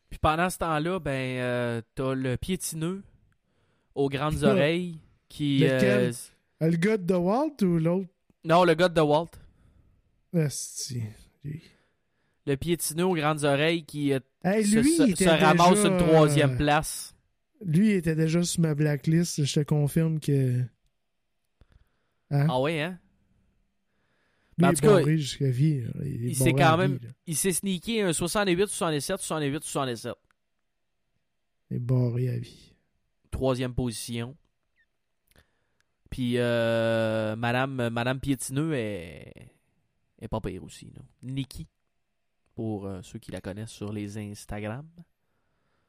[0.09, 3.01] Puis pendant ce temps-là, ben, euh, t'as le piétineux
[3.95, 5.59] aux grandes oreilles qui.
[5.59, 6.13] Lequel?
[6.61, 8.09] euh, le gars de Walt ou l'autre?
[8.43, 9.29] non, le gars de Walt.
[10.35, 11.03] Asti.
[12.45, 14.11] Le piétineux aux grandes oreilles qui
[14.43, 17.15] Hey, lui, se- il se ramasse déjà, une troisième place.
[17.65, 19.43] Lui, il était déjà sur ma blacklist.
[19.45, 20.61] Je te confirme que.
[22.31, 22.47] Hein?
[22.49, 22.99] Ah ouais, hein?
[24.57, 25.81] lui, en il tout est cas, barré jusqu'à vie.
[25.81, 25.91] là.
[26.03, 27.07] Il, est il s'est quand même- vie.
[27.27, 30.13] Il s'est sneaké un 68, 67, 68, 67.
[31.71, 32.73] Il est barré à vie.
[33.31, 34.35] Troisième position.
[36.09, 39.33] Puis euh, Madame, Madame Piétineux est,
[40.19, 40.91] est pas pire aussi.
[40.95, 41.01] Là.
[41.23, 41.67] Nikki,
[42.53, 44.87] pour euh, ceux qui la connaissent sur les Instagram.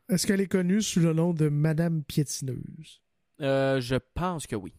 [0.08, 3.02] Est-ce qu'elle est connue sous le nom de Madame Piétineuse?
[3.42, 4.72] Euh, je pense que oui.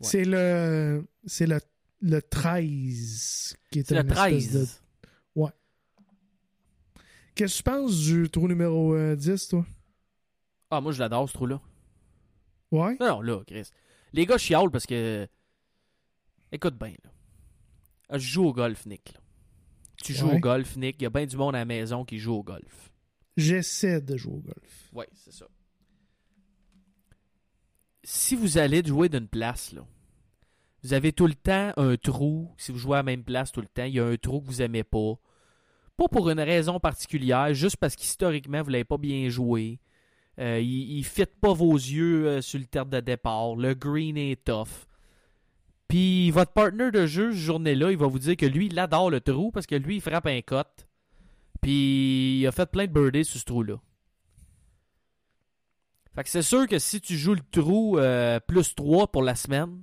[0.00, 1.06] C'est le.
[1.26, 1.58] C'est le,
[2.02, 4.52] le 13 qui est, C'est le une espèce 13.
[4.52, 4.66] de-
[7.34, 9.66] Qu'est-ce que tu penses du trou numéro euh, 10, toi?
[10.70, 11.60] Ah, moi, je l'adore, ce trou-là.
[12.70, 12.96] Ouais?
[12.98, 13.68] Non, non, là, Chris.
[14.14, 15.28] Les gars chialent parce que.
[16.50, 17.10] Écoute bien, là.
[18.08, 19.12] Ah, Je joue au golf, Nick.
[19.12, 19.20] là.
[20.02, 20.36] Tu joues Ouais.
[20.36, 20.96] au golf, Nick.
[21.00, 22.90] Il y a bien du monde à la maison qui joue au golf.
[23.36, 24.88] J'essaie de jouer au golf.
[24.94, 25.46] Oui, c'est ça.
[28.08, 29.84] Si vous allez jouer d'une place, là,
[30.84, 32.54] vous avez tout le temps un trou.
[32.56, 34.40] Si vous jouez à la même place tout le temps, il y a un trou
[34.40, 35.14] que vous aimez pas.
[35.96, 39.80] Pas pour une raison particulière, juste parce qu'historiquement, vous l'avez pas bien joué.
[40.38, 43.56] Euh, il ne fit pas vos yeux euh, sur le terre de départ.
[43.56, 44.86] Le green est tough.
[45.88, 49.10] Puis votre partner de jeu, cette journée-là, il va vous dire que lui, il adore
[49.10, 50.86] le trou parce que lui, il frappe un cote.
[51.60, 53.80] Puis il a fait plein de birdies sur ce trou-là.
[56.16, 59.34] Fait que c'est sûr que si tu joues le trou euh, plus 3 pour la
[59.36, 59.82] semaine,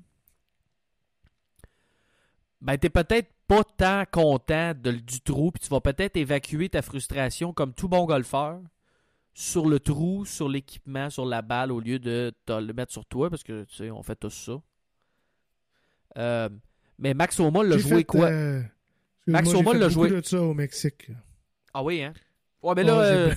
[2.62, 6.82] ben t'es peut-être pas tant content de- du trou, puis tu vas peut-être évacuer ta
[6.82, 8.60] frustration comme tout bon golfeur
[9.34, 13.30] sur le trou, sur l'équipement, sur la balle, au lieu de le mettre sur toi,
[13.30, 14.62] parce que tu sais, on fait tous ça.
[16.18, 16.50] Euh,
[17.00, 18.28] mais Max Oma l'a joué fait, quoi?
[18.28, 18.64] euh,
[19.28, 21.10] Max j'ai l'a joué- de ça au Mexique.
[21.74, 22.14] Ah oui, hein?
[22.64, 23.36] Ouais, mais là, euh,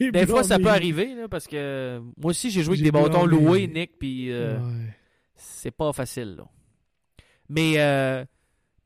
[0.12, 3.26] des fois, ça peut arriver, là, parce que moi aussi, j'ai joué avec des bâtons
[3.26, 4.96] loués, Nick, puis euh, Ouais.
[5.34, 6.44] c'est pas facile, là.
[7.50, 8.24] Mais euh,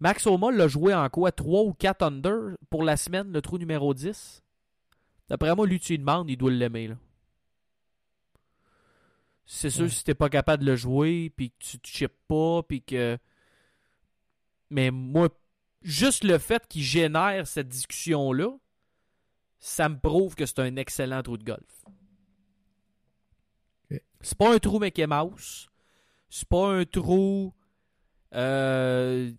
[0.01, 3.59] Max Oma l'a joué en quoi 3 ou 4 under pour la semaine, le trou
[3.59, 4.43] numéro 10
[5.28, 6.97] D'après moi, lui, tu lui demandes, il doit l'aimer, là.
[9.45, 9.89] C'est sûr, Ouais.
[9.91, 13.16] si t'es pas capable de le jouer, puis que tu te chippes pas, puis que.
[14.70, 15.28] Mais moi,
[15.82, 18.49] juste le fait qu'il génère cette discussion-là,
[19.59, 21.85] ça me prouve que c'est un excellent trou de golf.
[24.21, 25.69] C'est pas un trou Mickey Mouse.
[26.29, 27.55] C'est pas un trou.
[28.35, 29.31] euh,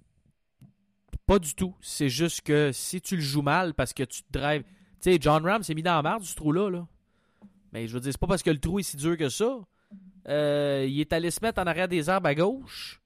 [1.25, 1.75] pas du tout.
[1.81, 4.63] C'est juste que si tu le joues mal parce que tu te drives.
[5.01, 6.69] Tu sais, John Ram s'est mis dans la merde, ce trou-là.
[6.69, 6.87] Là.
[7.73, 9.59] Mais je veux dire, c'est pas parce que le trou est si dur que ça.
[10.27, 13.01] Euh, il est allé se mettre en arrière des arbres à gauche.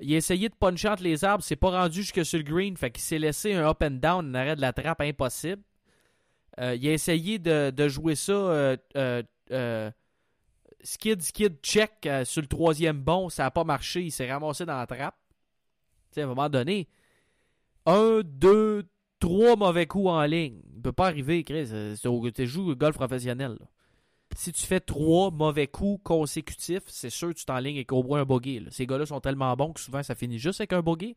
[0.00, 2.76] Il a essayé de puncher entre les arbres, c'est pas rendu jusque sur le green,
[2.76, 5.62] fait qu'il s'est laissé un up and down en arrière de la trappe impossible.
[6.60, 9.90] Euh, il a essayé de, jouer ça euh, euh,
[10.82, 14.76] skid, skid, check sur le troisième bon, ça a pas marché, il s'est ramassé dans
[14.76, 15.16] la trappe.
[16.10, 16.88] Tu sais, à un moment donné,
[17.86, 18.84] un, deux,
[19.18, 20.60] trois mauvais coups en ligne.
[20.74, 21.70] Il peut pas arriver, Chris.
[22.34, 23.56] Tu joues golf professionnel.
[24.34, 28.20] Si tu fais trois mauvais coups consécutifs, c'est sûr que tu t'enlignes avec au moins
[28.20, 28.62] un bogey.
[28.70, 31.16] Ces gars-là sont tellement bons que souvent ça finit juste avec un bogey.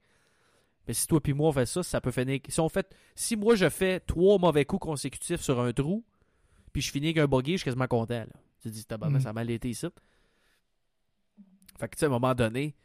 [0.88, 2.40] Mais si toi puis moi on fait ça, ça peut finir.
[2.48, 6.04] Si on fait, si moi je fais trois mauvais coups consécutifs sur un trou,
[6.74, 8.20] puis je finis avec un bogey, je suis quasiment content.
[8.20, 8.28] Là.
[8.62, 9.20] Tu te dis, Mm.
[9.20, 9.88] ça a mal été ici.
[11.80, 12.76] Fait que tu sais, à un moment donné,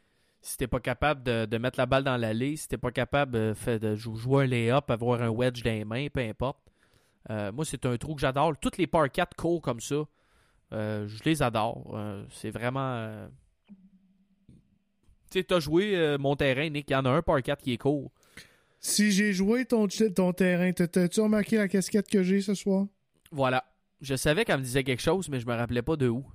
[0.41, 3.35] si t'es pas capable de, de mettre la balle dans l'allée, si t'es pas capable
[3.37, 6.59] euh, fait, de jou- jouer un lay-up, avoir un wedge dans les mains, peu importe.
[7.29, 8.53] Euh, moi, c'est un trou que j'adore.
[8.59, 10.03] Toutes les par 4 courts comme ça,
[10.73, 11.97] euh, je les adore.
[12.31, 13.27] C'est vraiment.
[15.31, 16.89] Tu sais, t'as joué euh, mon terrain, Nick.
[16.89, 18.11] Il y en a un par 4 qui est court.
[18.79, 22.85] Si j'ai joué ton, ton terrain, t'as- t'as-tu remarqué la casquette que j'ai ce soir?
[23.31, 23.63] Voilà.
[24.01, 26.25] Je savais qu'elle me disait quelque chose, mais je me rappelais pas de où.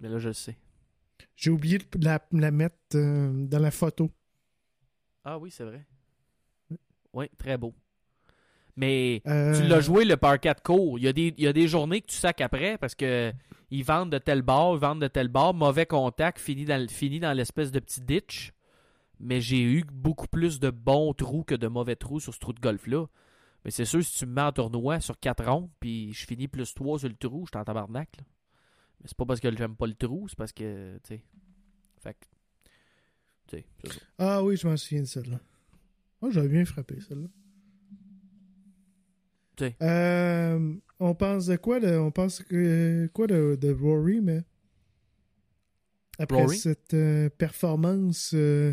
[0.00, 0.56] Mais là, je le sais.
[1.36, 4.10] J'ai oublié de la, la mettre euh, dans la photo.
[5.24, 5.84] Ah oui, c'est vrai.
[7.12, 7.74] Oui, très beau.
[8.76, 10.98] Mais Euh, tu l'as joué le par 4 court.
[10.98, 13.32] Il y, a des, il y a des journées que tu sacs après parce que
[13.70, 16.88] ils vendent de tel bord, ils vendent de tel bord, mauvais contact, fini dans, le-
[16.88, 18.52] fini dans l'espèce de petit ditch.
[19.18, 22.52] Mais j'ai eu beaucoup plus de bons trous que de mauvais trous sur ce trou
[22.52, 23.06] de golf-là.
[23.64, 26.48] Mais c'est sûr, si tu me mets en tournoi sur 4 ronds, puis je finis
[26.48, 28.16] plus 3 sur le trou, je suis en tabarnak.
[28.18, 28.24] là.
[29.00, 31.24] Mais c'est pas parce que j'aime pas le trou, c'est parce que, tu sais.
[32.02, 32.26] Fait que.
[33.48, 33.56] Tu
[33.90, 33.98] sais.
[34.18, 35.40] Ah oui, je m'en souviens de celle-là.
[36.20, 37.28] Oh, j'avais bien frappé, celle-là.
[39.56, 39.76] Tu sais.
[39.82, 44.42] Euh, on pense de quoi de, On pense que, quoi de, de Rory, mais.
[46.18, 46.56] Après Rory?
[46.58, 48.72] cette euh, performance euh,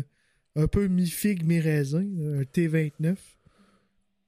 [0.56, 3.16] un peu mi-figue, mi-raisin, un T29,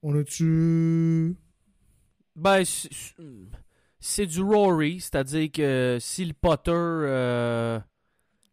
[0.03, 1.35] on a-tu.
[2.35, 7.79] Ben, c'est- du Rory, c'est-à-dire que si le Potter, euh,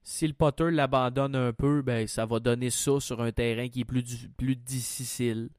[0.03, 3.81] si le Potter l'abandonne un peu, ben ça va donner ça sur un terrain qui
[3.81, 5.51] est plus du- plus difficile.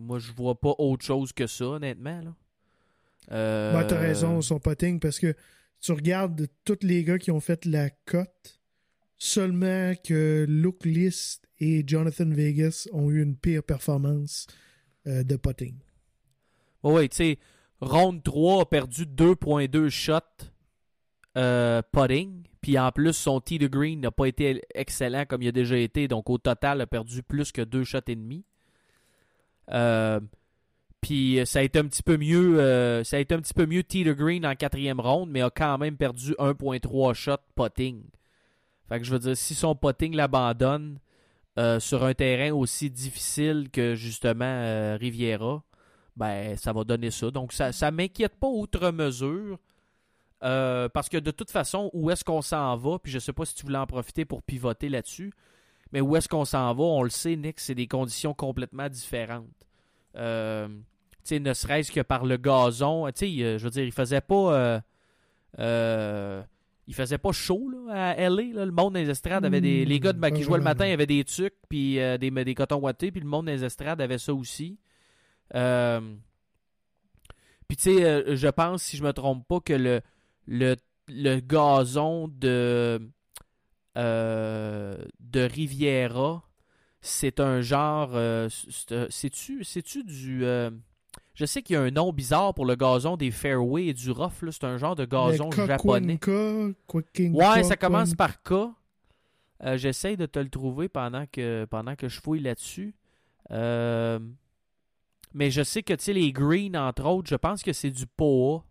[0.00, 2.20] Moi, je vois pas autre chose que ça, honnêtement.
[2.20, 2.34] Là.
[3.32, 5.34] Euh, Ben, t'as raison, son potting, parce que
[5.80, 8.60] tu regardes tous les gars qui ont fait la cote,
[9.18, 14.46] seulement que Luke List et Jonathan Vegas ont eu une pire performance
[15.06, 15.76] euh, de potting.
[16.82, 17.38] Ouais, tu sais,
[17.80, 20.50] Round 3 a perdu 2.2 shots
[21.36, 22.42] euh, putting.
[22.60, 25.76] Puis en plus, son tee de green n'a pas été excellent comme il a déjà
[25.78, 26.08] été.
[26.08, 28.44] Donc au total, a perdu plus que 2 shots et demi.
[29.72, 30.20] Euh,
[31.00, 32.60] puis euh, ça a été un petit peu mieux.
[32.60, 35.42] euh, ça a été un petit peu mieux tee de green en quatrième ronde, mais
[35.42, 38.02] a quand même perdu 1.3 shots putting.
[38.88, 40.98] Fait que je veux dire, si son putting l'abandonne
[41.78, 45.62] sur un terrain aussi difficile que justement Riviera,
[46.16, 47.30] ben ça va donner ça.
[47.30, 49.58] Donc ça, ça m'inquiète pas outre mesure.
[50.40, 53.54] parce que de toute façon, où est-ce qu'on s'en va, puis je sais pas si
[53.54, 55.32] tu voulais en profiter pour pivoter là-dessus,
[55.92, 59.46] mais où est-ce qu'on s'en va, on le sait, Nick, c'est des conditions complètement différentes.
[60.16, 60.74] Euh, tu
[61.24, 64.20] sais, ne serait-ce que par le gazon, tu sais, euh, je veux dire, il faisait
[64.20, 64.54] pas...
[64.54, 64.80] euh,
[65.58, 66.42] euh,
[66.86, 68.64] il faisait pas chaud là, à LA.
[68.64, 69.84] Le monde les estrades avait des.
[69.84, 72.78] Les gars de, qui jouaient le matin avaient des tucs puis euh, des, des cotons
[72.80, 74.76] wattés, puis le monde les estrades avait ça aussi.
[75.54, 76.00] Euh,
[77.68, 80.00] puis tu sais, euh, je pense, si je me trompe pas, que le,
[80.48, 80.74] le,
[81.06, 83.00] le gazon de,
[84.00, 86.42] euh, de Riviera,
[87.00, 88.10] c'est un genre.
[88.14, 90.44] euh, c'est- C'est-tu c'est-tu du.
[90.44, 90.70] euh,
[91.34, 94.10] je sais qu'il y a un nom bizarre pour le gazon des fairways et du
[94.10, 94.32] rough.
[94.50, 96.18] C'est un genre de gazon japonais.
[97.32, 98.52] Ouais, ça commence par K.
[99.62, 102.94] Euh, J'essaye de te le trouver pendant que, pendant que je fouille là-dessus.
[103.50, 104.18] Euh,
[105.34, 108.06] mais je sais que, tu sais, les greens, entre autres, je pense que c'est du
[108.06, 108.64] POA.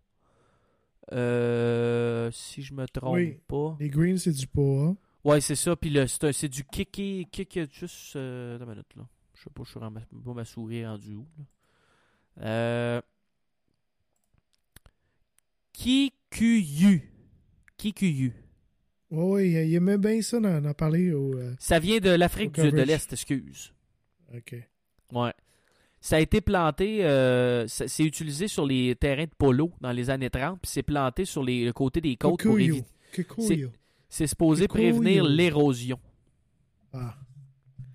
[1.12, 3.38] Euh, si je me trompe Oui.
[3.48, 3.76] pas.
[3.80, 4.96] Les greens, c'est du poids.
[5.24, 5.76] Ouais, c'est ça.
[5.76, 7.28] Puis le- c'est du kicky.
[7.32, 8.16] Kick, juste.
[8.16, 9.04] Euh, une minute, là.
[9.36, 11.28] Je sais pas, je suis ma, pas ma souris rendue où.
[11.38, 12.46] Là.
[12.46, 13.02] Euh,
[15.74, 17.02] Kikuyu.
[17.78, 18.34] Kikuyu.
[19.12, 21.34] Ouais, il, aimait bien ça d'en parler au.
[21.36, 23.74] euh, Ça vient de l'Afrique de l'Est, excuse.
[24.36, 24.56] Ok.
[25.14, 25.34] Ouais.
[26.02, 30.30] Ça a été planté, euh, c'est utilisé sur les terrains de polo dans les années
[30.30, 32.84] 30, puis c'est planté sur les, le côté des côtes pour Kikuyu.
[33.18, 33.70] éviter.
[34.10, 36.00] C'est supposé prévenir l'érosion.
[36.94, 37.16] Ah.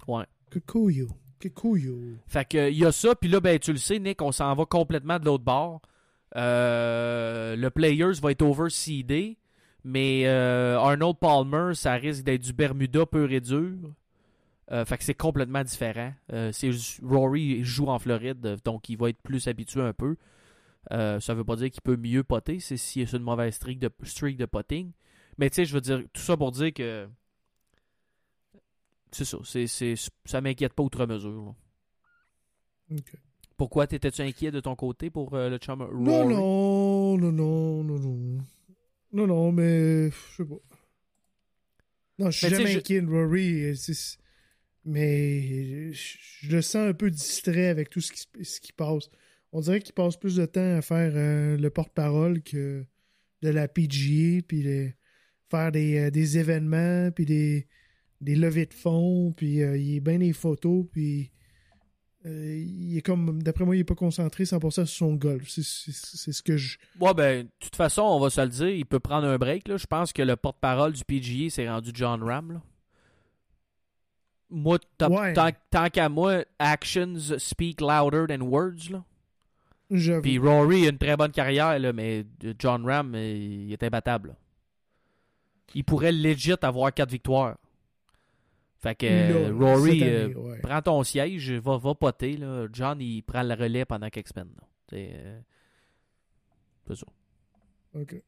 [0.07, 0.25] Ouais.
[0.51, 1.09] Kikuyu.
[1.41, 2.19] Kikuyu.
[2.27, 4.55] Fait que il y a ça, puis là, ben tu le sais, Nick, on s'en
[4.55, 5.83] va complètement de l'autre bord.
[6.37, 9.39] Euh, le Players va être overseedé,
[9.83, 13.73] mais euh, Arnold Palmer, ça risque d'être du Bermuda pur et dur.
[14.73, 16.13] Euh, fait que c'est complètement différent.
[16.53, 16.71] C'est
[17.03, 20.17] Rory joue en Floride, donc il va être plus habitué un peu.
[20.93, 23.55] Euh, ça veut pas dire qu'il peut mieux poter, c'est s'il est sur une mauvaise
[23.55, 24.93] streak de, streak de potting.
[25.39, 27.09] Mais tu sais, je veux dire, tout ça pour dire que.
[29.13, 29.95] C'est ça, c'est, c'est,
[30.25, 31.55] ça m'inquiète pas outre mesure.
[32.91, 32.97] là.
[33.57, 35.95] Pourquoi t'étais-tu inquiet de ton côté pour euh, le chum Rory?
[36.03, 38.45] Non, non, non, non, non, non.
[39.13, 40.57] Non, non, mais je sais pas.
[42.19, 43.65] Non, je suis jamais je- inquiet de Rory.
[43.67, 44.19] euh, c'est-
[44.85, 49.09] Mais je, le sens un peu distrait avec tout ce qui, se- ce qui passe.
[49.53, 52.85] On dirait qu'il passe plus de temps à faire euh, le porte-parole que
[53.43, 54.91] de la PGA, puis de
[55.57, 57.67] faire des, euh, des événements, puis des,
[58.21, 61.31] des levées de fonds, puis euh, il est bien des photos, puis
[62.27, 65.49] euh, il est comme, d'après moi, il est pas concentré 100% sur son golf.
[65.49, 65.63] C'est-
[66.33, 66.79] ce que je...
[66.99, 69.69] Ouais, ben, de toute façon, on va se le dire, il peut prendre un break.
[69.69, 69.77] Là.
[69.77, 72.53] Je pense que le porte-parole du PGA, c'est rendu John Ram.
[72.53, 72.63] Là.
[74.51, 75.33] Moi, tant, Ouais.
[75.35, 78.91] tant- tant qu'à moi, actions speak louder than words.
[78.91, 79.05] Là.
[80.23, 82.25] Puis Rory a une très bonne carrière, là, mais
[82.59, 84.29] John Ram, il est imbattable.
[84.31, 84.37] là.
[85.75, 87.57] Il pourrait legit avoir quatre victoires.
[88.79, 90.59] Fait que euh, Là, Rory, euh, année, ouais.
[90.63, 92.37] prends ton siège, va, va poter.
[92.37, 92.67] Là.
[92.73, 94.53] John, il prend le relais pendant quelques semaines.
[94.93, 95.41] euh,
[96.87, 97.07] c'est ça.
[97.95, 98.23] Ok.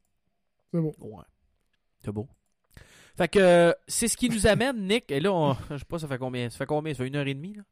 [0.72, 0.94] C'est bon.
[1.00, 1.24] Ouais.
[2.02, 2.26] C'est beau.
[3.16, 5.10] Fait que euh, c'est ce qui nous amène, Nick.
[5.10, 6.94] Et là, on- je sais pas, ça fait combien Ça fait combien?
[6.94, 7.62] Ça fait une heure et demie, là?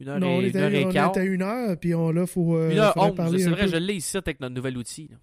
[0.00, 1.16] Une heure, Non, on et, est une heure à, et on quart.
[1.16, 3.36] à une heure, puis on, là, faut, euh, Une heure onze.
[3.36, 5.08] C'est vrai, peu- je l'ai ici avec notre nouvel outil.
[5.08, 5.16] là.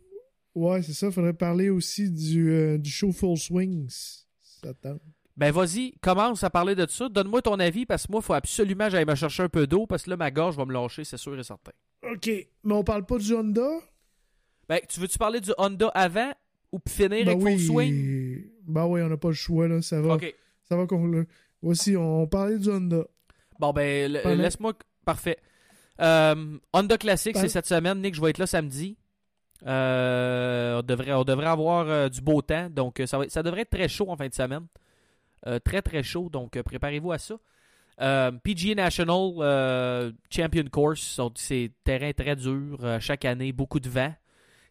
[0.55, 1.11] Ouais, c'est ça.
[1.11, 4.23] Faudrait parler aussi du, euh, du show Full Swings.
[4.41, 5.01] Ça tente?
[5.37, 7.09] Ben vas-y, commence à parler de ça.
[7.09, 9.67] Donne-moi ton avis parce que moi, il faut absolument que j'aille me chercher un peu
[9.67, 11.73] d'eau parce que là, ma gorge va me lâcher, c'est sûr et certain.
[12.09, 12.27] OK.
[12.63, 13.67] Mais on parle pas du Honda?
[14.69, 16.31] Ben, tu veux-tu parler du Honda avant
[16.71, 17.57] ou finir Ben avec oui.
[17.57, 18.43] Full Swing?
[18.65, 19.81] Ben oui, on n'a pas le choix, là.
[19.81, 20.15] Ça va.
[20.15, 20.33] Ok.
[20.63, 21.05] Ça va qu'on...
[21.05, 21.23] là.
[21.61, 23.05] Voici, on parlait du Honda.
[23.59, 24.73] Bon, ben, laisse-moi.
[25.03, 25.37] Parfait.
[25.99, 28.01] Euh, Honda Classic, c'est cette semaine.
[28.01, 28.97] Nick, je vais être là samedi.
[29.65, 32.69] Euh, on, devrait, avoir euh, du beau temps.
[32.69, 34.65] Donc, euh, ça, devrait être très chaud en fin de semaine.
[35.63, 36.27] Très, très chaud.
[36.29, 37.35] Donc, préparez-vous à ça.
[38.43, 42.79] PGA National Champion Course, c'est terrain très dur.
[42.99, 44.11] chaque année, beaucoup de vent.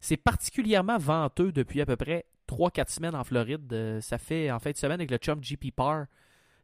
[0.00, 4.00] C'est particulièrement venteux depuis à peu près 3-4 semaines en Floride.
[4.00, 6.06] Ça fait en fin de semaine avec le chum GP Par.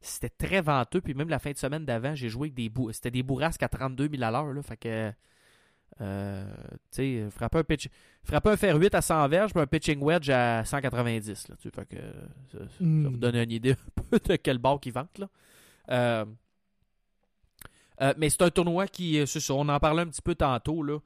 [0.00, 1.00] C'était très venteux.
[1.00, 3.62] Puis même la fin de semaine d'avant, j'ai joué avec des bou- C'était des bourrasques
[3.62, 4.52] à 32 000 à l'heure.
[4.64, 5.12] Fait que.
[6.00, 6.44] Euh,
[6.90, 7.88] tu sais, frapper un pitch.
[8.22, 11.48] Frapper un fer 8 à 100 verges, puis un pitching wedge à 190.
[11.48, 11.96] Là, fait que
[12.52, 13.06] ça, ça Hmm.
[13.08, 15.18] vous donne une idée un peu de quel bord qui vente.
[15.18, 15.28] Là.
[15.90, 16.24] Euh,
[18.00, 19.18] euh, mais c'est un tournoi qui.
[19.18, 20.82] euh, c'est ça, on en parlait un petit peu tantôt.
[20.82, 20.98] Là.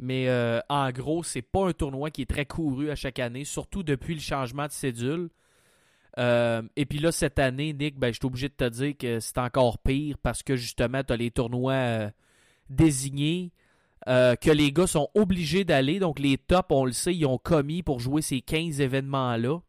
[0.00, 0.28] Mais
[0.68, 4.14] en gros, c'est pas un tournoi qui est très couru à chaque année, surtout depuis
[4.14, 5.28] le changement de cédule.
[6.18, 9.38] Et puis là, cette année, Nick, ben, je suis obligé de te dire que c'est
[9.38, 12.10] encore pire parce que justement, tu as les tournois
[12.68, 13.52] désignés
[14.08, 15.98] euh, que les gars sont obligés d'aller.
[15.98, 19.60] Donc, les tops, on le sait, ils ont commis pour jouer ces 15 événements-là.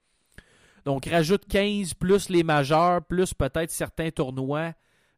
[0.86, 4.74] Donc, rajoute 15 plus les majeurs, plus peut-être certains tournois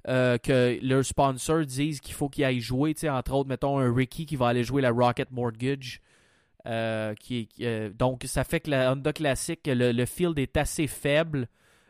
[0.07, 2.93] euh, que leurs sponsors disent qu'il faut qu'ils aillent jouer.
[2.93, 6.01] Tu sais, entre autres, mettons un Ricky qui va aller jouer la Rocket Mortgage.
[6.67, 7.15] Euh,
[7.97, 11.47] donc, ça fait que la Honda Classic, le, le field est assez faible.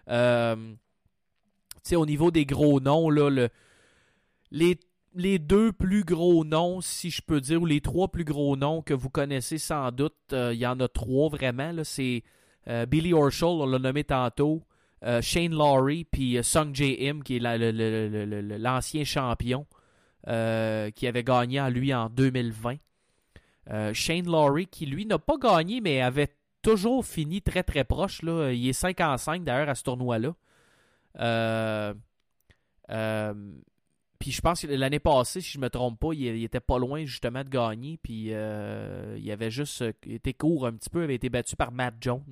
[0.08, 3.50] Au niveau des gros noms, là, le,
[4.52, 4.78] les,
[5.16, 8.82] les deux plus gros noms, si je peux dire, ou les trois plus gros noms
[8.82, 11.72] que vous connaissez sans doute, euh, il y en a trois vraiment.
[11.84, 12.24] C'est
[12.68, 14.64] euh, Billy Horschel, on l'a nommé tantôt,
[15.04, 16.98] euh, Shane Lowry, puis Sung J.
[17.24, 19.66] Qui est l'ancien champion,
[20.26, 22.76] qui avait gagné en lui en 2020.
[23.72, 28.22] Euh, Shane Lowry, qui lui n'a pas gagné, mais avait toujours fini très très proche.
[28.24, 30.36] Il est 5 en 5 d'ailleurs à ce tournoi-là.
[31.20, 31.94] Euh,
[34.20, 36.78] puis je pense que l'année passée, si je me trompe pas, il, il était pas
[36.80, 37.98] loin justement de gagner.
[38.02, 41.72] Puis euh, il avait juste euh, été court un petit peu, avait été battu par
[41.72, 42.24] Matt Jones.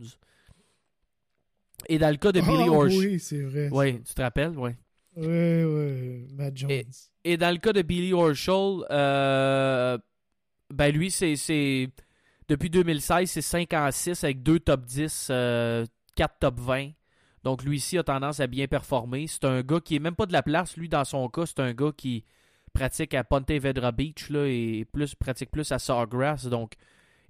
[1.90, 2.94] Et dans le cas de Billy Ah, Horsch.
[2.96, 3.70] oui, c'est vrai.
[3.72, 4.72] Oui, tu te rappelles, oui.
[5.16, 6.28] Ouais, ouais.
[6.34, 6.72] Matt Jones.
[6.72, 6.88] Et-
[7.26, 9.98] Et dans le cas de Billy Horschel, euh,
[10.74, 11.90] ben lui, c'est,
[12.48, 15.28] depuis 2016, c'est 5 en 6 avec 2 top 10,
[16.16, 16.92] 4 top 20.
[17.44, 19.28] Donc lui ici a tendance à bien performer.
[19.28, 20.78] C'est un gars qui est même pas de la place.
[20.78, 22.24] Lui, dans son cas, c'est un gars qui
[22.74, 26.46] pratique à Ponte Vedra Beach là, et plus, pratique plus à Sawgrass.
[26.46, 26.74] Donc,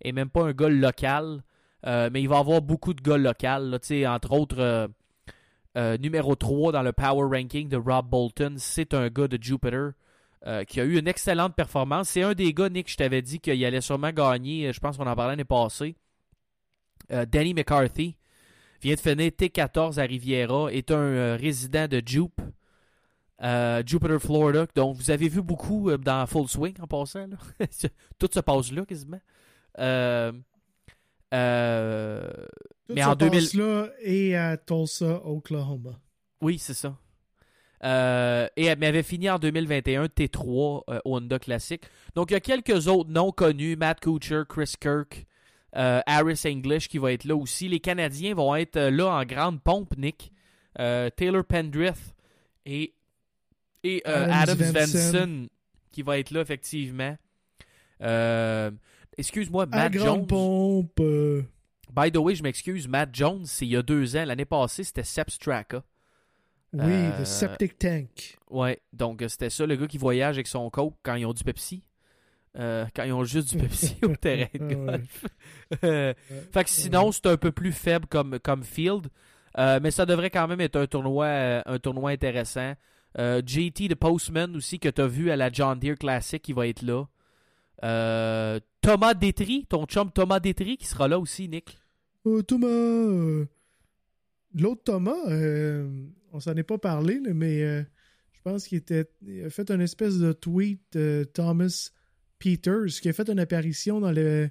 [0.02, 1.44] est même pas un gars local.
[1.85, 4.07] Euh, mais il va avoir beaucoup de gars locaux.
[4.07, 4.88] Entre autres, euh,
[5.77, 9.91] euh, numéro 3 dans le Power Ranking de Rob Bolton, c'est un gars de Jupiter.
[10.68, 12.10] qui a eu une excellente performance.
[12.10, 14.73] C'est un des gars, Nick, je t'avais dit qu'il allait sûrement gagner.
[14.73, 15.95] Je pense qu'on en parlait l'année passée.
[17.10, 18.18] Danny McCarthy
[18.84, 22.41] vient de finir T14 à Riviera, est un euh, résident de Jupe,
[23.41, 24.68] euh, Jupiter, Florida.
[24.76, 27.27] Donc, vous avez vu beaucoup euh, dans Full Swing en passant.
[27.27, 27.38] là.
[28.19, 29.19] Tout se passe là quasiment.
[29.76, 29.81] Tout
[32.93, 35.99] Mais se en 2000 passe là et à Tulsa, Oklahoma.
[36.41, 36.95] oui, c'est ça.
[37.84, 41.84] Euh, et elle avait fini en 2021 T3 euh, au Honda Classic.
[42.15, 45.26] Donc, il y a quelques autres noms connus Matt Kuchar, Chris Kirk,
[45.75, 47.67] euh, Harris English qui va être là aussi.
[47.67, 50.31] Les Canadiens vont être euh, là en grande pompe, Nick.
[50.79, 52.15] Euh, Taylor Pendrith
[52.65, 52.93] et,
[53.83, 54.71] et euh, Vanson.
[54.73, 55.47] Vanson
[55.91, 57.15] qui va être là, effectivement.
[58.01, 58.71] Euh,
[59.17, 60.27] Excuse-moi, Matt grande Jones.
[60.27, 61.01] pompe.
[61.95, 64.25] By the way, je m'excuse, Matt Jones, c'est il y a deux ans.
[64.25, 65.83] L'année passée, c'était Sep Straka.
[66.73, 68.37] oui, le septic tank.
[68.49, 71.43] Ouais, donc c'était ça, le gars qui voyage avec son coke quand ils ont du
[71.43, 71.83] Pepsi.
[72.59, 75.25] Euh, quand ils ont juste du Pepsi au terrain de golf.
[75.84, 76.13] Euh,
[76.51, 79.07] fait que sinon, c'est un peu plus faible comme, comme field.
[79.57, 82.73] Euh, mais ça devrait quand même être un tournoi, un tournoi intéressant.
[83.17, 86.67] JT de Postman aussi, que tu as vu à la John Deere Classic, qui va
[86.67, 87.05] être là.
[88.81, 91.80] Thomas Détry, ton chum Thomas Détry, qui sera là aussi, Nick.
[92.47, 93.45] Thomas.
[94.53, 95.25] L'autre Thomas,
[96.31, 100.19] on s'en est pas parlé, mais je pense qu'il était, il a fait une espèce
[100.19, 100.97] de tweet,
[101.34, 101.91] Thomas
[102.43, 104.49] Peters, qui a fait une apparition dans le,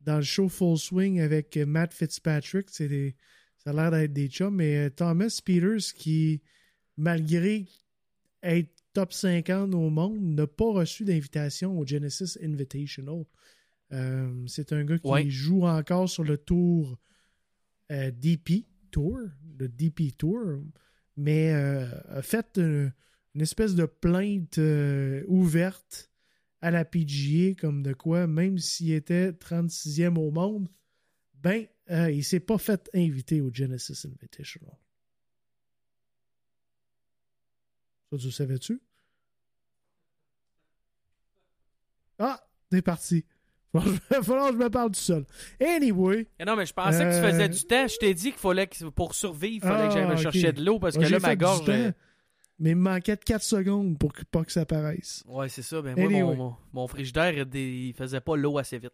[0.00, 2.68] dans le show Full Swing avec Matt Fitzpatrick.
[2.70, 3.16] C'est des-
[3.58, 6.40] ça a l'air d'être des chums, mais euh, Thomas Peters, qui,
[6.96, 7.66] malgré
[8.42, 13.24] être top 50 au monde, n'a pas reçu d'invitation au Genesis Invitational.
[13.92, 15.28] Euh, c'est un gars qui Ouais.
[15.30, 16.96] joue encore sur le tour
[17.90, 19.18] euh, DP Tour,
[19.58, 20.40] le DP Tour,
[21.16, 22.92] mais euh, a fait une,
[23.34, 24.58] une espèce de plainte
[25.28, 26.10] ouverte
[26.62, 30.68] à la PGA comme de quoi, même s'il était 36e au monde,
[31.34, 34.76] ben, euh, il s'est pas fait inviter au Genesis Invitational.
[38.10, 38.80] Ça, tu savais-tu?
[42.18, 42.40] Ah,
[42.70, 43.24] t'es parti.
[43.74, 43.80] Il
[44.10, 45.24] va falloir que je me parle tout seul.
[45.60, 47.88] Anyway, Eh non, mais je pensais que tu Euh, faisais du temps.
[47.88, 50.52] Je t'ai dit qu'il fallait que pour survivre, il fallait que j'aille me Ah, chercher
[50.52, 51.64] de l'eau parce que là, ma gorge.
[52.62, 55.24] Mais il me manquait de 4 secondes pour que, pas que ça paraisse.
[55.26, 55.82] Ouais, c'est ça.
[55.82, 56.22] Ben, moi, Anyway.
[56.22, 58.92] mon, mon, mon frigidaire, il, faisait pas l'eau assez vite.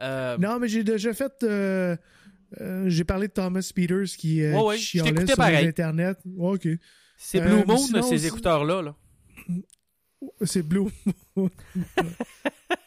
[0.00, 1.32] Euh, Non, mais j'ai déjà fait.
[1.42, 1.96] euh,
[2.60, 5.66] euh, j'ai parlé de Thomas Peters qui, euh, Ouais, ouais, qui chialait sur pareil.
[5.66, 6.18] Internet.
[6.38, 6.68] Ok.
[7.16, 8.82] c'est Blue Moon, sinon, ces écouteurs-là.
[8.82, 8.94] Là.
[10.42, 10.88] C'est Blue.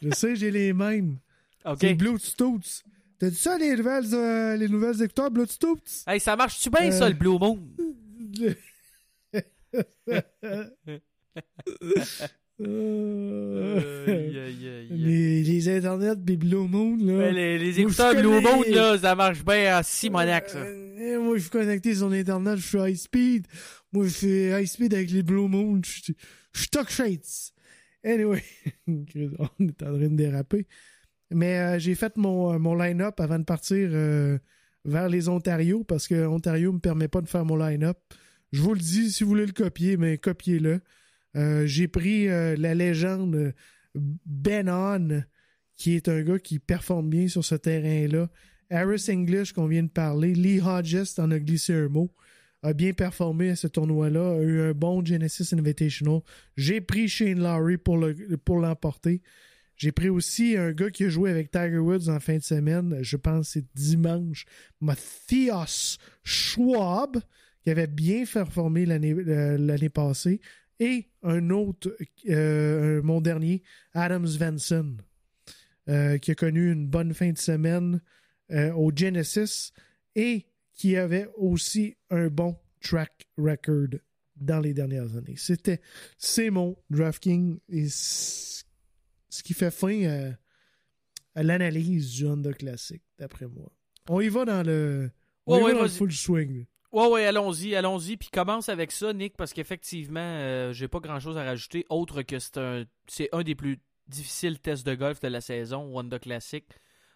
[0.02, 1.18] je sais, j'ai les mêmes.
[1.64, 1.78] OK.
[1.80, 2.82] C'est Bluetooth.
[3.18, 6.04] T'as dit ça, les nouvelles, les nouvelles écouteurs Bluetooth?
[6.06, 7.58] Hey, ça marche-tu bien, ça, le Blue Moon?
[8.44, 8.54] Euh,
[9.34, 9.42] Aïe, aïe, aïe.
[14.90, 17.14] Les, les internets pis Blue Moon, là.
[17.14, 20.58] Ouais, les, écouteurs Blue Moon, là, ça marche bien à Simonac, ça.
[20.58, 23.46] Euh, moi, je suis connecté sur Internet, je suis high speed.
[23.92, 25.80] Moi, je fais high speed avec les Blue Moon.
[25.84, 26.16] Je suis-
[26.54, 27.20] suis talk shades.
[28.04, 28.42] Anyway,
[28.86, 29.02] on
[29.60, 30.66] est en train de déraper.
[31.30, 34.38] Mais euh, j'ai fait mon, euh, mon line-up avant de partir euh,
[34.84, 37.96] vers les Ontario parce que Ontario me permet pas de faire mon line-up.
[38.52, 40.80] Je vous le dis, si vous voulez le copier, mais copiez-le.
[41.36, 43.54] Euh, j'ai pris euh, la légende
[43.94, 45.22] Ben On,
[45.76, 48.28] qui est un gars qui performe bien sur ce terrain-là.
[48.70, 50.34] Harris English, qu'on vient de parler.
[50.34, 52.14] Lee Hodges, en a glissé un mot.
[52.62, 54.34] A bien performé à ce tournoi-là.
[54.34, 56.20] A eu un bon Genesis Invitational.
[56.56, 57.98] J'ai pris Shane Lowry pour
[58.44, 59.20] pour l'emporter.
[59.76, 62.98] J'ai pris aussi un gars qui a joué avec Tiger Woods en fin de semaine.
[63.02, 64.44] Je pense c'est dimanche.
[64.80, 67.18] Matthias Schwab,
[67.62, 70.40] qui avait bien performé l'année euh, l'année passée.
[70.80, 71.96] Et un autre,
[72.28, 73.62] euh, mon dernier,
[73.92, 74.96] Adams Vanson,
[75.88, 78.00] euh, qui a connu une bonne fin de semaine
[78.74, 79.72] au Genesis
[80.14, 80.44] et
[80.74, 83.98] qui avait aussi un bon track record
[84.36, 85.36] dans les dernières années.
[85.36, 85.80] C'était,
[86.18, 88.62] c'est mon DraftKings et ce
[89.42, 90.38] qui fait fin à,
[91.34, 93.72] à l'analyse du Honda Classic, d'après moi.
[94.10, 95.10] On y va dans le,
[95.46, 96.66] on Ouais, y va dans le full swing.
[96.92, 98.16] Ouais, ouais, allons-y, allons-y.
[98.18, 102.38] Puis commence avec ça, Nick, parce qu'effectivement, euh, j'ai pas grand-chose à rajouter, autre que
[102.38, 103.78] c'est un, c'est un des plus
[104.08, 106.64] difficiles tests de golf de la saison, Honda Classic.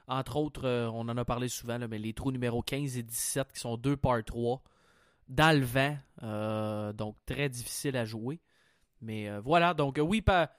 [0.09, 3.03] Entre autres, euh, on en a parlé souvent, là, mais les trous numéro 15 et
[3.03, 4.62] 17, qui sont deux par 3.
[5.28, 5.97] dans le vent.
[6.23, 8.40] euh, donc, très difficile à jouer.
[9.03, 10.51] Mais euh, voilà, donc oui, pa-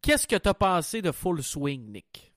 [0.00, 2.32] qu'est-ce que tu as pensé de Full Swing, Nick?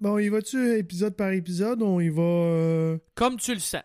[0.00, 1.80] Bon, il va-tu épisode par épisode?
[1.82, 3.82] Ou il va Comme tu le sens.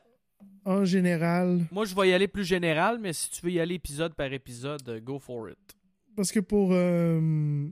[0.66, 1.62] En général?
[1.72, 4.32] Moi, je vais y aller plus général, mais si tu veux y aller épisode par
[4.32, 5.58] épisode, euh, go for it.
[6.16, 6.70] Parce que pour.
[6.74, 7.68] euh,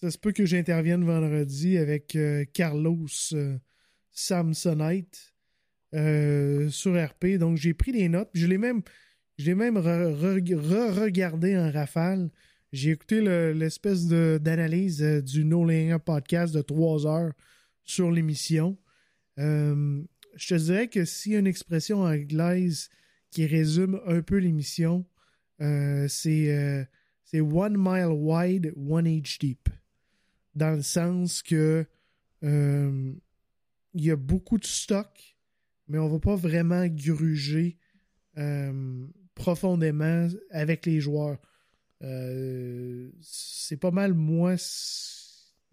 [0.00, 3.56] ça se peut que j'intervienne vendredi avec euh, Carlos euh,
[4.10, 5.34] Samsonite
[6.70, 7.38] sur RP.
[7.38, 8.30] Donc j'ai pris des notes.
[8.34, 8.82] Je l'ai même,
[9.38, 12.30] je l'ai même re- re- re-regardé en rafale.
[12.72, 17.32] J'ai écouté le- l'espèce d'analyse du No Linger podcast de trois heures
[17.84, 18.76] sur l'émission.
[19.38, 20.02] Euh,
[20.36, 22.88] je te dirais que s'il y a une expression anglaise
[23.30, 25.04] qui résume un peu l'émission,
[25.60, 26.84] euh, c'est euh,
[27.24, 29.68] c'est one mile wide, one inch deep.
[30.54, 31.86] Dans le sens que
[32.42, 33.12] euh,
[33.94, 35.36] il y a beaucoup de stock,
[35.88, 37.78] mais on va pas vraiment gruger
[39.34, 41.38] profondément avec les joueurs.
[43.20, 44.56] C'est pas mal, moi,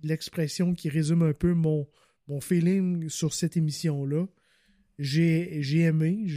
[0.03, 1.87] l'expression qui résume un peu mon,
[2.27, 4.27] mon feeling sur cette émission-là.
[4.99, 6.27] J'ai aimé,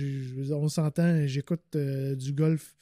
[0.51, 2.75] on s'entend, j'écoute euh, du golf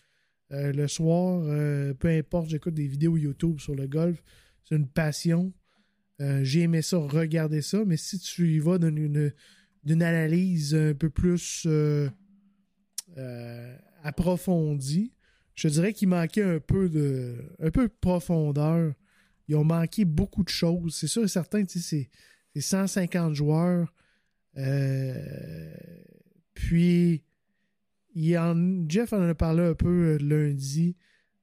[0.53, 4.23] euh, le soir, euh, peu importe, j'écoute des vidéos YouTube sur le golf.
[4.65, 5.53] C'est une passion.
[6.43, 9.33] J'ai aimé ça, regarder ça, mais si tu y vas d'une une,
[9.83, 11.67] d'une analyse un peu plus
[14.05, 15.13] approfondie,
[15.57, 18.95] je dirais qu'il manquait un peu de un peu de profondeur.
[19.49, 20.95] Ils ont manqué beaucoup de choses.
[20.95, 22.09] C'est sûr et certain, c'est
[22.55, 23.93] 150 joueurs.
[24.59, 25.75] Euh,
[26.55, 27.23] puis
[28.15, 30.97] il en, Jeff en a parlé un peu euh, lundi.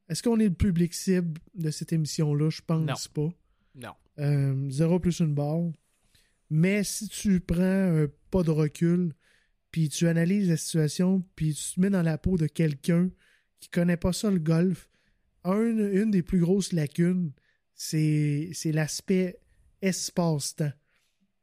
[0.08, 2.50] Est-ce qu'on est le public cible de cette émission-là?
[2.50, 3.30] Je pense pas.
[3.76, 3.94] Non.
[4.20, 5.72] Euh, zéro plus une barre.
[6.50, 9.14] Mais si tu prends un pas de recul,
[9.72, 13.10] puis tu analyses la situation, puis tu te mets dans la peau de quelqu'un
[13.60, 14.90] qui connaît pas ça le golf,
[15.44, 15.62] un-
[15.92, 17.32] une des plus grosses lacunes,
[17.76, 19.40] c'est c'est l'aspect
[19.82, 20.72] espace-temps.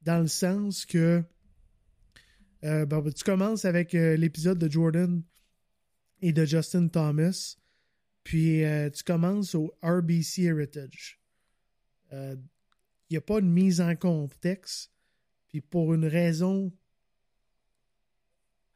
[0.03, 1.23] Dans le sens que
[2.67, 5.23] euh, ben, tu commences avec euh, l'épisode de Jordan
[6.21, 7.57] et de Justin Thomas,
[8.25, 11.21] puis euh, tu commences au RBC Heritage.
[12.13, 12.39] Il
[13.11, 14.91] n'y a pas de mise en contexte,
[15.49, 16.73] puis pour une raison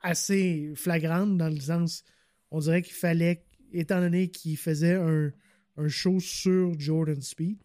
[0.02, 2.04] assez flagrante, dans le sens,
[2.52, 5.32] on dirait qu'il fallait, étant donné qu'il faisait un,
[5.78, 7.58] un show sur Jordan Speed,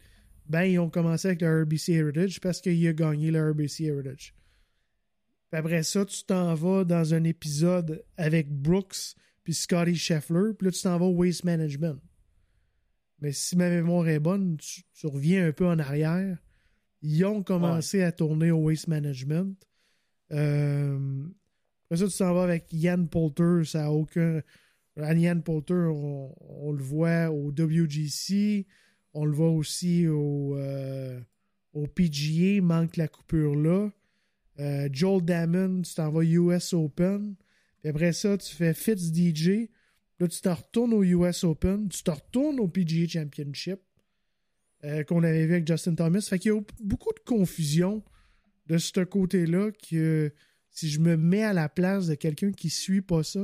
[0.47, 4.33] ben ils ont commencé avec le RBC Heritage parce qu'il a gagné le RBC Heritage.
[5.55, 9.15] Puis après ça, tu t'en vas dans un épisode avec Brooks
[9.45, 11.97] puis Scotty Scheffler, puis là, tu t'en vas au Waste Management.
[13.21, 16.37] Mais si ma mémoire est bonne, tu, tu reviens un peu en arrière.
[17.01, 19.55] Ils ont commencé à tourner au Waste Management.
[20.33, 21.23] Euh,
[21.85, 24.41] après ça, tu t'en vas avec Ian Poulter, ça a aucun...
[24.97, 28.67] Ian Poulter, on, on le voit au WGC,
[29.13, 31.17] on le voit aussi au, euh,
[31.71, 33.89] au PGA, manque la coupure là.
[34.59, 37.35] Euh, Joel Damon, tu t'en vas US Open.
[37.81, 39.69] Puis après ça, tu fais Fitz DJ.
[40.19, 41.89] Là, tu te retournes au US Open.
[41.89, 43.79] Tu te retournes au PGA Championship
[44.83, 46.21] euh, qu'on avait vu avec Justin Thomas.
[46.21, 48.03] Fait qu'il y a beaucoup de confusion
[48.67, 50.33] de ce côté-là que
[50.71, 53.41] si je me mets à la place de quelqu'un qui suit pas ça,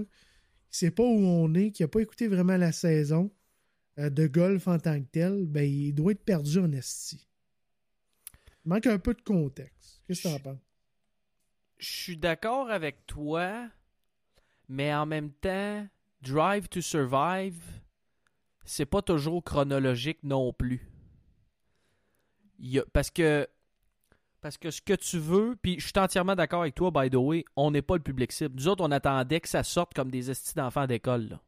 [0.69, 3.31] qui sait pas où on est, qui a pas écouté vraiment la saison
[3.99, 7.27] euh, de golf en tant que tel, ben il doit être perdu en esti.
[8.65, 10.01] Il manque un peu de contexte.
[10.07, 10.70] Qu'est-ce que t'en penses?
[11.81, 13.67] Je suis d'accord avec toi,
[14.69, 15.87] mais en même temps,
[16.21, 17.59] Drive to Survive,
[18.63, 20.87] c'est pas toujours chronologique non plus.
[22.93, 23.47] Parce que
[24.41, 27.15] parce que ce que tu veux, puis je suis entièrement d'accord avec toi, by the
[27.15, 28.55] way, on n'est pas le public cible.
[28.55, 31.39] Nous autres, on attendait que ça sorte comme des estis d'enfants d'école.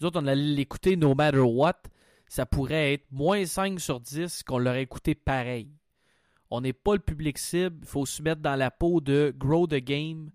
[0.00, 1.80] Nous autres, on allait l'écouter no matter what.
[2.26, 5.70] Ça pourrait être moins 5 sur 10 qu'on l'aurait écouté pareil.
[6.54, 7.78] On n'est pas le public cible.
[7.80, 10.30] Il faut se mettre dans la peau de grow the game,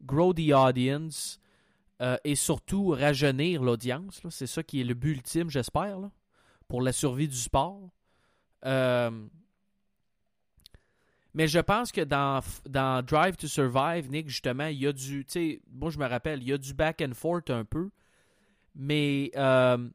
[0.00, 1.40] grow the audience
[2.00, 4.22] euh, et surtout rajeunir l'audience.
[4.30, 5.98] C'est ça qui est le but ultime, j'espère,
[6.68, 7.90] pour la survie du sport.
[8.64, 9.10] Euh,
[11.34, 12.40] mais je pense que dans,
[13.02, 15.26] Drive to Survive, Nick, justement, il y a du.
[15.28, 17.90] Je me rappelle, il y a du back and forth un peu.
[18.76, 19.88] Mais euh,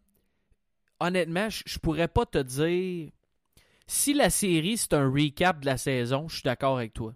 [0.99, 3.09] honnêtement, je pourrais pas te dire.
[3.93, 7.13] Si la série, c'est un recap de la saison, je suis d'accord avec toi.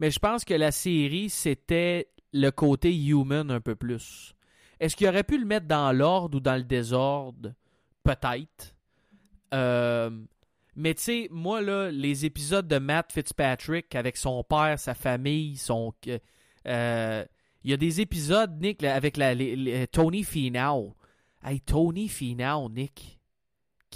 [0.00, 4.34] Mais je pense que la série, c'était le côté human un peu plus.
[4.80, 7.52] Est-ce qu'il aurait pu le mettre dans l'ordre ou dans le désordre?
[8.02, 8.74] Peut-être.
[9.54, 10.10] Euh,
[10.74, 15.56] mais tu sais, moi, là, les épisodes de Matt Fitzpatrick avec son père, sa famille,
[15.56, 15.94] son.
[16.66, 17.24] euh,
[17.62, 19.32] Il y a des épisodes, Nick, avec la,
[19.86, 20.96] Tony Finau.
[21.44, 23.15] Hey, Tony Finau, Nick.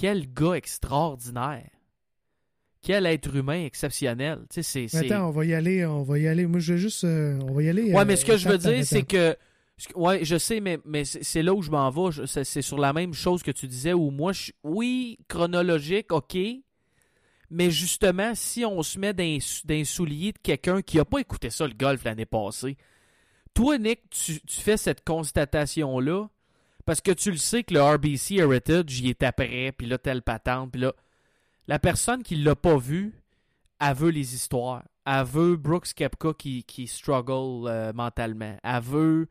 [0.01, 1.69] Quel gars extraordinaire.
[2.81, 4.39] Quel être humain exceptionnel.
[4.49, 5.13] Tu sais, c'est.
[5.13, 6.47] Attends, on va y aller, on va y aller.
[6.47, 7.05] Moi, je veux juste.
[7.05, 7.93] euh, on va y aller.
[7.93, 9.37] Ouais, euh, mais ce que je veux dire, c'est que.
[9.95, 12.27] Ouais, je sais, mais, mais c'est là où je m'en vais.
[12.27, 16.37] C'est sur la même chose que tu disais, où moi, je, oui, chronologique, ok.
[17.51, 21.51] Mais justement, si on se met dans d'un soulier de quelqu'un qui a pas écouté
[21.51, 22.79] ça, le golf, l'année passée,
[23.53, 26.29] toi, Nick, tu, tu fais cette constatation-là
[26.87, 30.23] parce que tu le sais que le RBC Heritage, il est après, puis là, telle
[30.23, 30.93] patente, puis là.
[31.69, 33.13] La personne qui l'a pas vu,
[33.81, 34.83] elle veut les histoires.
[35.07, 38.57] Elle veut Brooks Kepka qui, qui struggle euh, mentalement.
[38.63, 39.29] Elle veut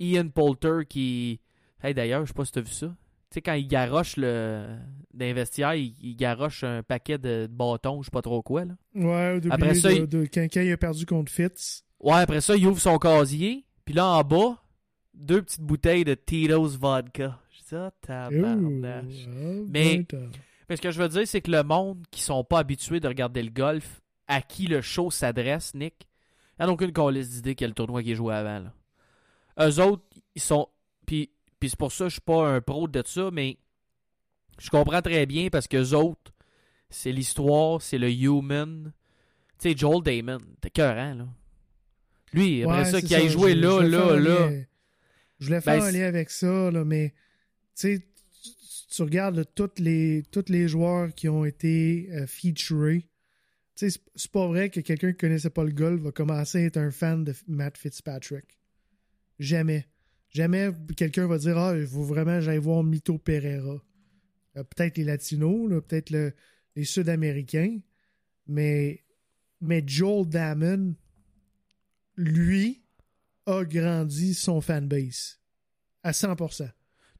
[0.00, 1.40] Ian Poulter qui.
[1.82, 2.86] Hey, d'ailleurs, je sais pas si tu as vu ça.
[2.88, 4.66] Tu sais, quand il garoche le.
[5.14, 8.74] d'investiaire, il, il garoche un paquet de bâtons, je sais pas trop quoi, là.
[8.94, 11.84] Ouais, au début Après ça, de, il- de- quand, quand il a perdu contre Fitz.
[12.00, 13.64] Ouais, après ça, il ouvre son casier.
[13.84, 14.60] Puis là, en bas,
[15.16, 17.38] deux petites bouteilles de Tito's Vodka.
[17.50, 19.26] Je dis, ah, tabarnache.
[19.68, 20.30] Mais- ah, ben,
[20.68, 23.08] Mais ce que je veux dire, c'est que le monde qui sont pas habitués de
[23.08, 26.08] regarder le golf, à qui le show s'adresse, Nick,
[26.58, 28.58] il n'y a aucune colisse d'idée quel tournoi qui est joué avant.
[28.58, 29.66] Là.
[29.68, 30.02] Eux autres,
[30.34, 30.68] ils sont.
[31.06, 31.30] Puis,
[31.60, 33.58] puis c'est pour ça que je suis pas un pro de ça, mais
[34.58, 36.32] je comprends très bien parce que autres,
[36.90, 38.92] c'est l'histoire, c'est le human.
[39.58, 41.26] Tu sais, Joel Damon, t'es cœurant, là.
[42.32, 44.48] Lui, après ouais, ça, c'est qui aille jouer je- là, je là, là.
[45.38, 47.14] Je voulais faire Ben, un c'est- lien avec ça, là, mais
[47.74, 48.00] tu
[48.88, 49.44] tu- regardes là,
[49.78, 53.08] les, tous les joueurs qui ont été euh, featurés.
[53.74, 54.00] C'est-
[54.32, 57.22] pas vrai que quelqu'un qui connaissait pas le golf va commencer à être un fan
[57.24, 58.58] de Matt Fitzpatrick.
[59.38, 59.86] Jamais.
[60.30, 63.82] Jamais quelqu'un va dire Ah, il faut vraiment j'aille voir Mito Pereira.
[64.56, 66.32] Euh, peut-être les Latinos, peut-être le-
[66.74, 67.78] les Sud-Américains,
[68.46, 69.04] mais,
[69.60, 70.94] mais Joel Damon,
[72.16, 72.82] lui,
[73.46, 75.38] a grandi son fanbase
[76.02, 76.68] à 100%.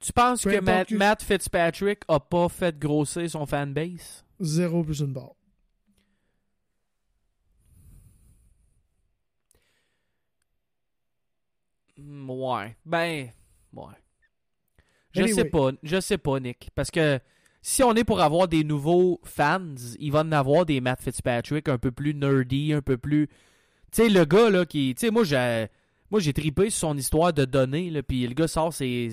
[0.00, 4.24] Tu penses que Matt, que- Matt Fitzpatrick a pas fait grossir son fanbase?
[4.40, 5.34] Zéro plus une barre.
[11.98, 12.76] Ouais.
[12.84, 13.28] Ben,
[13.72, 13.84] ouais.
[15.12, 15.34] Je Anyway.
[15.34, 15.70] sais pas.
[15.82, 16.68] Je sais pas, Nick.
[16.74, 17.18] Parce que
[17.62, 21.68] si on est pour avoir des nouveaux fans, il va en avoir des Matt Fitzpatrick
[21.68, 23.28] un peu plus nerdy, un peu plus.
[23.92, 24.94] Tu sais, le gars, là, qui.
[24.94, 25.68] Tu sais, moi, j'ai.
[26.10, 29.08] Moi, j'ai tripé sur son histoire de données, là, puis le gars sort ses.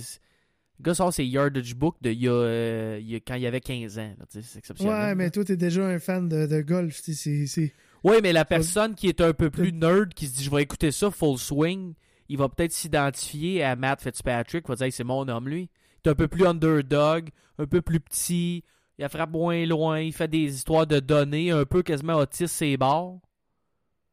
[0.79, 3.35] Le gars sort ses yardage book de il y a, euh, il y a- quand
[3.35, 4.13] il avait 15 ans.
[4.29, 4.93] C'est exceptionnel.
[4.93, 6.99] Ouais, mais toi, t'es déjà un fan de, de golf.
[7.03, 7.71] C'est.
[8.03, 10.61] Oui, mais la personne qui est un peu plus nerd, qui se dit je vais
[10.63, 11.93] écouter ça full swing,
[12.27, 15.69] il va peut-être s'identifier à Matt Fitzpatrick, va dire Hey, c'est mon homme lui.
[16.03, 17.29] Il est un peu plus underdog,
[17.59, 18.63] un peu plus petit,
[18.99, 22.75] il frappe moins loin, il fait des histoires de données, un peu quasiment autiste ses
[22.75, 23.21] bords.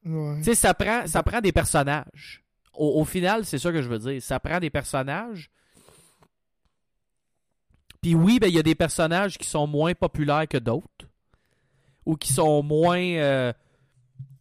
[0.05, 0.37] Ouais.
[0.39, 2.45] Tu sais, ça prend, ça prend des personnages.
[2.81, 4.23] Au, au final, c'est ça que je veux dire.
[4.23, 5.51] Ça prend des personnages.
[8.01, 11.07] Puis oui, ben il y a des personnages qui sont moins populaires que d'autres.
[12.07, 12.99] Ou qui sont moins.
[12.99, 13.53] euh,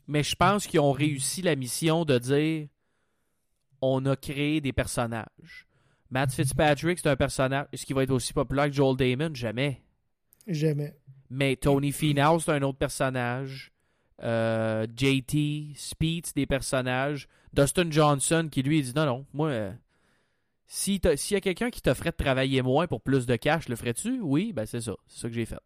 [0.08, 2.68] mais je pense qu'ils ont réussi la mission de dire
[3.82, 5.68] on a créé des personnages.
[6.10, 7.68] Matt Fitzpatrick, c'est un personnage.
[7.74, 9.36] Est-ce qu'il va être aussi populaire que Joel Damon?
[9.36, 9.82] Jamais.
[10.48, 10.96] Jamais.
[11.30, 13.72] Mais Tony Finau, c'est un autre personnage.
[14.22, 17.28] Euh, JT, Speed, c'est des personnages.
[17.54, 19.72] Dustin Johnson qui lui dit non, non, moi, euh,
[20.68, 23.76] si s'il y a quelqu'un qui t'offrait de travailler moins pour plus de cash, le
[23.76, 24.20] ferais-tu?
[24.22, 24.94] Oui, ben c'est ça.
[25.08, 25.58] C'est ça que j'ai fait.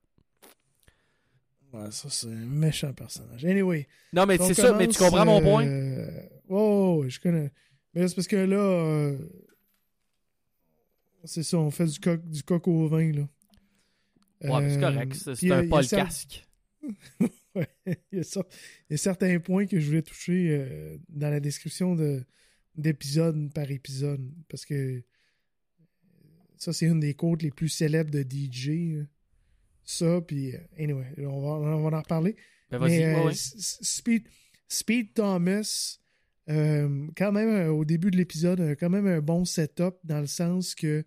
[1.73, 3.43] Ouais, ça, c'est un méchant personnage.
[3.43, 3.87] Anyway.
[4.13, 5.65] Non, mais c'est ça, mais tu comprends mon point?
[5.65, 7.51] euh, Oh, ouais, je connais.
[7.95, 9.17] Mais c'est parce que là, euh,
[11.25, 13.27] c'est ça, on fait du coq, du coq au vin, là.
[14.41, 15.15] Ouais, c'est correct.
[15.15, 16.45] C'est un cer- Casque.
[17.55, 17.67] Ouais,
[18.11, 18.45] il, y a ça-
[18.89, 22.23] il y a certains points que je voulais toucher euh, dans la description de
[22.75, 25.03] d'épisode par épisode parce que
[26.57, 29.05] ça c'est une des quotes les plus célèbres de DJ
[29.83, 32.35] ça puis euh, anyway on va, on va en reparler.
[32.71, 33.33] Ben mais euh, ouais.
[33.35, 34.23] Speed,
[34.67, 35.99] Speed Thomas
[36.49, 40.27] euh, quand même euh, au début de l'épisode quand même un bon setup dans le
[40.27, 41.05] sens que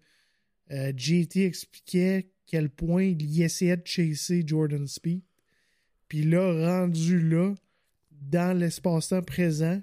[0.71, 5.23] JT expliquait quel point il essayait de chasser Jordan Speed
[6.09, 7.55] puis là, rendu là,
[8.11, 9.81] dans l'espace-temps présent,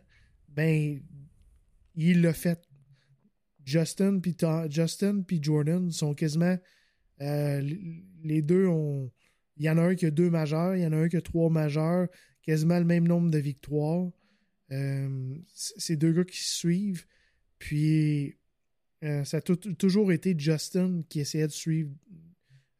[0.49, 1.01] ben,
[1.95, 2.59] il l'a fait.
[3.65, 4.35] Justin puis
[4.69, 6.57] Justin puis Jordan sont quasiment
[7.21, 7.61] euh,
[8.23, 9.09] les deux ont
[9.57, 11.17] il y en a un qui a deux majeurs, il y en a un qui
[11.17, 12.07] a trois majeurs,
[12.41, 14.09] quasiment le même nombre de victoires.
[14.71, 17.05] Euh, c'est deux gars qui se suivent.
[17.59, 18.35] Puis
[19.03, 21.91] euh, ça a toujours été Justin qui essayait de suivre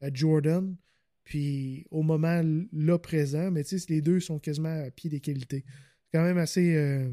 [0.01, 0.75] euh, Jordan.
[1.23, 2.41] Puis au moment
[2.73, 5.63] là présent, mais tu sais, les deux sont quasiment à pied d'égalité.
[6.03, 6.75] C'est quand même assez.
[6.75, 7.09] euh,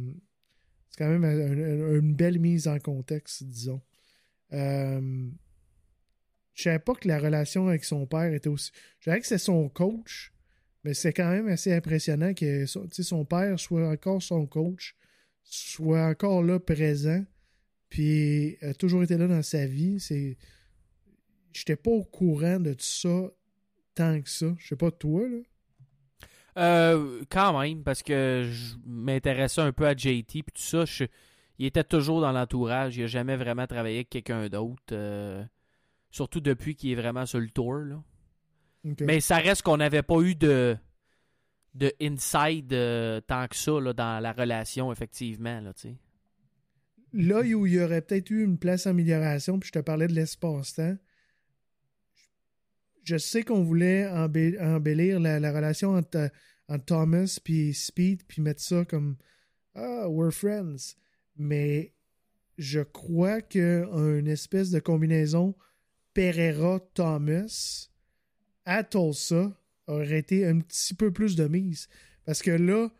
[0.92, 3.80] C'est quand même un- un- une belle mise en contexte, disons.
[4.52, 5.30] Euh,
[6.54, 8.72] je savais pas que la relation avec son père était aussi.
[8.98, 10.32] Je savais que c'est son coach,
[10.82, 14.96] mais c'est quand même assez impressionnant que son père soit encore son coach,
[15.44, 17.24] soit encore là présent,
[17.88, 20.00] puis a toujours été là dans sa vie.
[20.00, 20.36] C'est.
[21.52, 23.30] J'étais pas au courant de tout ça
[23.94, 24.46] tant que ça.
[24.58, 25.38] Je sais pas toi, là.
[26.58, 30.84] Euh, quand même, parce que je m'intéressais un peu à JT puis tout ça.
[30.84, 31.04] je-
[31.58, 32.96] il était toujours dans l'entourage.
[32.96, 34.82] Il a jamais vraiment travaillé avec quelqu'un d'autre.
[34.92, 35.44] euh,
[36.10, 37.74] surtout depuis qu'il est vraiment sur le tour.
[37.74, 38.02] Là.
[39.00, 40.76] Mais ça reste qu'on n'avait pas eu de,
[41.74, 45.60] de inside euh, tant que ça là, dans la relation, effectivement.
[45.60, 45.96] Là, tu sais.
[47.12, 50.14] là où il y aurait peut-être eu une place d'amélioration, puis je te parlais de
[50.14, 50.96] l'espace-temps,
[53.10, 56.30] je sais qu'on voulait embellir la, la relation entre,
[56.68, 59.16] entre Thomas puis Speed, puis mettre ça comme
[59.74, 60.94] Ah, we're friends.
[61.36, 61.92] Mais
[62.56, 65.56] je crois qu'une espèce de combinaison
[66.14, 67.88] Pereira-Thomas
[68.64, 69.52] à Tulsa
[69.86, 71.88] aurait été un petit peu plus de mise.
[72.24, 72.90] Parce que là,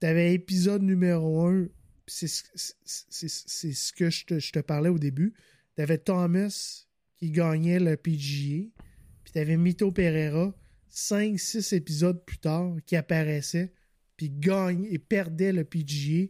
[0.00, 1.68] t'avais épisode numéro 1
[2.06, 5.32] c'est ce- que je te, je te parlais au début.
[5.74, 6.84] T'avais Thomas
[7.16, 8.68] qui gagnait le PGA,
[9.34, 10.54] t'avais Mito Pereira,
[10.90, 13.72] 5-6 épisodes plus tard, qui apparaissait,
[14.16, 16.28] puis gagne et perdait le PGA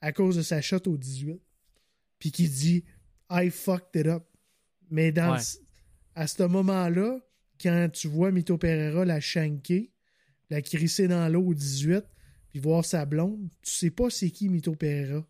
[0.00, 1.40] à cause de sa shot au 18.
[2.18, 2.84] Puis qui dit
[3.30, 4.24] I fucked it up.
[4.90, 5.40] Mais dans Ouais.
[6.14, 7.18] à ce moment-là,
[7.60, 9.90] quand tu vois Mito Pereira la shanker,
[10.50, 12.04] la crisser dans l'eau au 18,
[12.50, 15.26] puis voir sa blonde, tu sais pas c'est qui Mito Pereira.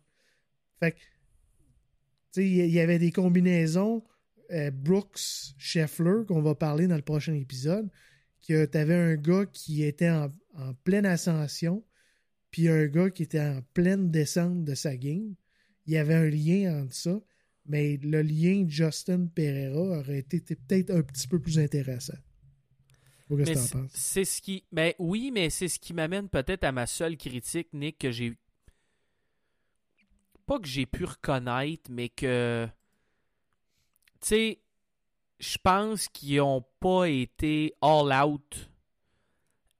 [0.79, 1.03] Fait que, tu
[2.33, 4.03] sais, il y- il y avait des combinaisons
[4.51, 7.89] euh, Brooks Scheffler, qu'on va parler dans le prochain épisode,
[8.47, 11.83] que t'avais un gars qui était en, en pleine ascension,
[12.51, 15.35] puis un gars qui était en pleine descente de sa game.
[15.85, 17.21] Il y avait un lien entre ça,
[17.65, 22.17] mais le lien Justin Pereira aurait été peut-être un petit peu plus intéressant.
[23.93, 24.63] C'est ce qui.
[24.71, 28.37] Ben oui, mais c'est ce qui m'amène peut-être à ma seule critique, Nick, que j'ai.
[30.45, 32.67] Pas que j'ai pu reconnaître, mais que.
[34.23, 34.59] Tu sais,
[35.39, 38.69] je pense qu'ils ont pas été all out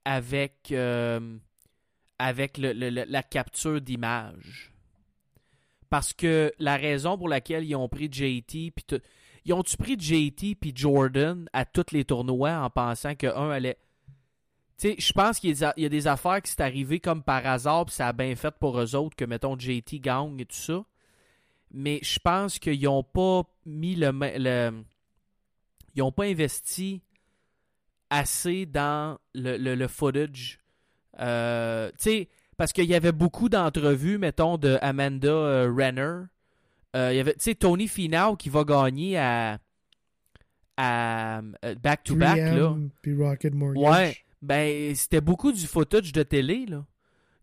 [0.04, 0.70] avec.
[0.70, 1.38] euh,
[2.18, 4.72] avec la capture d'image.
[5.90, 9.00] Parce que la raison pour laquelle ils ont pris JT, puis
[9.44, 13.78] ils ont-tu pris JT puis Jordan à tous les tournois en pensant que un allait.
[14.78, 17.86] Tu sais, je pense qu'il y, a- des affaires qui c'est arrivé comme par hasard,
[17.86, 20.84] puis ça a bien fait pour eux autres que, mettons, JT gagne et tout ça.
[21.76, 24.84] Mais je pense qu'ils n'ont pas mis le, le-
[25.96, 27.02] Ils n'ont pas investi
[28.10, 30.60] assez dans le, le- le footage.
[31.20, 36.26] Euh, tu sais, parce qu'il y avait beaucoup d'entrevues, mettons, de Amanda euh, Renner.
[36.94, 39.58] Euh, il y avait, tu sais, Tony Finau qui va gagner à.
[40.76, 42.52] à euh, back-to-back, là.
[42.70, 43.82] 3M puis Rocket Mortgage.
[43.82, 46.84] Ouais, ben c'était beaucoup du footage de télé là.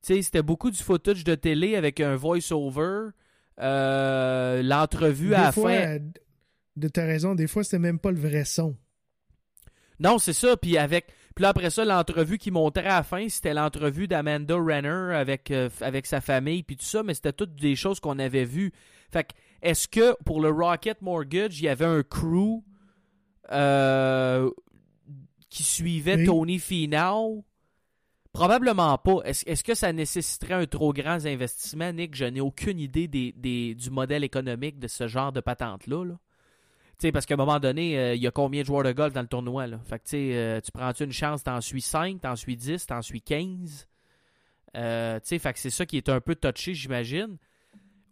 [0.01, 3.09] Tu sais, c'était beaucoup du footage de télé avec un voice-over,
[3.61, 5.77] euh, l'entrevue à la fois, fin.
[5.77, 5.99] euh,
[6.75, 8.75] de ta raison, des fois, c'était même pas le vrai son.
[9.99, 10.57] Non, c'est ça.
[10.57, 14.55] Puis avec, puis là après ça, l'entrevue qui montrait à la fin, c'était l'entrevue d'Amanda
[14.55, 18.17] Renner avec euh, avec sa famille puis tout ça, mais c'était toutes des choses qu'on
[18.17, 18.71] avait vues.
[19.11, 22.63] Fait que, est-ce que pour le Rocket Mortgage, il y avait un crew
[23.51, 24.49] euh,
[25.49, 26.25] qui suivait Oui.
[26.25, 27.45] Tony Finau?
[28.33, 29.17] Probablement pas.
[29.25, 32.15] Est-ce que ça nécessiterait un trop grand investissement, Nick?
[32.15, 36.05] Je n'ai aucune idée des, du modèle économique de ce genre de patente-là.
[36.05, 36.17] Là.
[36.97, 39.11] Sais, parce qu'à un moment donné, euh, il y a combien de joueurs de golf
[39.11, 39.67] dans le tournoi?
[39.67, 39.79] Là?
[39.83, 43.21] Fait que, euh, tu prends-tu une chance, t'en suis 5, t'en suis 10, t'en suis
[43.21, 43.87] 15?
[44.77, 47.37] Euh, fait c'est ça qui est un peu touché, j'imagine.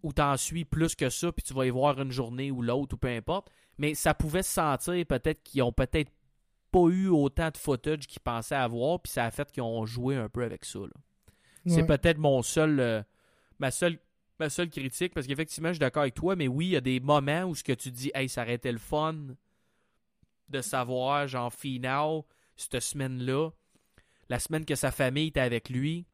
[0.01, 2.95] Ou t'en suis plus que ça, puis tu vas y voir une journée ou l'autre,
[2.95, 3.51] ou peu importe.
[3.77, 6.11] Mais ça pouvait se sentir peut-être qu'ils ont peut-être
[6.71, 10.15] pas eu autant de footage qu'ils pensaient avoir, puis ça a fait qu'ils ont joué
[10.15, 10.79] un peu avec ça.
[11.65, 13.03] C'est peut-être mon seul, euh,
[13.59, 13.99] ma seule,
[14.39, 16.81] ma seule critique, parce qu'effectivement, je suis d'accord avec toi, mais oui, il y a
[16.81, 19.15] des moments où ce que tu dis, hey, ça aurait été le fun
[20.47, 22.25] de savoir, genre, Finau,
[22.55, 23.51] cette semaine-là,
[24.29, 26.05] la semaine que sa famille était avec lui,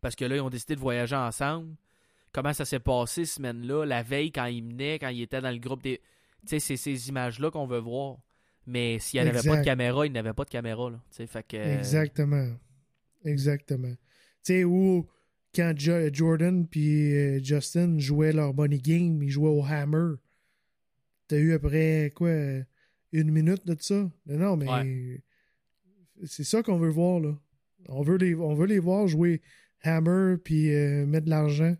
[0.00, 1.74] parce que là, ils ont décidé de voyager ensemble.
[2.32, 5.50] Comment ça s'est passé, cette semaine-là, la veille, quand il menait, quand il était dans
[5.50, 6.02] le groupe des.
[6.42, 8.18] Tu sais, c'est ces images-là qu'on veut voir.
[8.66, 10.90] Mais s'il n'y avait pas de caméra, il n'avait pas de caméra.
[10.90, 11.00] Là.
[11.10, 12.48] Tu sais, Fait que, euh, Exactement.
[13.24, 13.92] Exactement.
[13.92, 13.96] Tu
[14.54, 15.06] sais, où
[15.54, 20.14] quand Jo- Jordan puis euh, Justin jouaient leur money game, ils jouaient au hammer.
[21.28, 22.30] T'as eu après, quoi,
[23.12, 24.10] une minute de ça?
[24.26, 25.22] Non, non, mais
[26.24, 27.36] c'est ça qu'on veut voir, là.
[27.88, 29.42] On veut les, on veut les voir jouer
[29.82, 31.76] hammer puis euh, mettre de l'argent.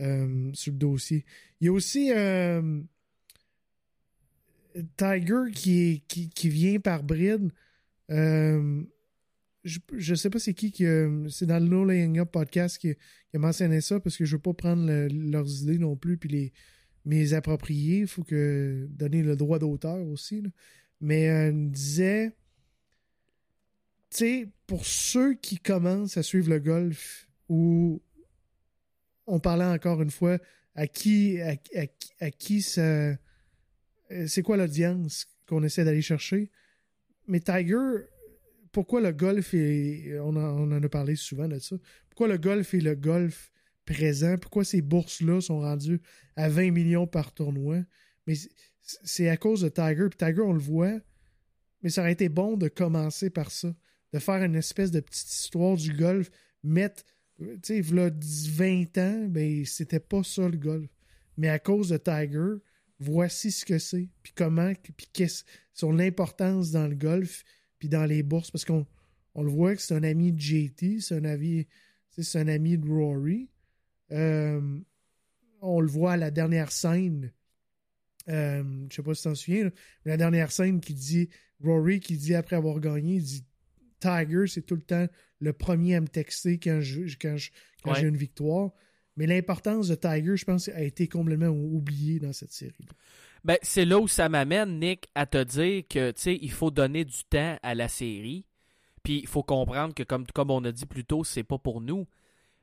[0.00, 1.24] euh, sur le dossier.
[1.60, 2.80] Il y a aussi euh,
[4.96, 6.02] Tiger qui,
[6.48, 7.50] vient par bride.
[8.10, 8.82] Euh,
[9.64, 10.84] je, je sais pas c'est qui qui
[11.28, 14.36] c'est dans le No Laying Up podcast qui, qui a mentionné ça parce que je
[14.36, 16.52] veux pas prendre le- leurs idées non plus puis les
[17.04, 18.00] mes approprier.
[18.00, 20.42] Il faut que donner le droit d'auteur aussi.
[20.42, 20.48] là.
[21.00, 22.32] Mais euh, disait
[24.10, 28.02] tu sais, pour ceux qui commencent à suivre le golf ou
[29.26, 30.38] on parlait encore une fois
[30.74, 31.54] à qui à,
[32.20, 33.12] à- qui ça
[34.26, 36.50] c'est quoi l'audience qu'on essaie d'aller chercher?
[37.26, 38.06] Mais Tiger
[38.72, 41.76] pourquoi le golf est on en, a parlé souvent de ça.
[42.08, 43.52] Pourquoi le golf est le golf
[43.84, 44.36] présent?
[44.38, 46.00] Pourquoi ces bourses là sont rendues
[46.36, 47.82] à 20 millions par tournoi?
[48.26, 48.34] Mais
[48.82, 50.98] c'est- à cause de Tiger puis Tiger on le voit
[51.82, 53.74] mais ça aurait été bon de commencer par ça
[54.12, 56.30] de faire une espèce de petite histoire du golf
[56.62, 57.04] mettre
[57.38, 60.88] tu sais, v'là 10, 20 ans, ben, c'était pas ça le golf.
[61.36, 62.60] Mais à cause de Tiger,
[63.02, 67.44] voici ce que c'est, puis comment, puis qu'est-ce, sur l'importance dans le golf,
[67.78, 68.86] puis dans les bourses, parce qu'on
[69.34, 71.70] on le voit que c'est un ami de JT, c'est un ami, tu
[72.10, 73.48] sais, c'est un ami de Rory.
[74.10, 74.78] Euh,
[75.60, 77.32] on le voit à la dernière scène.
[78.28, 79.70] Euh, je sais pas si tu t'en souviens, là,
[80.04, 81.28] mais la dernière scène qui dit
[81.60, 83.44] Rory qui dit après avoir gagné, il dit
[84.00, 85.06] Tiger, c'est tout le temps
[85.40, 87.50] le premier à me texter quand je- quand je-
[87.82, 88.00] quand Ouais.
[88.00, 88.72] j'ai une victoire.
[89.16, 92.86] Mais l'importance de Tiger, je pense, a été complètement oubliée dans cette série.
[93.44, 97.24] Ben, c'est là où ça m'amène, Nick, à te dire que, il faut donner du
[97.24, 98.46] temps à la série.
[99.02, 101.80] Puis il faut comprendre que, comme, comme on a dit plus tôt, c'est pas pour
[101.80, 102.06] nous.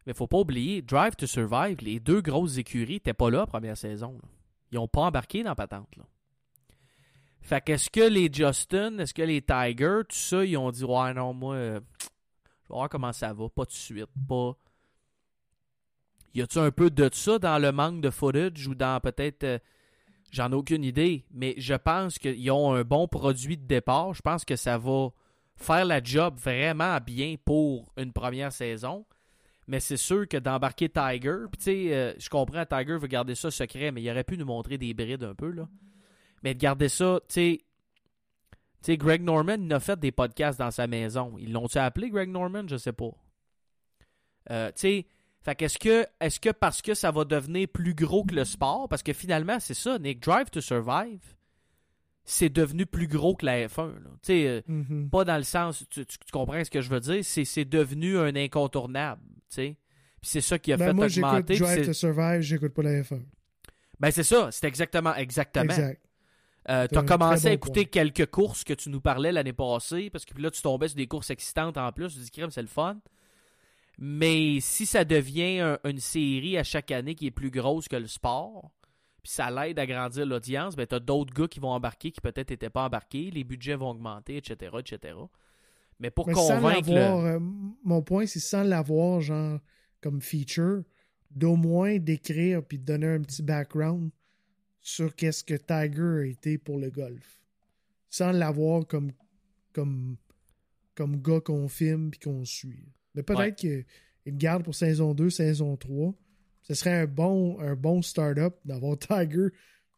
[0.06, 3.48] Mais faut pas oublier, Drive to Survive, les deux grosses écuries n'étaient pas là la
[3.48, 4.18] première saison.
[4.72, 5.96] Ils ont pas embarqué dans patente.
[5.98, 6.04] Là.
[7.42, 11.14] Fait qu'est-ce que les Justin, est-ce que les Tiger, tout ça, ils ont dit Ouais,
[11.14, 14.56] non, moi, euh, je vais voir comment ça va, pas tout de suite, pas.
[16.34, 19.44] Y a-tu un peu de ça dans le manque de footage ou dans peut-être.
[19.44, 19.60] euh,
[20.32, 24.14] J'en ai aucune idée, mais je pense qu'ils ont un bon produit de départ.
[24.14, 25.10] Je pense que ça va
[25.56, 29.08] faire la job vraiment bien pour une première saison.
[29.68, 33.34] Mais c'est sûr que d'embarquer Tiger, puis tu sais, euh, je comprends, Tiger veut garder
[33.36, 35.68] ça secret, mais il aurait pu nous montrer des brides un peu, là.
[36.44, 37.58] Mais de garder ça, tu sais.
[38.82, 41.36] Tu sais, Greg Norman, il a fait des podcasts dans sa maison.
[41.38, 42.64] Ils l'ont-tu appelé Greg Norman?
[42.68, 43.12] Je sais pas.
[44.52, 45.08] Euh, tu sais,
[45.42, 48.88] fait qu'est-ce que, est-ce que parce que ça va devenir plus gros que le sport,
[48.90, 51.22] parce que finalement, c'est ça, Nick, Drive to Survive,
[52.26, 53.88] c'est devenu plus gros que la F1.
[53.88, 54.10] là.
[54.14, 55.10] Tu sais, euh, Mhm.
[55.10, 58.18] pas dans le sens, tu, tu- tu comprends ce que je veux dire, c'est, devenu
[58.20, 59.78] un incontournable, tu sais.
[60.22, 61.58] Puis c'est ça qui a Ben, fait moi, augmenter.
[61.58, 63.22] Drive to Survive, j'écoute pas la F1.
[64.00, 65.64] Ben c'est ça, c'est exactement, exactement.
[65.74, 66.02] Exact.
[66.70, 67.90] Euh, t'as commencé à écouter point.
[68.04, 70.98] quelques courses que tu nous parlais l'année passée, parce que puis là, tu tombais sur
[70.98, 72.14] des courses excitantes en plus.
[72.14, 72.98] Tu dis, crème, c'est le fun.
[74.02, 77.98] Mais si ça devient un- une série à chaque année qui est plus grosse que
[77.98, 78.72] le sport,
[79.22, 82.50] puis ça l'aide à grandir l'audience, ben t'as d'autres gars qui vont embarquer qui peut-être
[82.52, 85.16] n'étaient pas embarqués, les budgets vont augmenter, etc., etc.
[86.00, 86.96] Mais pour Mais convaincre le...
[86.96, 87.40] euh,
[87.84, 89.60] mon point, c'est sans l'avoir, genre,
[90.00, 90.84] comme feature,
[91.30, 94.12] d'au moins d'écrire puis de donner un petit background
[94.82, 97.42] sur qu'est-ce que Tiger a été pour le golf.
[98.10, 99.12] Sans l'avoir comme,
[99.74, 100.16] comme,
[100.96, 102.88] comme gars qu'on filme puis qu'on suit.
[103.16, 103.86] Mais peut-être Ouais.
[104.26, 106.14] qu'il garde pour saison 2, saison 3.
[106.62, 109.48] Ce serait un bon, un bon start-up d'avoir Tiger.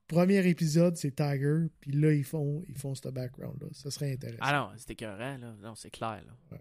[0.08, 1.68] Premier épisode, c'est Tiger.
[1.80, 3.68] Puis là, ils font, ils font ce background-là.
[3.72, 4.40] Ça serait intéressant.
[4.42, 5.56] Ah non, c'est écœurant, là.
[5.62, 6.58] Non, c'est clair, là.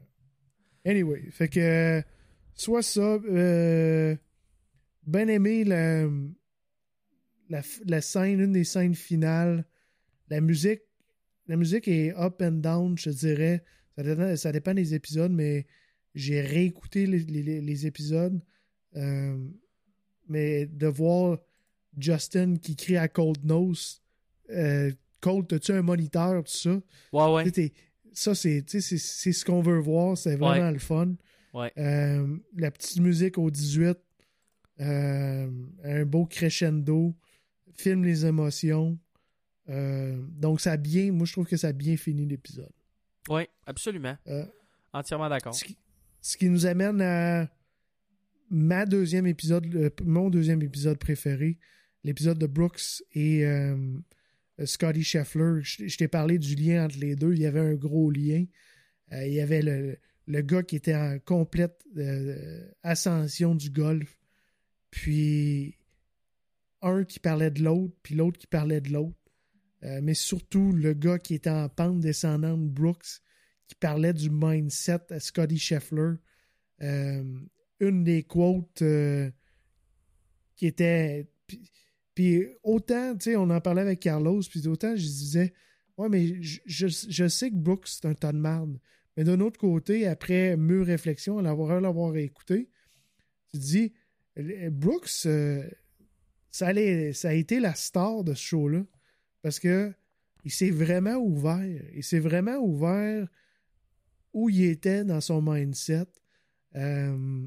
[0.84, 2.02] Anyway, fait que
[2.54, 4.16] soit ça, euh,
[5.06, 6.06] bien aimé la,
[7.48, 9.64] la, scène, une des scènes finales.
[10.28, 10.82] La musique,
[11.48, 13.64] la musique est up and down, je dirais.
[13.96, 15.66] Ça dépend, ça dépend des épisodes, mais
[16.14, 18.40] j'ai réécouté les, les- les épisodes.
[18.96, 19.38] Euh,
[20.28, 21.38] mais de voir
[21.98, 24.02] Justin qui crie à Cold Nose,
[24.50, 26.80] euh, Cold, as-tu un moniteur, tout ça?
[27.12, 27.72] Ouais, ouais.
[28.12, 30.16] Ça, c'est ce qu'on veut voir.
[30.18, 30.72] C'est vraiment Ouais.
[30.72, 31.14] le fun.
[31.52, 31.72] Ouais.
[31.78, 33.96] Euh, la petite musique au 18,
[34.80, 35.50] euh,
[35.84, 37.14] un beau crescendo,
[37.74, 38.98] filme les émotions.
[39.68, 42.72] Donc, ça a bien, moi, je trouve que ça a bien fini l'épisode.
[43.28, 44.16] Ouais, absolument.
[44.92, 45.54] Entièrement d'accord.
[45.54, 45.76] ce, qui,
[46.20, 47.48] ce qui nous amène à
[48.50, 51.58] ma deuxième épisode, mon deuxième épisode préféré,
[52.04, 53.76] l'épisode de Brooks et euh,
[54.64, 55.60] Scotty Scheffler.
[55.62, 57.32] Je, t'ai parlé du lien entre les deux.
[57.32, 58.44] Il y avait un gros lien.
[59.12, 64.18] Euh, il y avait le, le gars qui était en complète euh, ascension du golf.
[64.90, 65.76] Puis
[66.82, 69.16] un qui parlait de l'autre, puis l'autre qui parlait de l'autre.
[69.82, 73.22] Mais surtout le gars qui était en pente descendante, Brooks,
[73.70, 76.14] qui parlait du mindset à Scotty Scheffler.
[76.82, 77.22] Euh,
[77.78, 79.30] une des quotes euh,
[80.56, 81.30] qui était.
[82.16, 85.52] Puis, autant, tu sais, on en parlait avec Carlos, puis autant je disais,
[85.98, 88.80] ouais, mais je, je, sais que Brooks, c'est un tas de marde.
[89.16, 92.68] Mais d'un autre côté, après mûre réflexion, à l'avoir l'avoir écouté,
[93.52, 93.92] tu dis,
[94.36, 95.62] Brooks, euh,
[96.50, 98.84] ça, allait, ça a été la star de ce show-là.
[99.42, 99.92] Parce que
[100.44, 101.64] il s'est vraiment ouvert.
[101.94, 103.28] Il s'est vraiment ouvert
[104.32, 106.06] où il était dans son mindset.
[106.76, 107.46] Euh,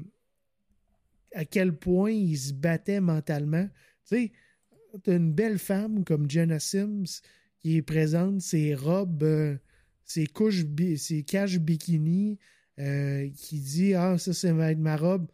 [1.34, 3.66] à quel point il se battait mentalement.
[4.06, 4.32] Tu sais,
[5.02, 7.22] t'as une belle femme comme Jenna Sims
[7.58, 9.56] qui est présente, ses robes, euh,
[10.04, 10.64] ses couches,
[10.96, 12.38] ses caches bikini,
[12.78, 15.26] euh, qui dit Ah, ça, ça va être ma robe.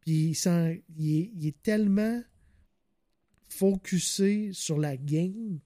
[0.00, 2.22] Puis il, il, est, tellement
[3.48, 5.58] focusé sur la game,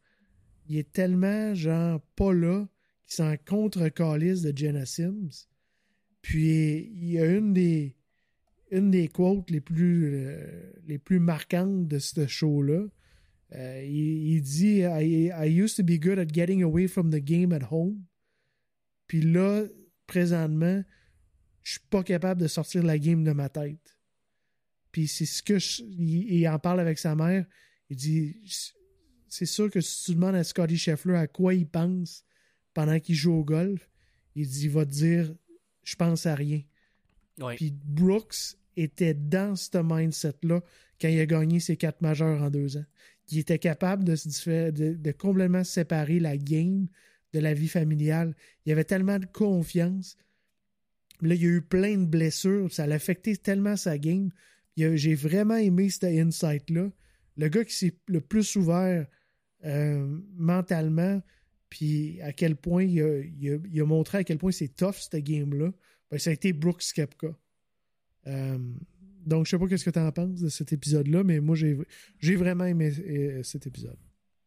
[0.69, 2.67] il est tellement, genre, pas là,
[3.05, 5.49] qu'il s'en contre-calice de Jenna Sims.
[6.21, 7.97] Puis il y a une des
[8.73, 12.87] une des quotes les plus, euh, les plus marquantes de ce show-là.
[13.55, 17.69] Euh, il, dit I, used to be good at getting away from the game at
[17.71, 18.03] home.
[19.07, 19.65] Puis là,
[20.07, 20.83] présentement,
[21.63, 23.99] je suis pas capable de sortir la game de ma tête.
[24.91, 27.45] Puis c'est ce que il, en parle avec sa mère.
[27.91, 28.37] Il dit
[29.29, 32.25] c'est sûr que si tu demandes à Scotty Scheffler à quoi il pense
[32.75, 33.89] pendant qu'il joue au golf,
[34.35, 35.35] il dit il va te dire
[35.83, 36.63] je pense à rien.
[37.57, 40.61] Puis Brooks était dans ce mindset-là
[41.01, 42.85] quand il a gagné ses quatre majeurs en deux ans.
[43.31, 46.87] Il était capable de, se de, de complètement séparer la game
[47.33, 48.35] de la vie familiale.
[48.67, 50.17] Il avait tellement de confiance.
[51.23, 52.73] Là, il y a eu plein de blessures.
[52.73, 54.31] Ça l'a affecté tellement sa game.
[54.77, 56.91] J'ai vraiment aimé cet insight-là.
[57.37, 59.07] Le gars qui s'est le plus ouvert
[59.65, 61.23] euh, mentalement,
[61.73, 65.71] puis à quel point il a, montré à quel point c'est tough, cette game-là,
[66.11, 67.29] ben, ça a été Brooks Kepka.
[68.27, 68.59] Euh,
[69.25, 72.37] donc, je sais pas qu'est-ce que tu en penses de cet épisode-là, mais moi, j'ai
[72.37, 73.97] vraiment aimé euh, cet épisode.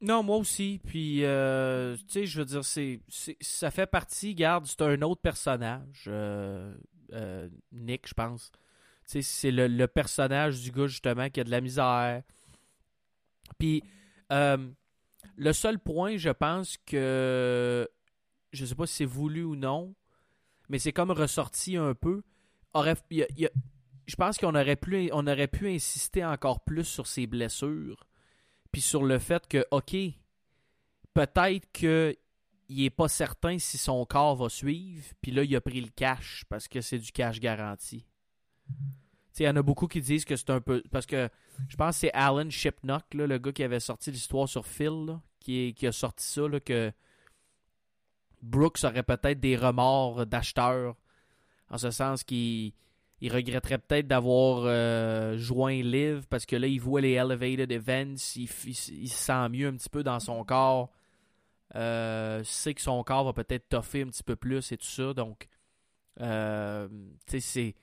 [0.01, 0.79] Non, moi aussi.
[0.85, 2.99] Puis, euh, tu sais, je veux dire, c'est,
[3.41, 6.07] ça fait partie, garde, c'est un autre personnage.
[7.71, 8.51] Nick, je pense.
[9.09, 12.21] Tu sais, c'est le, personnage du gars, justement, qui a de la misère.
[13.57, 13.81] Puis,
[15.35, 17.87] le seul point, je pense que.
[18.51, 19.95] Je sais pas si c'est voulu ou non,
[20.69, 22.23] mais c'est comme ressorti un peu
[24.07, 28.05] je pense qu'on aurait, pu, on aurait pu insister encore plus sur ses blessures,
[28.71, 29.95] puis sur le fait que, OK,
[31.13, 32.17] peut-être qu'il
[32.69, 36.43] n'est pas certain si son corps va suivre, puis là, il a pris le cash
[36.49, 38.05] parce que c'est du cash garanti.
[39.39, 40.81] Il y en a beaucoup qui disent que c'est un peu.
[40.91, 41.29] Parce que
[41.67, 45.73] je pense que c'est Alan Shipnock, le gars qui avait sorti l'histoire sur Phil, qui,
[45.73, 46.91] qui, a sorti ça, que
[48.41, 50.95] Brooks aurait peut-être des remords d'acheteur
[51.69, 52.73] en ce sens qu'il
[53.21, 58.35] il regretterait peut-être d'avoir euh, joint Live parce que là, il voit les Elevated Events,
[58.35, 60.91] il, se sent mieux un petit peu dans son corps.
[61.75, 65.13] Euh, sait que son corps va peut-être toffer un petit peu plus et tout ça.
[65.13, 65.47] Donc,
[66.21, 66.87] euh,
[67.25, 67.73] tu sais,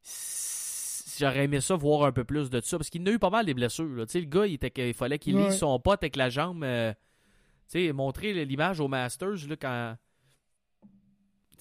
[0.00, 0.59] c'est.
[1.20, 3.44] J'aurais aimé ça voir un peu plus de ça parce qu'il a eu pas mal
[3.44, 3.84] des blessures.
[3.84, 6.64] Le gars, il, était, il fallait qu'il lise son pote avec la jambe.
[6.64, 6.94] tu
[7.66, 9.96] sais, montrer l'image au Masters là, quand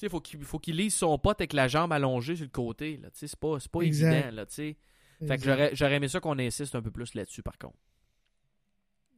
[0.02, 3.02] il faut qu'il faut qu'il lise son pote avec la jambe allongée sur le côté.
[3.14, 4.32] C'est pas, pas évident.
[4.32, 7.78] Là, fait que j'aurais aimé ça qu'on insiste un peu plus là-dessus, par contre.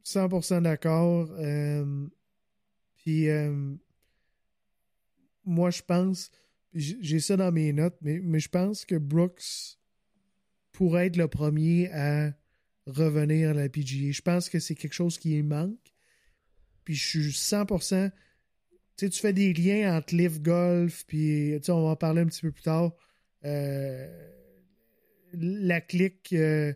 [0.04, 1.30] 100% d'accord.
[1.38, 2.08] Euh,
[2.96, 3.74] puis, euh,
[5.44, 6.30] moi, je pense,
[6.74, 9.78] j'ai ça dans mes notes, mais, mais je pense que Brooks
[10.72, 12.32] pourrait être le premier à
[12.86, 14.10] revenir à la PGA.
[14.10, 15.78] Je pense que c'est quelque chose qui manque.
[16.84, 18.10] Puis je suis 100%
[19.10, 22.52] tu fais des liens entre Live Golf, puis on va en parler un petit peu
[22.52, 22.92] plus tard.
[23.44, 24.30] Euh,
[25.32, 26.72] la clique euh,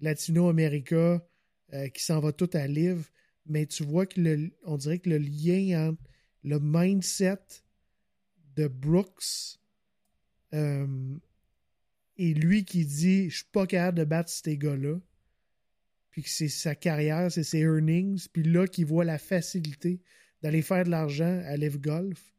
[0.00, 1.24] Latino-America
[1.72, 3.10] euh, qui s'en va tout à Live,
[3.46, 6.02] mais tu vois que le, on dirait que le lien entre
[6.42, 7.38] le mindset
[8.56, 9.58] de Brooks
[12.20, 15.00] et lui qui dit Je suis pas capable de battre ces gars-là,
[16.10, 20.02] puis que c'est sa carrière, c'est ses earnings, puis là qui voit la facilité
[20.42, 22.34] d'aller faire de l'argent à Live Golf.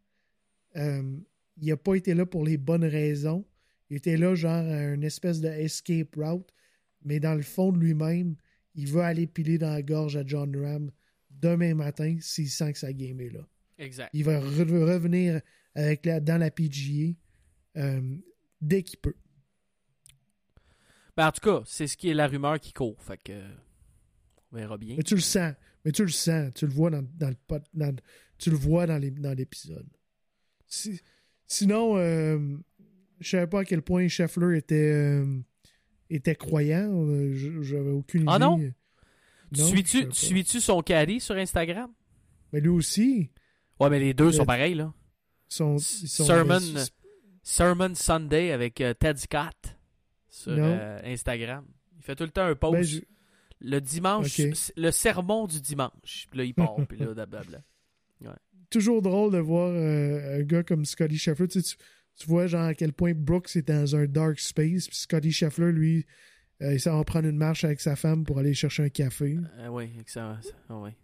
[0.75, 1.17] Euh,
[1.57, 3.43] il n'a pas été là pour les bonnes raisons.
[3.89, 6.53] Il était là, genre, une espèce de escape route,
[7.03, 8.35] mais dans le fond de lui-même,
[8.75, 10.91] il veut aller piler dans la gorge à John Ram
[11.29, 13.47] demain matin s'il sent que sa game est là.
[13.79, 14.11] Exact.
[14.13, 15.41] Il va revenir
[15.73, 17.13] avec la, dans la PGA
[17.77, 18.17] euh,
[18.61, 19.15] dès qu'il peut.
[21.17, 23.01] Ben, en tout cas, c'est ce qui est la rumeur qui court.
[23.03, 23.33] Fait que
[24.51, 24.95] on verra bien.
[24.97, 25.53] Mais tu le sens.
[25.83, 27.95] Mais tu le sens, tu le vois dans, le
[28.37, 29.87] tu le vois dans l'épisode.
[31.47, 32.57] sinon, euh,
[33.19, 35.39] je savais pas à quel point Scheffler était euh,
[36.09, 36.89] était croyant.
[37.07, 38.31] Euh, J'avais aucune idée.
[38.31, 38.57] Ah non?
[38.57, 40.07] Tu Non, suis-tu
[40.43, 41.91] tu son caddie sur Instagram?
[42.53, 43.29] Mais lui aussi,
[43.79, 44.93] Ouais, mais les deux sont pareils, là.
[45.49, 46.59] ils sont, sont- Sermon,
[47.41, 49.55] Sermon Sunday avec euh, Ted Scott
[50.31, 51.63] sur euh, Instagram.
[51.97, 52.73] Il fait tout le temps un post.
[52.73, 53.01] Ben, je-
[53.59, 54.41] Le dimanche,
[54.75, 56.25] le sermon du dimanche.
[56.31, 57.61] Puis là, il part, puis là, blablabla.
[58.71, 61.47] toujours drôle de voir euh, un gars comme Scotty Scheffler.
[61.47, 61.83] Tu, sais, tu,
[62.17, 65.71] tu vois genre à quel point Brooks est dans un dark space, puis Scotty Scheffler,
[65.71, 66.05] lui,
[66.61, 69.37] euh, il s'en va prendre une marche avec sa femme pour aller chercher un café.
[69.69, 70.37] Oui, excellent.
[70.69, 70.95] Ouais.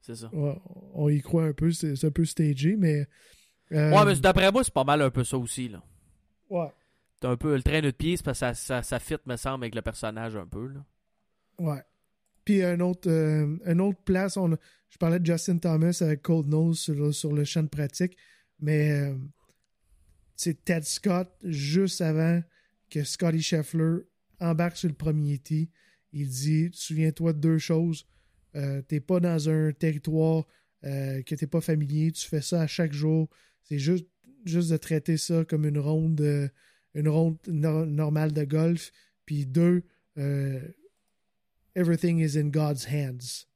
[0.00, 0.28] C'est ça.
[0.34, 0.56] Ouais,
[0.94, 3.06] on y croit un peu, c'est un peu stagé, mais.
[3.70, 5.82] Ouais, mais d'après moi, c'est pas mal un peu ça aussi, là.
[6.50, 6.68] ouais,
[7.24, 9.74] Un peu le train de pied, parce que ça, ça, ça fit, me semble, avec
[9.74, 10.84] le personnage un peu, là.
[11.58, 11.82] ouais.
[12.44, 14.38] Puis un autre, euh, une autre place,
[14.90, 18.16] je parlais de Justin Thomas avec Cold Nose sur, le champ de pratique,
[18.60, 19.14] mais euh,
[20.36, 22.42] c'est Ted Scott juste avant
[22.90, 24.02] que Scotty Scheffler
[24.40, 25.70] embarque sur le premier tee.
[26.12, 28.06] Il dit Souviens-toi de deux choses.
[28.56, 30.44] Euh, t'es pas dans un territoire
[30.82, 32.12] que t'es pas familier.
[32.12, 33.30] Tu fais ça à chaque jour.
[33.62, 34.06] C'est juste,
[34.44, 36.50] juste de traiter ça comme une ronde,
[36.94, 38.90] une ronde no- normale de golf.
[39.26, 39.82] Puis deux,
[40.18, 40.60] euh,
[41.74, 43.46] everything is in God's hands.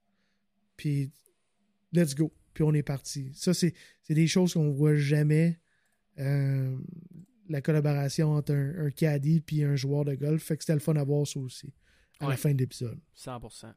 [0.77, 1.10] Puis
[1.93, 2.32] let's go.
[2.55, 3.31] Puis on est parti.
[3.35, 3.74] Ça, c'est
[4.09, 5.59] des choses qu'on voit jamais.
[6.19, 6.77] euh,
[7.51, 10.43] la collaboration entre un, un caddie puis un joueur de golf.
[10.43, 11.73] Fait que c'était le fun à voir ça aussi.
[12.20, 12.98] À la fin de l'épisode.
[13.16, 13.73] 100%.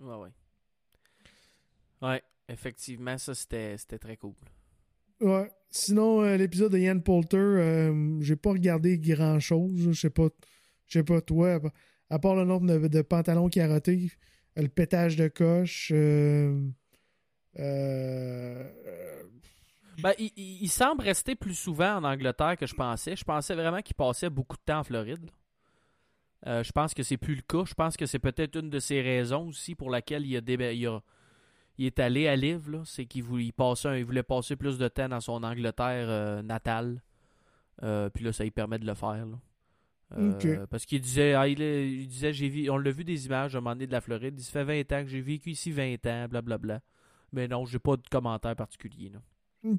[0.00, 0.30] Ouais, ouais.
[2.00, 4.34] Ouais, effectivement, ça, c'était c'était très cool.
[5.20, 5.50] Ouais.
[5.74, 9.72] Sinon, euh, l'épisode de Ian Poulter, euh, j'ai pas regardé grand chose.
[9.88, 10.28] Je sais pas.
[10.86, 11.58] Je sais pas toi.
[12.10, 14.12] à part- le nombre de, de pantalons carottés,
[14.54, 15.90] le pétage de coche.
[15.94, 16.60] euh,
[17.58, 18.70] euh,
[20.02, 23.16] Ben, il, semble rester plus souvent en Angleterre que je pensais.
[23.16, 25.30] Je pensais vraiment qu'il passait beaucoup de temps en Floride.
[26.44, 27.64] je pense que c'est plus le cas.
[27.66, 30.40] Je pense que c'est peut-être une de ces raisons aussi pour laquelle il, a
[30.90, 31.02] a-
[31.78, 32.70] il est allé à Liv.
[32.70, 32.82] là.
[32.84, 36.06] C'est qu'il voulait, il passait un- il voulait passer plus de temps dans son Angleterre
[36.08, 37.02] euh, natale.
[37.82, 39.26] Euh, puis là, ça lui permet de le faire.
[39.26, 39.38] là.
[40.18, 40.66] Euh.
[40.66, 43.60] Parce qu'il disait, ah, il, disait j'ai vu, on l'a vu des images à un
[43.62, 44.34] moment donné de la Floride.
[44.36, 46.82] Il se fait 20 ans que j'ai vécu ici 20 ans, blablabla.
[47.32, 49.10] Mais non, j'ai pas de commentaire particulier.
[49.10, 49.20] là.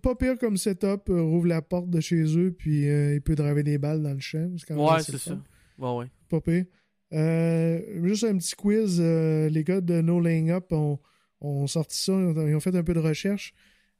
[0.01, 3.77] Pas pire comme setup, rouvre la porte de chez eux, puis il peut driver des
[3.77, 4.49] balles dans le champ.
[4.71, 5.37] Ouais, c'est ça.
[5.77, 6.07] Ouais, ouais.
[6.29, 6.65] Pas pire.
[7.11, 8.99] Juste un petit quiz.
[8.99, 10.99] les gars de No Laying Up ont,
[11.43, 12.13] ont sorti ça.
[12.13, 13.53] Ils ont fait un peu de recherche.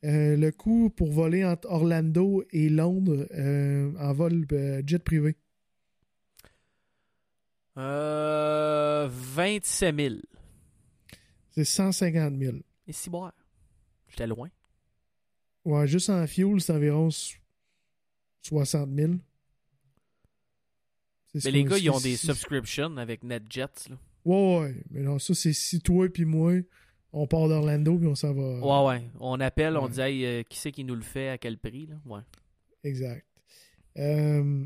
[0.04, 5.38] Euh, le coût pour voler entre Orlando et Londres euh, en vol euh, jet privé.
[7.78, 10.16] Euh, 27 000.
[11.52, 12.58] C'est 150 000.
[12.88, 13.34] Et si boire.
[14.10, 14.50] J'étais loin.
[15.66, 17.36] Ouais, juste en fuel, c'est environ so-
[18.44, 19.14] 60 000.
[21.32, 23.90] C'est ce Mais les gars, ils ont des subscriptions avec NetJets.
[23.90, 23.98] Là.
[24.26, 24.76] Ouais, ouais.
[24.92, 26.54] Mais non, ça, c'est si toi et moi,
[27.14, 28.60] on part d'Orlando puis on s'en va.
[28.60, 29.04] Ouais, ouais.
[29.20, 31.88] On appelle, on dit, hey, euh, qui c'est qui nous le fait, à quel prix.
[31.88, 31.96] Là?
[32.06, 32.22] Ouais.
[32.84, 33.26] Exact.
[33.98, 34.66] Euh,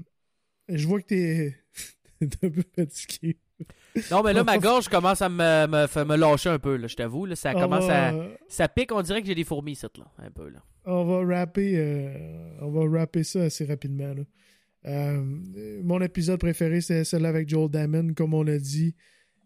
[0.69, 1.55] je vois que t'es
[2.21, 3.37] un peu fatigué.
[4.11, 7.25] Non, mais là, ma gorge commence à me, me, lâcher un peu, là, je t'avoue.
[7.25, 8.13] Là, ça On commence va, à.
[8.47, 10.05] Ça pique, on dirait que j'ai des fourmis, ici, là.
[10.19, 10.59] Un peu, là.
[10.85, 14.13] on va rapper, euh, on va rapper ça assez rapidement.
[14.13, 14.23] là.
[14.85, 15.21] Euh,
[15.83, 18.95] mon épisode préféré, c'est celui avec Joel Damon, comme on l'a dit.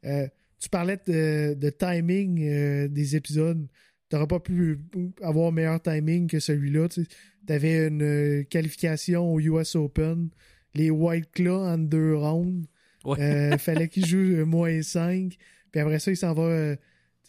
[0.06, 0.28] Euh,
[0.62, 3.68] tu parlais de, de timing euh, des épisodes.
[4.10, 4.78] Tu n'auras pas pu
[5.22, 6.88] avoir meilleur timing que celui-là.
[6.90, 7.06] Tu
[7.50, 10.30] avais une euh, qualification au US Open,
[10.76, 12.68] les White Claw en deux rounds.
[13.04, 13.20] Ouais.
[13.20, 15.36] Euh, fallait qu'il joue euh, moins 5.
[15.72, 16.44] Puis après ça, il s'en va.
[16.44, 16.76] euh,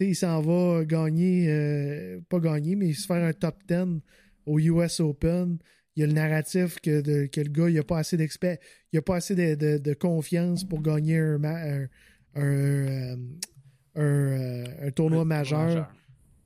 [0.00, 4.00] il s'en va gagner, euh, pas gagner, mais se faire un top 10
[4.46, 5.58] au US Open.
[5.94, 8.56] Il y a le narratif que, de- que le gars, il a pas assez d'expert,
[8.92, 11.86] il a pas assez de, de- de confiance pour gagner un, un,
[12.34, 13.16] un, euh,
[13.94, 15.92] un, euh, un tournoi majeur.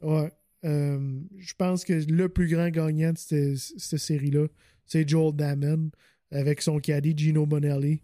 [0.02, 0.32] Ouais.
[0.64, 4.46] Euh, je pense que le plus grand gagnant de cette, cette série-là,
[4.84, 5.90] c'est Joel Damon
[6.30, 8.02] avec son caddie Gino Bonelli.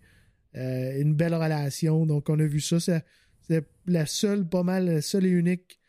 [0.54, 2.06] Euh, une belle relation.
[2.06, 2.78] Donc, on a vu ça.
[2.78, 3.02] ça
[3.40, 5.80] c'est la seule, pas mal, la seule et unique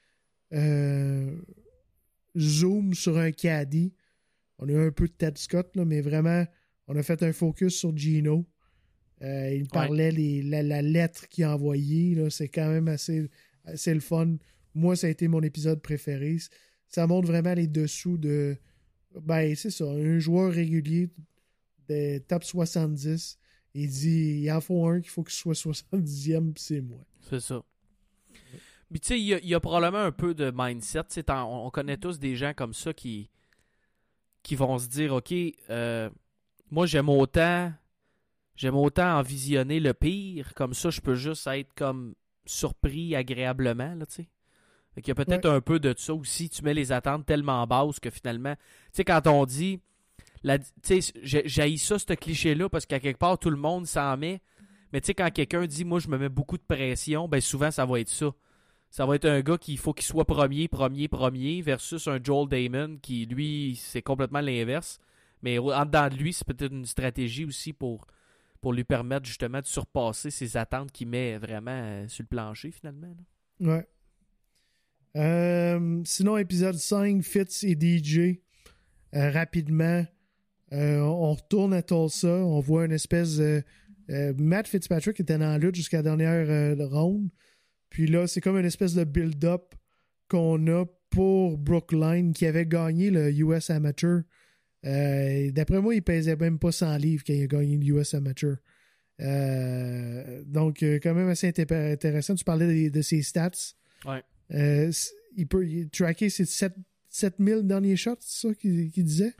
[0.54, 1.36] euh,
[2.38, 3.94] zoom sur un caddie.
[4.58, 6.46] On a eu un peu de Ted Scott, là, mais vraiment,
[6.88, 8.46] on a fait un focus sur Gino.
[9.24, 12.30] Euh, il parlait les- la, la lettre qu'il a envoyée.
[12.30, 13.30] C'est quand même assez,
[13.66, 14.36] assez le fun.
[14.76, 16.38] Moi, ça a été mon épisode préféré.
[16.90, 18.58] Ça montre vraiment les dessous de.
[19.22, 19.86] Ben, c'est ça.
[19.86, 21.10] Un joueur régulier
[21.88, 23.38] de top 70.
[23.76, 27.00] Il dit il en faut un qu'il faut qu'il soit 70e, puis c'est moi.
[27.30, 27.64] C'est ça.
[28.92, 31.02] Puis tu sais, il y, a- il y a probablement un peu de mindset.
[31.30, 33.30] On, on connaît tous des gens comme ça qui,
[34.44, 35.34] qui vont se dire, OK,
[35.70, 36.10] euh,
[36.70, 37.72] moi j'aime autant
[38.56, 42.16] j'aime autant en visionner le pire, comme ça je peux juste être comme
[42.46, 44.30] surpris agréablement, là, tu sais.
[44.94, 46.50] Fait qu'il y a peut-être un peu de ça aussi.
[46.50, 48.62] Tu mets les attentes tellement basses que finalement, tu
[48.94, 49.80] sais, quand on dit,
[50.44, 54.42] tu sais, j'ai ça, ce cliché-là, parce qu'à quelque part, tout le monde s'en met.
[54.92, 57.72] Mais tu sais, quand quelqu'un dit, moi, je me mets beaucoup de pression, ben souvent,
[57.72, 58.32] ça va être ça.
[58.92, 62.48] Ça va être un gars qu'il faut qu'il soit premier, premier, premier, versus un Joel
[62.48, 65.00] Damon qui, lui, c'est complètement l'inverse.
[65.42, 68.06] Mais en dedans de lui, c'est peut-être une stratégie aussi pour,
[68.64, 72.72] pour lui permettre justement de surpasser ses attentes qu'il met vraiment euh, sur le plancher,
[72.72, 73.14] finalement.
[73.60, 73.86] Ouais.
[75.18, 78.40] Euh, sinon, épisode 5, Fitz et DJ.
[79.16, 80.06] Euh, rapidement,
[80.72, 82.30] on retourne à Tulsa.
[82.30, 83.64] On voit une espèce de.
[84.08, 87.30] Matt Fitzpatrick était dans la lutte jusqu'à la dernière ronde.
[87.90, 89.76] Puis là, c'est comme une espèce de build-up
[90.30, 94.22] qu'on a pour Brookline qui avait gagné le US Amateur.
[94.86, 98.14] Euh, D'après moi, il pesait même pas 100 livres quand il a gagné le US
[98.14, 98.58] Amateur.
[99.22, 102.36] Euh, donc, euh, quand même assez inté- intéressant.
[102.36, 103.52] Tu parlais de, de ses stats.
[104.06, 104.24] Ouais.
[104.52, 104.92] Euh,
[105.38, 106.74] il peut il- tracker ses 7,
[107.10, 109.34] 7000 derniers shots, c'est ça qu'il disait?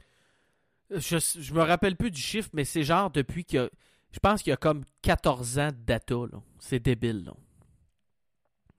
[0.90, 3.70] Je, je me rappelle plus du chiffre, mais c'est genre depuis que.
[4.12, 6.14] Je pense qu'il y a comme 14 ans de data.
[6.60, 7.24] C'est débile.
[7.24, 7.34] Là.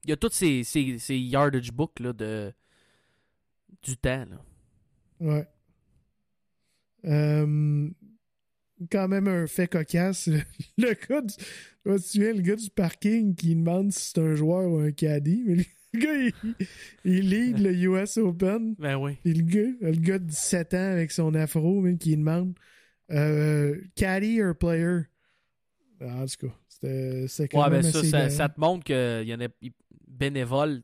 [0.04, 2.52] Il y a tous ces, ces, ces yardage books là, de,
[3.82, 4.24] du temps.
[4.24, 4.40] Là.
[5.20, 5.46] Ouais.
[7.06, 7.88] Euh,
[8.90, 10.28] quand même un fait cocasse.
[10.78, 11.34] Le gars du,
[11.84, 14.90] je me souviens, le gars du parking qui demande si c'est un joueur ou un
[14.90, 15.42] caddie.
[15.46, 15.64] Mais le
[16.00, 16.32] gars, il,
[17.04, 18.74] il lead le US Open.
[18.78, 19.18] Ben oui.
[19.22, 22.54] Puis le gars, le gars de 17 ans avec son afro, même, qui demande
[23.10, 25.02] euh, caddy or player?
[26.02, 29.40] En tout cas, c'était quand Ouais, même ben ça, ça, te montre qu'il y en
[29.40, 29.48] a
[30.06, 30.82] bénévoles.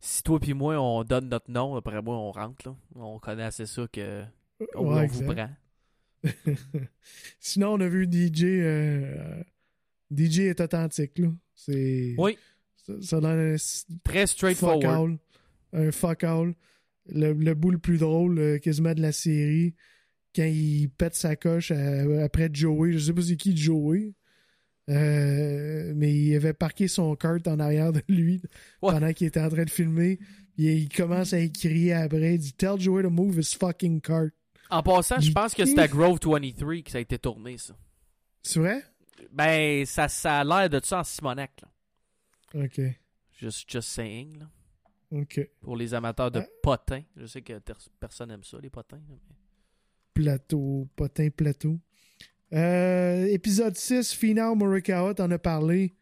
[0.00, 2.68] Si toi puis moi, on donne notre nom, après moi, on rentre.
[2.68, 2.76] Là.
[2.94, 4.22] On connaît assez ça que
[4.74, 5.50] on, Ouais, on vous prend.
[7.40, 8.44] Sinon, on a vu DJ.
[8.44, 9.42] euh,
[10.14, 11.28] DJ est authentique, là.
[11.54, 12.14] C'est.
[12.18, 12.36] Oui,
[12.86, 13.56] Ça, ça donne un
[14.04, 15.18] très straightforward.
[15.72, 16.54] Un fuck all.
[17.06, 19.74] Le, le bout le plus drôle, euh, quasiment de la série,
[20.34, 22.92] quand il pète sa coche euh, après Joey.
[22.92, 24.14] Je sais pas c'est qui Joey.
[24.90, 28.42] Euh, mais il avait parqué son kart en arrière de lui
[28.80, 30.18] pendant qu'il était en train de filmer.
[30.56, 32.34] Il commence à crier après.
[32.34, 34.30] Il dit Tell Joey to move his fucking cart.
[34.76, 37.74] En passant, je pense que c'est à Grove 23 que ça a été tourné, ça.
[38.42, 38.82] C'est vrai?
[39.32, 41.52] Ben, ça, ça a l'air de ça en Simonac.
[41.62, 42.64] Là.
[42.64, 42.80] Ok.
[43.40, 44.38] Just, just saying.
[44.38, 44.50] Là.
[45.12, 45.48] Ok.
[45.60, 46.46] Pour les amateurs de Ah.
[46.62, 47.02] potins.
[47.16, 47.60] Je sais que
[48.00, 49.00] personne n'aime ça, les potins.
[49.08, 49.18] mais-
[50.12, 51.78] Plateau, potin plateau.
[52.52, 55.94] Euh, épisode 6, Final Morikawa, t'en as parlé.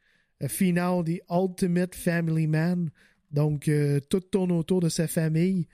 [0.42, 2.90] Euh, Final, The Ultimate Family Man.
[3.30, 5.66] Donc, euh, tout tourne autour de sa famille.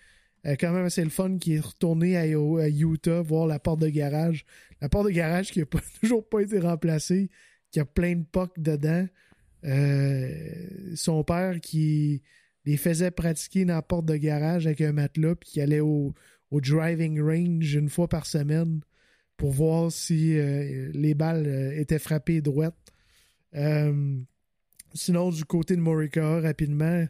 [0.47, 3.89] Euh, quand même, c'est le fun qui est retourné à, Utah voir la porte de
[3.89, 4.45] garage.
[4.81, 5.67] La porte de garage qui n'a
[6.01, 7.31] toujours pas été remplacée,
[7.71, 9.07] qui a plein de pocs dedans.
[9.65, 10.29] Euh,
[10.95, 12.23] son père qui
[12.65, 16.15] les faisait pratiquer dans la porte de garage avec un matelas, puis qui allait au,
[16.53, 18.81] driving range une fois par semaine
[19.37, 22.75] pour voir si euh, les balles étaient frappées droites.
[24.95, 27.07] Sinon, du côté de Morika, rapidement,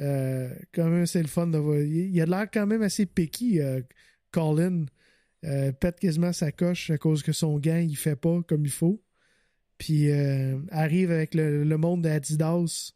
[0.00, 1.78] euh, quand même, c'est le fun de voir.
[1.78, 3.80] Il a l'air quand même assez picky, euh,
[4.32, 4.86] Colin.
[5.44, 8.70] Euh, pète quasiment sa coche à cause que son gant, il fait pas comme il
[8.70, 9.02] faut.
[9.78, 12.92] Puis euh, arrive avec le, le monde d'Adidas.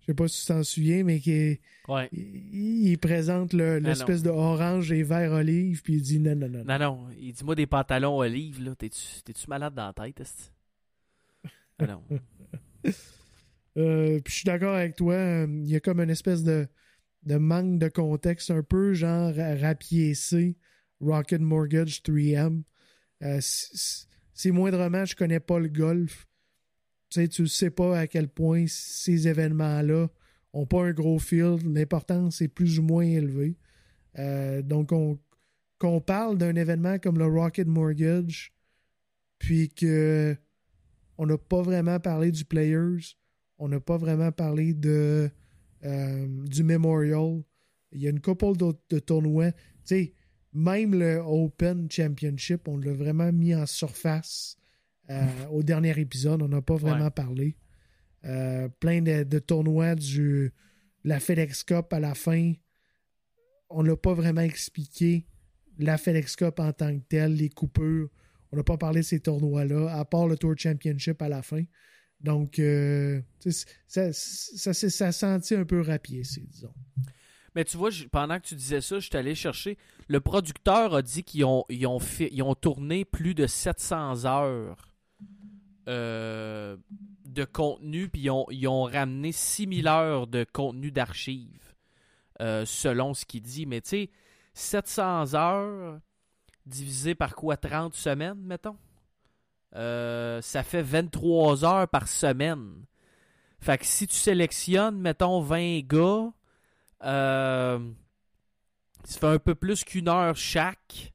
[0.00, 2.08] Je sais pas si tu t'en souviens, mais qui est- Ouais.
[2.12, 6.48] il, il présente le- l'espèce de orange et vert olive, puis il dit non, non,
[6.48, 6.64] non.
[6.64, 7.06] Non, non.
[7.18, 8.74] Il dit moi des pantalons olives, là.
[8.74, 10.50] T'es-tu malade dans la tête?
[11.78, 12.02] Ah non.
[13.78, 15.14] Euh, je suis d'accord avec toi.
[15.14, 16.66] euh, Il y a comme une espèce de,
[17.26, 20.56] manque de contexte, un peu genre ra- rapiécé,
[21.00, 22.62] Rocket Mortgage 3M.
[23.22, 26.26] Euh, c'est moindrement, je connais pas le golf.
[27.10, 30.08] Tu sais, tu sais pas à quel point ces événements-là
[30.52, 31.62] ont pas un gros field.
[31.74, 33.56] L'importance est plus ou moins élevée.
[34.18, 35.18] Euh, donc, on,
[35.78, 38.52] qu'on parle d'un événement comme le Rocket Mortgage,
[39.38, 40.36] puis que
[41.16, 43.16] on n'a pas vraiment parlé du Players,
[43.58, 45.30] on n'a pas vraiment parlé de
[45.84, 47.42] euh, du Memorial.
[47.92, 49.52] Il y a une couple d'autres de tournois.
[49.52, 50.12] Tu sais,
[50.52, 54.56] même le Open Championship, on l'a vraiment mis en surface
[55.10, 56.42] euh, au dernier épisode.
[56.42, 57.10] On n'a pas vraiment Ouais.
[57.10, 57.56] parlé.
[58.24, 60.52] Euh, plein de, de tournois du
[61.04, 62.52] la FedEx Cup à la fin.
[63.70, 65.26] On n'a pas vraiment expliqué
[65.78, 68.08] la FedEx Cup en tant que telle, les coupures.
[68.50, 71.62] On n'a pas parlé de ces tournois-là, à part le Tour Championship à la fin.
[72.20, 73.20] Donc, euh,
[73.86, 76.74] ça, ça, ça, sentit un peu rapiécé, disons.
[77.54, 79.78] Mais tu vois, pendant que tu disais ça, je suis allé chercher.
[80.08, 84.94] Le producteur a dit qu'ils ont, ils ont, ils ont tourné plus de 700 heures
[85.88, 86.76] euh,
[87.24, 91.74] de contenu, puis ils ont, ils ont ramené 6000 heures de contenu d'archives,
[92.40, 93.64] euh, selon ce qu'il dit.
[93.64, 94.10] Mais tu sais,
[94.54, 96.00] 700 heures
[96.66, 97.56] divisé par quoi?
[97.56, 98.76] 30 semaines, mettons?
[99.76, 102.84] Euh, Ça fait 23 heures par semaine.
[103.60, 106.30] Fait que si tu sélectionnes, mettons, 20 gars,
[107.04, 107.78] euh,
[109.04, 111.12] ça fait un peu plus qu'une heure chaque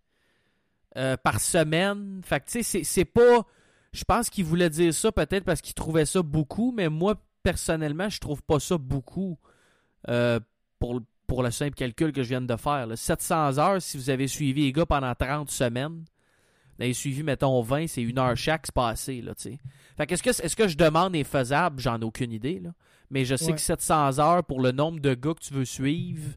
[0.97, 2.21] euh, par semaine.
[2.23, 3.45] Fait que tu sais, c'est- pas.
[3.93, 8.09] Je pense qu'il voulait dire ça peut-être parce qu'il trouvait ça beaucoup, mais moi, personnellement,
[8.09, 9.38] je trouve pas ça beaucoup
[10.80, 12.88] pour, pour le simple calcul que je viens de faire.
[12.88, 12.95] là.
[12.95, 16.03] 700 heures, si vous avez suivi les gars pendant 30 semaines,
[16.78, 19.60] vous avez suivi, mettons, 20, c'est une heure chaque, c'est pas assez, là, tu sais.
[19.98, 21.80] Fait que est-ce que, est-ce que je demande est faisable?
[21.80, 22.72] J'en ai aucune idée, là.
[23.10, 23.54] Mais je sais Ouais.
[23.54, 26.34] que 700 heures pour le nombre de gars que tu veux suivre,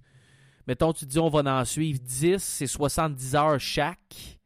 [0.66, 4.38] mettons, tu dis on va en suivre 10, c'est 70 heures chaque.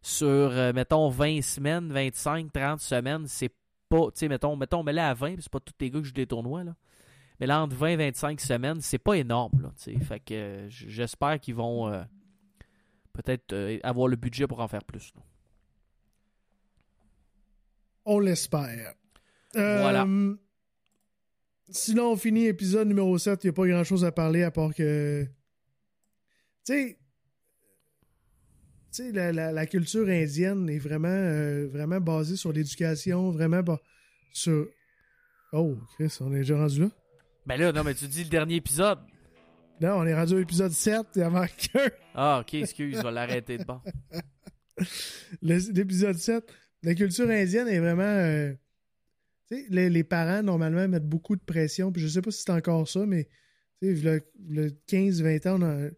[0.00, 3.52] Sur, euh, mettons, 20 semaines, 25, 30 semaines, c'est
[3.88, 6.06] pas, tu sais, mettons, mettons, mets-le à 20, puis c'est pas tous les gars que
[6.06, 6.74] je des tournois, là.
[7.40, 9.98] Mais là, entre 20 et 25 semaines, c'est pas énorme, là, tu sais.
[10.04, 12.02] Fait que euh, j'espère qu'ils vont euh,
[13.22, 15.12] peut-être euh, avoir le budget pour en faire plus.
[15.16, 15.22] là.
[18.04, 18.94] On l'espère.
[19.56, 20.06] Euh, Voilà.
[21.70, 23.44] Sinon, on finit épisode numéro 7.
[23.44, 25.24] Il n'y a pas grand chose à parler à part que.
[26.64, 26.98] Tu sais.
[28.90, 33.62] Tu sais, la, la- la culture indienne est vraiment, euh, vraiment basée sur l'éducation, vraiment
[33.62, 33.80] ba-
[34.32, 34.66] sur.
[35.52, 36.90] Oh, Chris, on est déjà rendu là?
[37.44, 38.98] Ben là, non, mais tu dis le dernier épisode.
[39.80, 41.78] Non, on est rendu à l'épisode 7 et avant que.
[42.14, 43.80] Ah, ok, excuse, je vais l'arrêter de bon.
[45.42, 46.44] L'épisode 7,
[46.82, 48.02] la culture indienne est vraiment.
[48.02, 48.52] euh,
[49.48, 51.90] tu sais, les, les parents, normalement, mettent beaucoup de pression.
[51.92, 53.28] Puis je sais pas si c'est encore ça, mais
[53.80, 55.88] tu sais, le, le 15-20 ans, on a,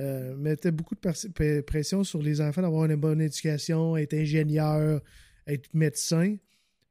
[0.00, 5.00] euh, mettait beaucoup de pression sur les enfants d'avoir une bonne éducation, être ingénieur,
[5.46, 6.36] être médecin.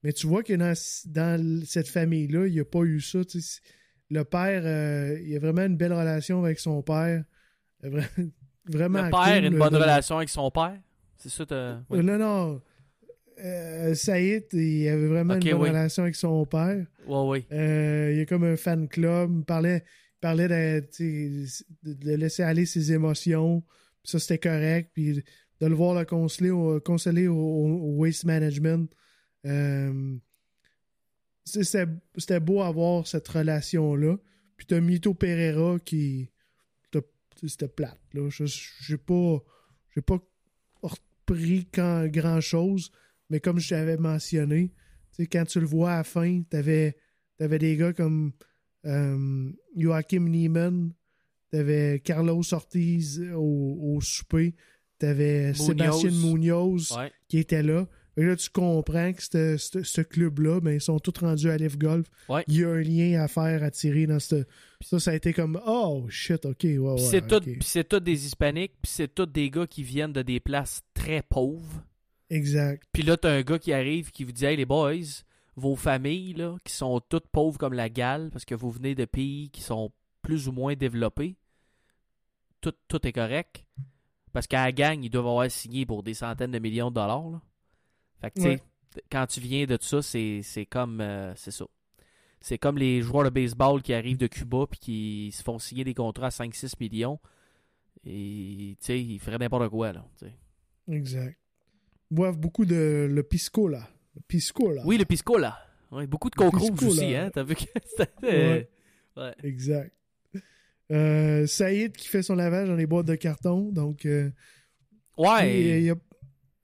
[0.03, 0.73] Mais tu vois que dans,
[1.05, 3.23] dans cette famille-là, il n'y a pas eu ça.
[3.23, 3.61] tu sais.
[4.09, 7.23] Le père, euh, il a vraiment une belle relation avec son père.
[7.83, 8.03] Vra-
[8.65, 10.79] Vraiment Le père a une bonne relation avec son père?
[11.17, 11.99] C'est ça, t'as- oui.
[11.99, 12.61] euh, Non, non.
[13.43, 15.69] Euh, Saïd, il avait vraiment une bonne oui.
[15.69, 16.85] relation avec son père.
[17.07, 17.45] Ouais, ouais.
[17.51, 19.31] Euh, il y a comme un fan club.
[19.39, 23.63] Il parlait, il parlait de, laisser aller ses émotions.
[24.03, 24.91] Ça, c'était correct.
[24.93, 25.23] Puis
[25.59, 28.89] de le voir le consoler au, consoler au, au waste management.
[29.45, 30.15] Euh,
[31.45, 31.85] c'était
[32.17, 34.17] c'était beau avoir cette relation-là.
[34.57, 36.29] Puis t'as Mito Pereira qui.
[37.45, 37.99] C'était plate.
[38.13, 38.29] Là.
[38.29, 38.45] Je
[38.81, 39.43] j'ai pas.
[39.93, 40.17] J'ai pas
[40.81, 42.91] repris quand- grand-chose.
[43.29, 44.71] Mais comme je t'avais mentionné,
[45.31, 46.95] quand tu le vois à la fin, t'avais
[47.39, 48.31] avais des gars comme
[48.85, 50.93] euh, Joachim Neiman,
[51.51, 54.55] t'avais Carlos Ortiz au, au souper,
[54.99, 55.65] t'avais Munoz.
[55.65, 57.11] Sébastien Munoz Ouais.
[57.27, 57.87] qui était là.
[58.15, 59.21] Et là, tu comprends que
[59.57, 62.05] ce- club-là, ben, ils sont tous rendus à Live Golf.
[62.29, 62.43] Ouais.
[62.47, 64.45] Il y a un lien à faire, à tirer dans ce.
[64.81, 66.95] Ça, ça a été comme Oh shit, ok, ouais, ouais.
[66.95, 67.43] Puis c'est tout, ok.
[67.43, 70.81] puis c'est tout des hispaniques, puis c'est tout des gars qui viennent de des places
[70.93, 71.83] très pauvres.
[72.29, 72.83] Exact.
[72.91, 75.23] Puis là, t'as un gars qui arrive qui vous dit Hey les boys,
[75.55, 79.05] vos familles là, qui sont toutes pauvres comme la Galles, parce que vous venez de
[79.05, 79.91] pays qui sont
[80.21, 81.35] plus ou moins développés,
[82.61, 83.65] tout, tout est correct.
[84.31, 87.29] Parce qu'à la gang, ils doivent avoir signé pour des centaines de millions de dollars.
[87.29, 87.41] Là.
[88.23, 88.61] Fait que, tu sais, Ouais.
[89.11, 91.01] quand tu viens de ça, c'est comme.
[91.01, 91.65] euh, c'est ça.
[92.41, 95.83] C'est comme les joueurs de baseball qui arrivent de Cuba puis qui se font signer
[95.83, 97.19] des contrats à 5-6 millions.
[98.05, 100.05] Et, tu sais, ils feraient n'importe quoi, là.
[100.91, 101.37] Exact.
[102.11, 103.87] Ils boivent beaucoup de le pisco, là.
[104.15, 104.81] Le pisco, là.
[104.85, 105.57] Oui, le pisco, là.
[105.91, 107.29] Ouais, beaucoup de coke rouge aussi, hein.
[107.33, 108.11] T'as vu que c'était.
[108.21, 108.69] Ouais.
[109.15, 109.35] ouais.
[109.43, 109.93] Exact.
[110.91, 113.71] Euh, Saïd qui fait son lavage dans les boîtes de carton.
[113.71, 114.29] Donc, euh,
[115.17, 115.61] Ouais.
[115.79, 115.95] il, il a,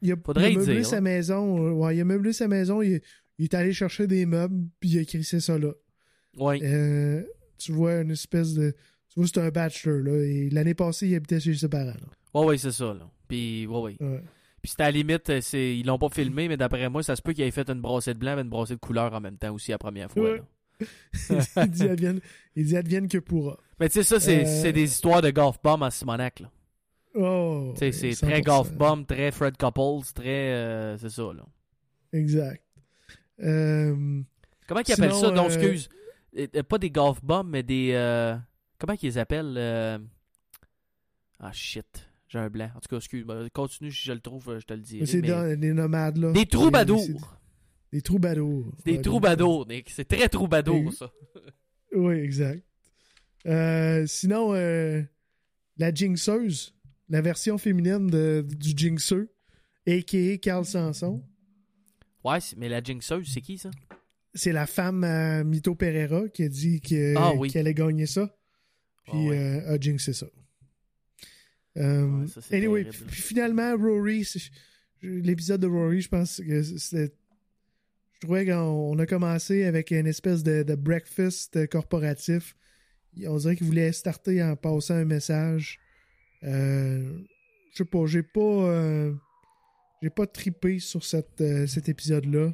[0.02, 1.66] il a, Faudrait il a y meublé dire, sa maison.
[1.68, 2.82] euh, Ouais, il a meublé sa maison.
[2.82, 3.02] Il,
[3.38, 5.72] il est allé chercher des meubles, puis il a crissé ça là.
[6.38, 6.60] Ouais.
[6.64, 7.24] Euh,
[7.58, 8.72] tu vois une espèce de.
[9.10, 10.24] Tu vois, c'est un bachelor, là.
[10.26, 11.96] Et l'année passée, il habitait chez ses parents, là.
[12.34, 13.10] Ouais, ouais, c'est ça, là.
[13.28, 13.98] Puis, ouais, ouais.
[14.00, 14.24] Ouais.
[14.62, 15.78] Puis c'était à la limite, euh, c'est...
[15.78, 18.14] ils l'ont pas filmé, mais d'après moi, ça se peut qu'il ait fait une brossée
[18.14, 20.34] de blanc et une brossée de couleur en même temps aussi la première fois.
[20.34, 20.42] Ouais.
[21.30, 22.20] il, dit advienne,
[22.56, 23.58] il dit advienne que pourra.
[23.80, 26.52] Mais tu sais, ça, c'est, Euh, c'est des histoires de golf bomb à Simonac, là.
[27.16, 27.74] Oh.
[27.78, 28.20] C'est 100%.
[28.28, 30.54] très golf bomb, très Fred Couples, très.
[30.54, 31.46] euh, c'est ça, là.
[32.14, 32.64] Exact.
[33.42, 34.22] Euh,
[34.68, 35.32] Comment qu'ils appellent ça?
[35.32, 35.90] Non, euh, excuse.
[36.68, 37.92] Pas des golf bombs, mais des.
[38.78, 39.58] Comment les appellent
[41.40, 42.08] Ah shit.
[42.28, 42.70] J'ai un blanc.
[42.76, 43.26] En tout cas, excuse.
[43.26, 45.06] moi Continue, si je le trouve, je te le dirai.
[45.08, 46.32] c'est mais- des nomades, là.
[46.32, 47.38] Des troubadours.
[47.92, 48.72] Des troubadours.
[48.86, 49.90] Des Ouais, troubadours, Nick.
[49.90, 51.12] C'est très troubadour, ça.
[51.96, 52.64] Oui, exact.
[53.48, 55.02] Euh, sinon, euh,
[55.78, 56.76] la jinxeuse,
[57.10, 59.30] la version féminine de, du jinxeux,
[59.88, 60.38] a.k.a.
[60.38, 61.24] Carl Sanson.
[62.24, 63.72] Ouais, mais la Jinxeuse, c'est qui ça?
[64.34, 67.50] C'est la femme euh, Mito Pereira qui a dit que- Ah oui.
[67.50, 68.36] qu'elle allait gagner ça.
[69.06, 69.38] Puis Ah ouais.
[69.38, 70.28] euh, a jinxé ça.
[71.78, 74.28] Euh, Ouais, ça, anyway, puis finalement, Rory,
[75.02, 77.14] l'épisode de Rory, je pense que c'était.
[78.16, 82.56] Je trouvais qu'on on a commencé avec une espèce de, de breakfast corporatif.
[83.26, 85.80] On dirait qu'il voulait starter en passant un message.
[86.44, 87.18] Euh,
[87.72, 88.40] je sais pas, j'ai pas.
[88.40, 89.14] euh,
[90.02, 92.52] j'ai pas tripé sur cette, euh, cet épisode-là.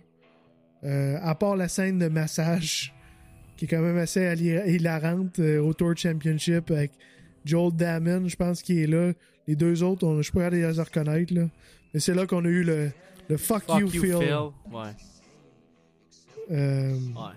[0.84, 2.94] Euh, à part la scène de massage,
[3.57, 4.22] qui est quand même assez
[4.68, 6.91] hilarante au Tour Championship avec
[7.45, 9.14] Joel Damon, je pense qu'il est là.
[9.48, 11.34] Les deux autres, on, je peux pas les reconnaître.
[11.34, 11.48] Là.
[11.94, 12.91] Mais c'est là qu'on a eu le,
[13.30, 14.18] le fuck, Fuck you, you, Phil.
[14.18, 14.36] Phil.
[14.72, 14.91] Ouais.
[16.49, 17.34] Ouais.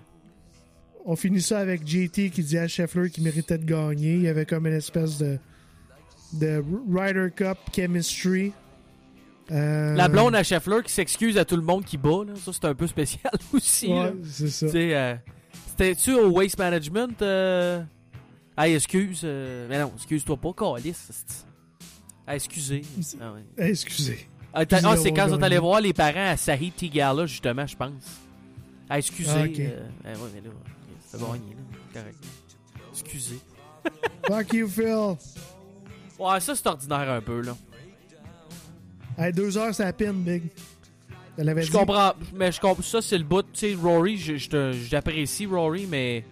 [1.05, 4.15] on finit ça avec JT qui dit à Scheffler qu'il méritait de gagner.
[4.15, 5.37] Il y avait comme une espèce de,
[6.33, 8.51] de Ryder Cup chemistry.
[9.51, 12.33] Euh, La blonde à Scheffler qui s'excuse à tout le monde qui bat, là.
[12.35, 13.87] ça c'est un peu spécial aussi.
[13.91, 14.65] Ouais, c'est ça.
[14.67, 15.15] Euh,
[15.69, 17.19] C'était-tu au Waste Management?
[17.21, 17.81] Euh...
[18.57, 19.23] Hey, excuse.
[19.23, 20.93] Mais non, excuse-toi pas, Calis.
[20.93, 21.45] c'est-
[22.27, 22.83] Ah, excusez.
[23.19, 23.69] Ah, ouais.
[23.69, 24.27] Excusez.
[24.53, 25.57] Ah, ah, c'est Ils quand ont on est allé gagné.
[25.59, 27.91] voir les parents à Sahid Tigala, justement, je pense.
[28.89, 29.31] Ah, excusez.
[29.33, 29.61] Ah, ok.
[30.05, 30.49] ah, ouais, mais là,
[31.07, 32.01] c'est gagné, là.
[32.01, 32.23] Correct.
[32.91, 33.39] Excusez.
[34.27, 35.15] Fuck you, Phil.
[36.19, 37.55] Ouais, ça, c'est ordinaire un peu, là.
[39.17, 40.43] Hey, deux heures, c'est la peine, Big.
[41.37, 42.83] Je comprends, mais je comprends.
[42.83, 43.43] Ça, c'est le bout.
[43.53, 46.25] Tu sais, Rory, j'apprécie Rory, mais.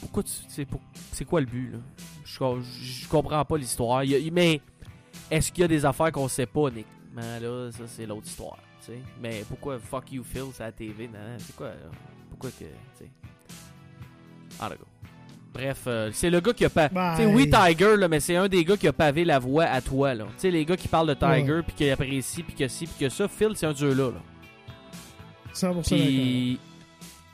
[0.00, 0.32] Pourquoi tu.
[0.48, 0.80] C'est pour-
[1.12, 1.78] c'est quoi le but, là?
[2.24, 4.02] Je, comprends pas l'histoire.
[4.32, 4.60] Mais.
[5.30, 6.86] Est-ce qu'il y a des affaires qu'on sait pas, Nick?
[7.14, 8.58] Ben là, ça, c'est l'autre histoire.
[8.80, 8.98] tu sais.
[9.20, 11.08] Mais pourquoi Fuck You Phil, c'est la TV?
[11.38, 11.90] C'est quoi, là?
[12.30, 12.64] Pourquoi que.
[12.64, 13.10] Tu sais?
[14.60, 14.86] D'accord.
[15.52, 16.88] Bref, euh, c'est le gars qui a pas.
[16.88, 19.64] Ben, sais, oui, Tiger, là, mais c'est un des gars qui a pavé la voie
[19.64, 20.14] à toi.
[20.14, 23.06] Tu sais, les gars qui parlent de Tiger, puis qui apprécient, puis que ci, puis
[23.06, 23.28] que ça.
[23.28, 24.20] Phil, c'est un dieu là, là.
[25.54, 26.58] 100% Puis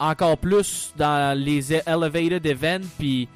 [0.00, 3.28] encore plus dans les e- elevated events, puis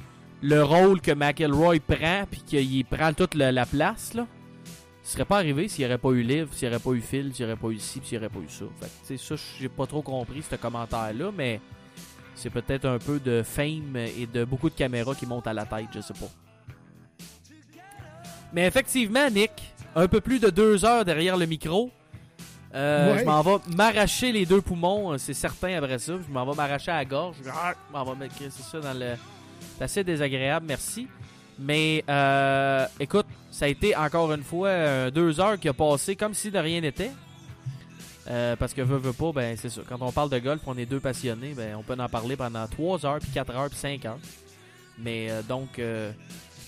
[0.42, 4.26] le rôle que McElroy prend, puis qu'il prend toute la, la place, là.
[5.04, 7.00] Ce serait pas arrivé s'il n'y aurait pas eu Liv, s'il n'y aurait pas eu
[7.00, 8.64] Phil, s'il n'y aurait pas eu ci, s'il n'y aurait pas eu ça.
[8.80, 11.60] Fait que, tu sais, ça, j'ai pas trop compris ce commentaire-là, mais
[12.43, 15.64] c'est peut-être un peu de fame et de beaucoup de caméras qui montent à la
[15.64, 16.27] tête, je sais pas.
[18.52, 19.51] Mais effectivement, Nick,
[19.94, 21.90] un peu plus de deux heures derrière le micro.
[22.74, 23.20] Euh, Ouais.
[23.20, 26.14] Je m'en vais m'arracher les deux poumons, euh, c'est certain après ça.
[26.27, 27.36] Je m'en vais m'arracher à la gorge.
[27.39, 29.14] Je je m'en vais mettre c'est ça dans le.
[29.78, 31.06] C'est assez désagréable, merci.
[31.59, 36.16] Mais euh, écoute, ça a été encore une fois euh, deux heures qui a passé
[36.16, 37.10] comme si de rien n'était.
[38.31, 39.81] Euh, parce que veut, veut pas, ben c'est ça.
[39.89, 42.66] Quand on parle de golf, on est deux passionnés, ben on peut en parler pendant
[42.69, 44.19] trois heures, puis quatre heures, puis cinq heures.
[44.99, 46.12] Mais euh, donc, euh,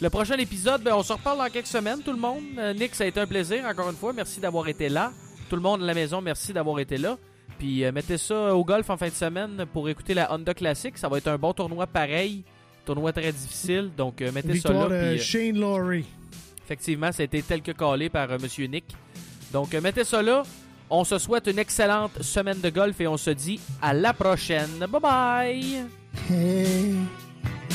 [0.01, 2.43] le prochain épisode, ben on se reparle dans quelques semaines, tout le monde.
[2.77, 4.13] Nick, ça a été un plaisir, encore une fois.
[4.13, 5.13] Merci d'avoir été là.
[5.49, 7.17] Tout le monde à la maison, merci d'avoir été là.
[7.59, 10.99] Puis mettez ça au golf en fin de semaine pour écouter la Honda Classic.
[10.99, 12.43] Ça va être un bon tournoi pareil.
[12.85, 13.91] Tournoi très difficile.
[13.97, 15.13] Donc mettez Victoire ça là.
[15.13, 16.07] de Shane Laurie.
[16.65, 18.85] Effectivement, ça a été tel que calé par Monsieur Nick.
[19.53, 20.43] Donc, mettez ça là.
[20.97, 24.87] On se souhaite une excellente semaine de golf et on se dit à la prochaine.
[24.89, 25.89] Bye
[26.29, 27.74] bye!